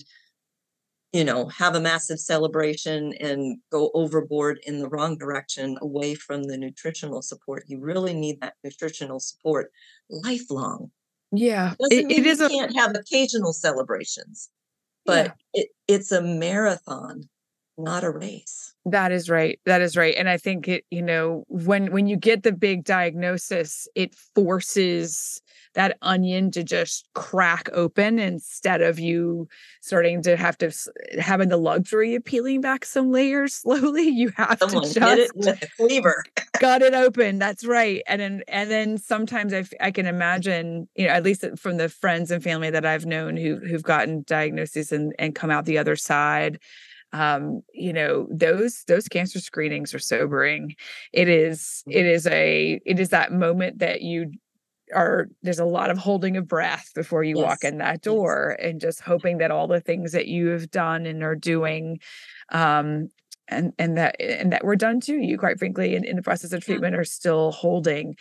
you 1.15 1.23
know, 1.23 1.47
have 1.47 1.75
a 1.75 1.79
massive 1.79 2.19
celebration 2.19 3.13
and 3.21 3.57
go 3.71 3.89
overboard 3.93 4.59
in 4.67 4.79
the 4.79 4.89
wrong 4.89 5.17
direction 5.17 5.77
away 5.81 6.13
from 6.13 6.43
the 6.43 6.57
nutritional 6.57 7.21
support. 7.21 7.63
You 7.67 7.79
really 7.79 8.13
need 8.13 8.41
that 8.41 8.55
nutritional 8.65 9.21
support 9.21 9.71
lifelong. 10.09 10.91
Yeah. 11.31 11.73
Doesn't 11.79 12.11
it, 12.11 12.17
it 12.17 12.25
is 12.25 12.41
a, 12.41 12.49
can't 12.49 12.75
have 12.75 12.97
occasional 12.97 13.53
celebrations, 13.53 14.49
but 15.05 15.27
yeah. 15.27 15.61
it, 15.61 15.69
it's 15.87 16.11
a 16.11 16.21
marathon, 16.21 17.29
not 17.77 18.03
a 18.03 18.09
race. 18.09 18.73
That 18.85 19.11
is 19.11 19.29
right. 19.29 19.59
That 19.65 19.81
is 19.81 19.97
right. 19.97 20.15
And 20.17 20.29
I 20.29 20.37
think 20.37 20.67
it, 20.67 20.85
you 20.91 21.01
know, 21.01 21.43
when 21.47 21.91
when 21.91 22.07
you 22.07 22.15
get 22.17 22.43
the 22.43 22.51
big 22.51 22.83
diagnosis, 22.83 23.87
it 23.95 24.15
forces 24.35 25.41
that 25.73 25.97
onion 26.01 26.51
to 26.51 26.63
just 26.63 27.07
crack 27.15 27.67
open 27.73 28.17
instead 28.17 28.81
of 28.81 28.97
you 28.97 29.47
starting 29.81 30.21
to 30.21 30.37
have 30.37 30.57
to 30.59 30.71
having 31.19 31.49
the 31.49 31.57
luxury 31.57 32.15
of 32.15 32.23
peeling 32.23 32.61
back 32.61 32.85
some 32.85 33.11
layers 33.11 33.53
slowly. 33.55 34.03
You 34.07 34.31
have 34.37 34.57
Someone 34.59 34.83
to 34.83 34.99
just 34.99 35.19
it 35.19 35.31
with 35.35 35.63
a 35.63 35.67
cleaver. 35.75 36.23
got 36.59 36.81
it 36.81 36.93
open. 36.93 37.39
That's 37.39 37.65
right. 37.65 38.01
And 38.07 38.21
then 38.21 38.43
and 38.47 38.71
then 38.71 38.97
sometimes 38.97 39.53
I 39.53 39.65
I 39.81 39.91
can 39.91 40.05
imagine, 40.05 40.87
you 40.95 41.07
know, 41.07 41.13
at 41.13 41.23
least 41.23 41.43
from 41.57 41.77
the 41.77 41.89
friends 41.89 42.31
and 42.31 42.41
family 42.41 42.69
that 42.69 42.85
I've 42.85 43.05
known 43.05 43.35
who 43.35 43.57
who've 43.57 43.83
gotten 43.83 44.23
diagnoses 44.25 44.91
and 44.91 45.13
and 45.19 45.35
come 45.35 45.51
out 45.51 45.65
the 45.65 45.77
other 45.77 45.95
side 45.95 46.59
um, 47.15 47.61
you 47.73 47.93
know 47.93 48.27
those 48.29 48.83
those 48.87 49.07
cancer 49.07 49.39
screenings 49.39 49.93
are 49.93 49.99
sobering 49.99 50.75
it 51.13 51.29
is 51.29 51.81
it 51.87 52.03
mm-hmm. 52.03 52.33
a 52.33 52.81
it 52.85 52.99
is 52.99 53.09
that 53.09 53.31
moment 53.31 53.79
that 53.79 54.01
you 54.01 54.31
are 54.93 55.29
there's 55.41 55.59
a 55.59 55.65
lot 55.65 55.89
of 55.89 55.97
holding 55.97 56.35
of 56.35 56.47
breath 56.47 56.91
before 56.93 57.23
you 57.23 57.37
yes. 57.37 57.45
walk 57.45 57.63
in 57.63 57.77
that 57.77 58.01
door 58.01 58.57
yes. 58.59 58.69
and 58.69 58.81
just 58.81 58.99
hoping 58.99 59.37
that 59.37 59.49
all 59.49 59.65
the 59.65 59.79
things 59.79 60.11
that 60.11 60.27
you 60.27 60.47
have 60.47 60.69
done 60.69 61.05
and 61.05 61.23
are 61.23 61.35
doing 61.35 61.99
um 62.51 63.09
and 63.47 63.71
and 63.79 63.97
that 63.97 64.19
and 64.19 64.51
that 64.51 64.65
we're 64.65 64.75
done 64.75 64.99
to 64.99 65.15
you 65.15 65.37
quite 65.37 65.57
frankly 65.57 65.95
in, 65.95 66.03
in 66.03 66.17
the 66.17 66.21
process 66.21 66.51
of 66.51 66.63
treatment 66.63 66.93
yeah. 66.93 66.99
are 66.99 67.05
still 67.05 67.51
holding 67.51 68.13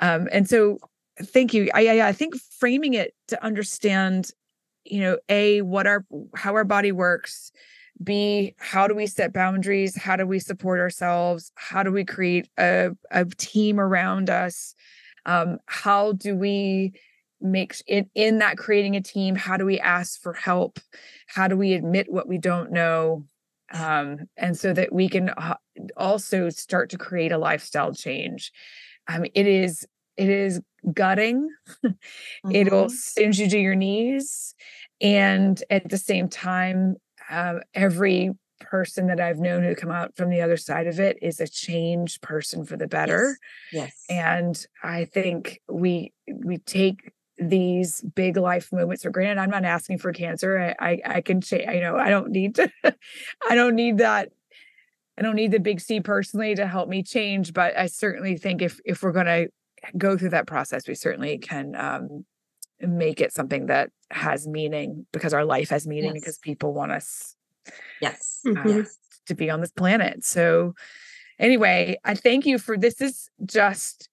um 0.00 0.28
and 0.30 0.48
so 0.48 0.76
thank 1.22 1.54
you 1.54 1.70
I, 1.72 1.98
I 1.98 2.08
i 2.08 2.12
think 2.12 2.36
framing 2.58 2.92
it 2.92 3.14
to 3.28 3.42
understand 3.42 4.30
you 4.84 5.00
know 5.00 5.18
a 5.30 5.62
what 5.62 5.86
our 5.86 6.04
how 6.36 6.54
our 6.54 6.64
body 6.64 6.92
works 6.92 7.50
b 8.02 8.54
how 8.58 8.86
do 8.86 8.94
we 8.94 9.06
set 9.06 9.32
boundaries? 9.32 9.96
How 9.96 10.16
do 10.16 10.26
we 10.26 10.38
support 10.38 10.80
ourselves? 10.80 11.52
How 11.54 11.82
do 11.82 11.92
we 11.92 12.04
create 12.04 12.48
a, 12.58 12.90
a 13.10 13.24
team 13.24 13.78
around 13.78 14.30
us? 14.30 14.74
Um, 15.26 15.58
how 15.66 16.12
do 16.12 16.36
we 16.36 16.92
make 17.40 17.76
in, 17.86 18.08
in 18.14 18.38
that 18.38 18.56
creating 18.56 18.96
a 18.96 19.02
team 19.02 19.34
how 19.34 19.56
do 19.56 19.64
we 19.64 19.78
ask 19.78 20.20
for 20.20 20.32
help? 20.32 20.80
How 21.26 21.48
do 21.48 21.56
we 21.56 21.74
admit 21.74 22.10
what 22.10 22.28
we 22.28 22.38
don't 22.38 22.72
know? 22.72 23.24
Um, 23.72 24.18
and 24.36 24.56
so 24.56 24.72
that 24.72 24.92
we 24.92 25.08
can 25.08 25.30
also 25.96 26.48
start 26.50 26.90
to 26.90 26.98
create 26.98 27.32
a 27.32 27.38
lifestyle 27.38 27.92
change. 27.92 28.52
Um, 29.08 29.24
it 29.34 29.46
is 29.46 29.86
it 30.16 30.28
is 30.28 30.60
gutting. 30.92 31.48
Mm-hmm. 32.44 32.56
it'll 32.56 32.88
send 32.90 33.38
you 33.38 33.48
to 33.48 33.58
your 33.58 33.74
knees 33.74 34.54
and 35.00 35.62
at 35.70 35.88
the 35.88 35.96
same 35.96 36.28
time 36.28 36.96
uh, 37.30 37.60
every 37.74 38.32
person 38.60 39.08
that 39.08 39.20
I've 39.20 39.38
known 39.38 39.62
who 39.62 39.74
come 39.74 39.90
out 39.90 40.16
from 40.16 40.30
the 40.30 40.40
other 40.40 40.56
side 40.56 40.86
of 40.86 40.98
it 41.00 41.18
is 41.20 41.40
a 41.40 41.48
changed 41.48 42.22
person 42.22 42.64
for 42.64 42.76
the 42.76 42.86
better. 42.86 43.36
Yes. 43.72 44.04
yes. 44.08 44.16
And 44.18 44.66
I 44.82 45.04
think 45.06 45.60
we 45.68 46.12
we 46.44 46.58
take 46.58 47.12
these 47.36 48.00
big 48.14 48.36
life 48.36 48.72
moments 48.72 49.02
for 49.02 49.10
granted. 49.10 49.40
I'm 49.40 49.50
not 49.50 49.64
asking 49.64 49.98
for 49.98 50.12
cancer. 50.12 50.74
I 50.80 50.90
I, 50.90 51.00
I 51.16 51.20
can 51.20 51.42
say 51.42 51.66
I 51.66 51.80
know 51.80 51.96
I 51.96 52.08
don't 52.08 52.30
need 52.30 52.54
to 52.56 52.70
I 53.48 53.54
don't 53.54 53.74
need 53.74 53.98
that 53.98 54.30
I 55.18 55.22
don't 55.22 55.36
need 55.36 55.52
the 55.52 55.60
big 55.60 55.80
C 55.80 56.00
personally 56.00 56.54
to 56.54 56.66
help 56.66 56.88
me 56.88 57.02
change, 57.02 57.52
but 57.52 57.76
I 57.76 57.86
certainly 57.86 58.36
think 58.36 58.62
if 58.62 58.80
if 58.84 59.02
we're 59.02 59.12
going 59.12 59.26
to 59.26 59.48
go 59.96 60.16
through 60.16 60.30
that 60.30 60.46
process, 60.46 60.88
we 60.88 60.94
certainly 60.94 61.38
can 61.38 61.74
um, 61.76 62.24
make 62.80 63.20
it 63.20 63.32
something 63.32 63.66
that 63.66 63.90
has 64.10 64.46
meaning 64.46 65.06
because 65.12 65.32
our 65.32 65.44
life 65.44 65.70
has 65.70 65.86
meaning 65.86 66.14
yes. 66.14 66.22
because 66.22 66.38
people 66.38 66.74
want 66.74 66.92
us 66.92 67.34
Yes. 68.00 68.40
Mm-hmm. 68.46 68.80
Uh, 68.80 68.84
to 69.26 69.34
be 69.34 69.50
on 69.50 69.60
this 69.60 69.70
planet. 69.70 70.24
So, 70.24 70.74
anyway, 71.38 71.98
I 72.04 72.14
thank 72.14 72.46
you 72.46 72.58
for 72.58 72.76
this. 72.76 73.00
Is 73.00 73.30
just 73.44 74.08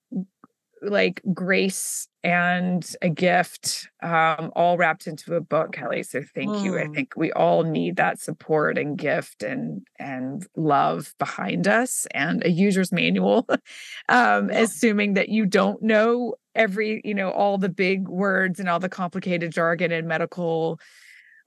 like 0.82 1.22
grace 1.34 2.08
and 2.24 2.96
a 3.02 3.10
gift 3.10 3.90
um, 4.02 4.52
all 4.56 4.78
wrapped 4.78 5.08
into 5.08 5.36
a 5.36 5.42
book 5.42 5.72
kelly 5.74 6.04
so 6.04 6.22
thank 6.36 6.50
mm. 6.50 6.64
you 6.64 6.78
i 6.78 6.84
mm. 6.84 6.94
think 6.94 7.14
we 7.16 7.32
all 7.34 7.64
need 7.64 7.96
that 7.96 8.20
support 8.20 8.78
and 8.78 8.98
gift 8.98 9.44
and 9.44 9.86
and 10.00 10.46
love 10.56 11.14
behind 11.20 11.68
us 11.68 12.08
and 12.12 12.44
a 12.46 12.50
user's 12.50 12.92
manual 12.92 13.46
um, 14.10 14.50
yeah. 14.50 14.60
assuming 14.60 15.14
that 15.14 15.30
you 15.30 15.46
don't 15.46 15.82
know 15.82 16.34
every 16.56 17.02
you 17.04 17.14
know 17.14 17.32
all 17.32 17.58
the 17.58 17.70
big 17.70 18.08
words 18.08 18.60
and 18.60 18.70
all 18.70 18.80
the 18.80 18.90
complicated 18.90 19.52
jargon 19.52 19.92
and 19.92 20.08
medical 20.08 20.80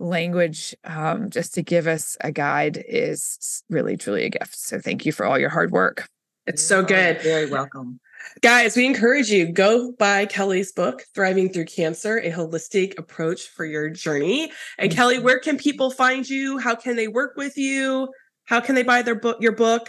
language 0.01 0.74
um, 0.85 1.30
just 1.30 1.55
to 1.55 1.62
give 1.62 1.87
us 1.87 2.16
a 2.20 2.32
guide 2.32 2.82
is 2.89 3.62
really 3.70 3.97
truly 3.97 4.24
a 4.24 4.30
gift 4.30 4.57
so 4.57 4.78
thank 4.78 5.07
you 5.07 5.12
for 5.12 5.24
all 5.24 5.39
your 5.39 5.51
hard 5.51 5.70
work 5.70 6.09
it's 6.47 6.62
so 6.62 6.82
good 6.82 7.20
very 7.22 7.49
welcome 7.49 8.01
guys 8.41 8.77
we 8.77 8.87
encourage 8.87 9.31
you 9.31 9.51
go 9.51 9.93
buy 9.93 10.27
kelly's 10.27 10.72
book 10.72 11.03
thriving 11.14 11.53
through 11.53 11.64
cancer 11.64 12.18
a 12.18 12.31
holistic 12.31 12.99
approach 12.99 13.49
for 13.49 13.64
your 13.64 13.89
journey 13.89 14.51
and 14.79 14.91
mm-hmm. 14.91 14.97
kelly 14.97 15.18
where 15.18 15.39
can 15.39 15.57
people 15.57 15.91
find 15.91 16.29
you 16.29 16.59
how 16.59 16.75
can 16.75 16.97
they 16.97 17.09
work 17.09 17.37
with 17.37 17.57
you 17.57 18.09
how 18.45 18.61
can 18.61 18.75
they 18.75 18.83
buy 18.83 19.03
their 19.03 19.14
book 19.14 19.37
your 19.41 19.53
book 19.53 19.89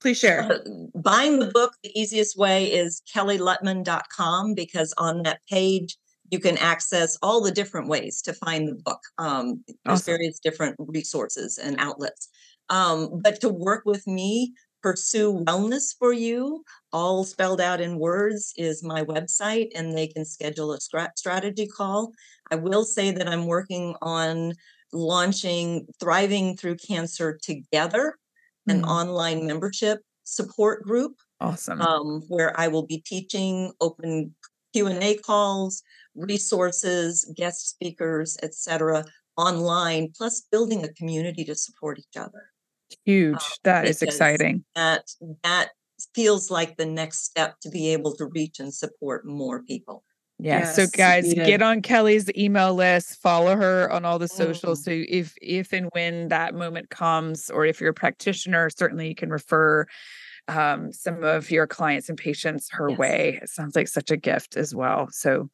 please 0.00 0.18
share 0.18 0.42
uh, 0.42 0.58
buying 0.94 1.38
the 1.38 1.50
book 1.50 1.72
the 1.82 1.98
easiest 1.98 2.36
way 2.36 2.70
is 2.70 3.02
kellylutman.com 3.14 4.54
because 4.54 4.94
on 4.98 5.22
that 5.22 5.40
page 5.48 5.96
you 6.30 6.38
can 6.38 6.56
access 6.58 7.18
all 7.22 7.40
the 7.40 7.50
different 7.50 7.88
ways 7.88 8.22
to 8.22 8.32
find 8.32 8.68
the 8.68 8.74
book. 8.74 9.00
Um, 9.18 9.64
there's 9.84 10.00
awesome. 10.00 10.12
various 10.12 10.38
different 10.38 10.76
resources 10.78 11.58
and 11.58 11.76
outlets. 11.78 12.28
Um, 12.68 13.20
but 13.22 13.40
to 13.40 13.48
work 13.48 13.82
with 13.84 14.06
me, 14.06 14.54
pursue 14.82 15.32
wellness 15.32 15.94
for 15.98 16.12
you, 16.12 16.64
all 16.92 17.24
spelled 17.24 17.60
out 17.60 17.80
in 17.80 17.98
words, 17.98 18.52
is 18.56 18.82
my 18.82 19.02
website, 19.04 19.68
and 19.74 19.96
they 19.96 20.06
can 20.06 20.24
schedule 20.24 20.72
a 20.72 20.80
strategy 20.80 21.66
call. 21.66 22.12
I 22.50 22.56
will 22.56 22.84
say 22.84 23.10
that 23.10 23.28
I'm 23.28 23.46
working 23.46 23.94
on 24.02 24.54
launching 24.92 25.86
Thriving 26.00 26.56
Through 26.56 26.76
Cancer 26.76 27.38
Together, 27.42 28.16
mm. 28.68 28.74
an 28.74 28.84
online 28.84 29.46
membership 29.46 30.00
support 30.24 30.82
group. 30.82 31.16
Awesome. 31.40 31.80
Um, 31.80 32.22
where 32.28 32.58
I 32.58 32.68
will 32.68 32.86
be 32.86 32.98
teaching 32.98 33.72
open 33.80 34.34
Q&A 34.72 35.16
calls, 35.16 35.82
resources, 36.14 37.32
guest 37.36 37.70
speakers, 37.70 38.36
etc., 38.42 39.04
online, 39.36 40.12
plus 40.16 40.42
building 40.52 40.84
a 40.84 40.92
community 40.92 41.44
to 41.44 41.54
support 41.54 41.98
each 41.98 42.16
other. 42.16 42.49
Huge. 43.04 43.34
Um, 43.34 43.40
that 43.64 43.86
is 43.86 44.02
exciting. 44.02 44.64
That 44.74 45.04
that 45.42 45.70
feels 46.14 46.50
like 46.50 46.76
the 46.76 46.86
next 46.86 47.24
step 47.24 47.60
to 47.60 47.70
be 47.70 47.92
able 47.92 48.14
to 48.16 48.26
reach 48.26 48.60
and 48.60 48.72
support 48.72 49.26
more 49.26 49.62
people. 49.62 50.04
Yeah. 50.42 50.60
Yes, 50.60 50.76
so 50.76 50.86
guys, 50.86 51.34
get 51.34 51.60
on 51.60 51.82
Kelly's 51.82 52.30
email 52.34 52.74
list, 52.74 53.20
follow 53.20 53.56
her 53.56 53.90
on 53.92 54.06
all 54.06 54.18
the 54.18 54.28
socials. 54.28 54.82
Mm-hmm. 54.84 55.02
So 55.02 55.06
if 55.08 55.34
if 55.42 55.72
and 55.74 55.90
when 55.92 56.28
that 56.28 56.54
moment 56.54 56.88
comes, 56.88 57.50
or 57.50 57.66
if 57.66 57.80
you're 57.80 57.90
a 57.90 57.94
practitioner, 57.94 58.70
certainly 58.70 59.08
you 59.08 59.14
can 59.14 59.28
refer 59.28 59.86
um, 60.50 60.92
some 60.92 61.22
of 61.22 61.50
your 61.50 61.66
clients 61.66 62.08
and 62.08 62.18
patients 62.18 62.68
her 62.72 62.90
yes. 62.90 62.98
way. 62.98 63.38
It 63.42 63.48
sounds 63.48 63.76
like 63.76 63.88
such 63.88 64.10
a 64.10 64.16
gift 64.16 64.56
as 64.56 64.74
well. 64.74 65.08
So 65.10 65.48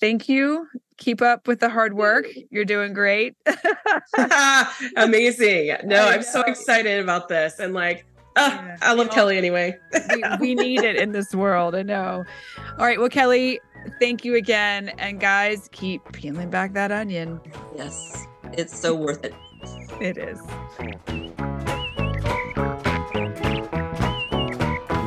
thank 0.00 0.28
you. 0.28 0.66
Keep 0.96 1.22
up 1.22 1.46
with 1.46 1.60
the 1.60 1.68
hard 1.68 1.94
work. 1.94 2.26
You're 2.50 2.64
doing 2.64 2.92
great. 2.92 3.34
Amazing. 4.96 5.76
No, 5.84 6.08
I'm 6.08 6.22
so 6.22 6.40
excited 6.42 7.02
about 7.02 7.28
this. 7.28 7.58
And 7.58 7.74
like, 7.74 8.06
uh, 8.36 8.50
yeah. 8.50 8.76
I 8.82 8.94
love 8.94 9.10
Kelly 9.10 9.36
anyway. 9.36 9.78
we, 10.14 10.24
we 10.40 10.54
need 10.54 10.80
it 10.80 10.96
in 10.96 11.12
this 11.12 11.34
world. 11.34 11.74
I 11.74 11.82
know. 11.82 12.24
All 12.78 12.86
right. 12.86 12.98
Well, 12.98 13.08
Kelly, 13.08 13.60
thank 14.00 14.24
you 14.24 14.34
again. 14.34 14.90
And 14.98 15.20
guys, 15.20 15.68
keep 15.72 16.02
peeling 16.12 16.50
back 16.50 16.72
that 16.72 16.90
onion. 16.90 17.40
Yes, 17.76 18.26
it's 18.52 18.76
so 18.76 18.94
worth 18.94 19.24
it. 19.24 19.34
It 20.00 20.18
is. 20.18 20.40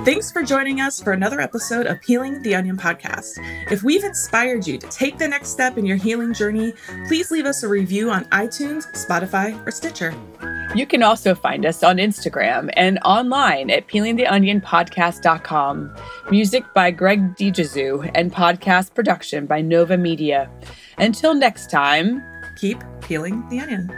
Thanks 0.07 0.31
for 0.31 0.41
joining 0.41 0.79
us 0.79 1.03
for 1.03 1.11
another 1.11 1.41
episode 1.41 1.85
of 1.85 1.99
Peeling 1.99 2.41
the 2.41 2.55
Onion 2.55 2.77
podcast. 2.77 3.43
If 3.69 3.83
we've 3.83 4.05
inspired 4.05 4.65
you 4.65 4.77
to 4.77 4.87
take 4.87 5.17
the 5.17 5.27
next 5.27 5.49
step 5.49 5.77
in 5.77 5.85
your 5.85 5.97
healing 5.97 6.33
journey, 6.33 6.71
please 7.09 7.29
leave 7.29 7.45
us 7.45 7.61
a 7.61 7.67
review 7.67 8.09
on 8.09 8.23
iTunes, 8.29 8.89
Spotify, 8.93 9.67
or 9.67 9.71
Stitcher. 9.71 10.15
You 10.73 10.87
can 10.87 11.03
also 11.03 11.35
find 11.35 11.65
us 11.65 11.83
on 11.83 11.97
Instagram 11.97 12.69
and 12.77 12.99
online 13.03 13.69
at 13.69 13.89
peelingtheonionpodcast.com. 13.89 15.95
Music 16.31 16.63
by 16.73 16.89
Greg 16.89 17.35
DiGesu 17.35 18.09
and 18.15 18.33
podcast 18.33 18.93
production 18.93 19.45
by 19.45 19.59
Nova 19.59 19.97
Media. 19.97 20.49
Until 20.97 21.33
next 21.33 21.69
time, 21.69 22.23
keep 22.55 22.81
peeling 23.01 23.45
the 23.49 23.59
onion. 23.59 23.91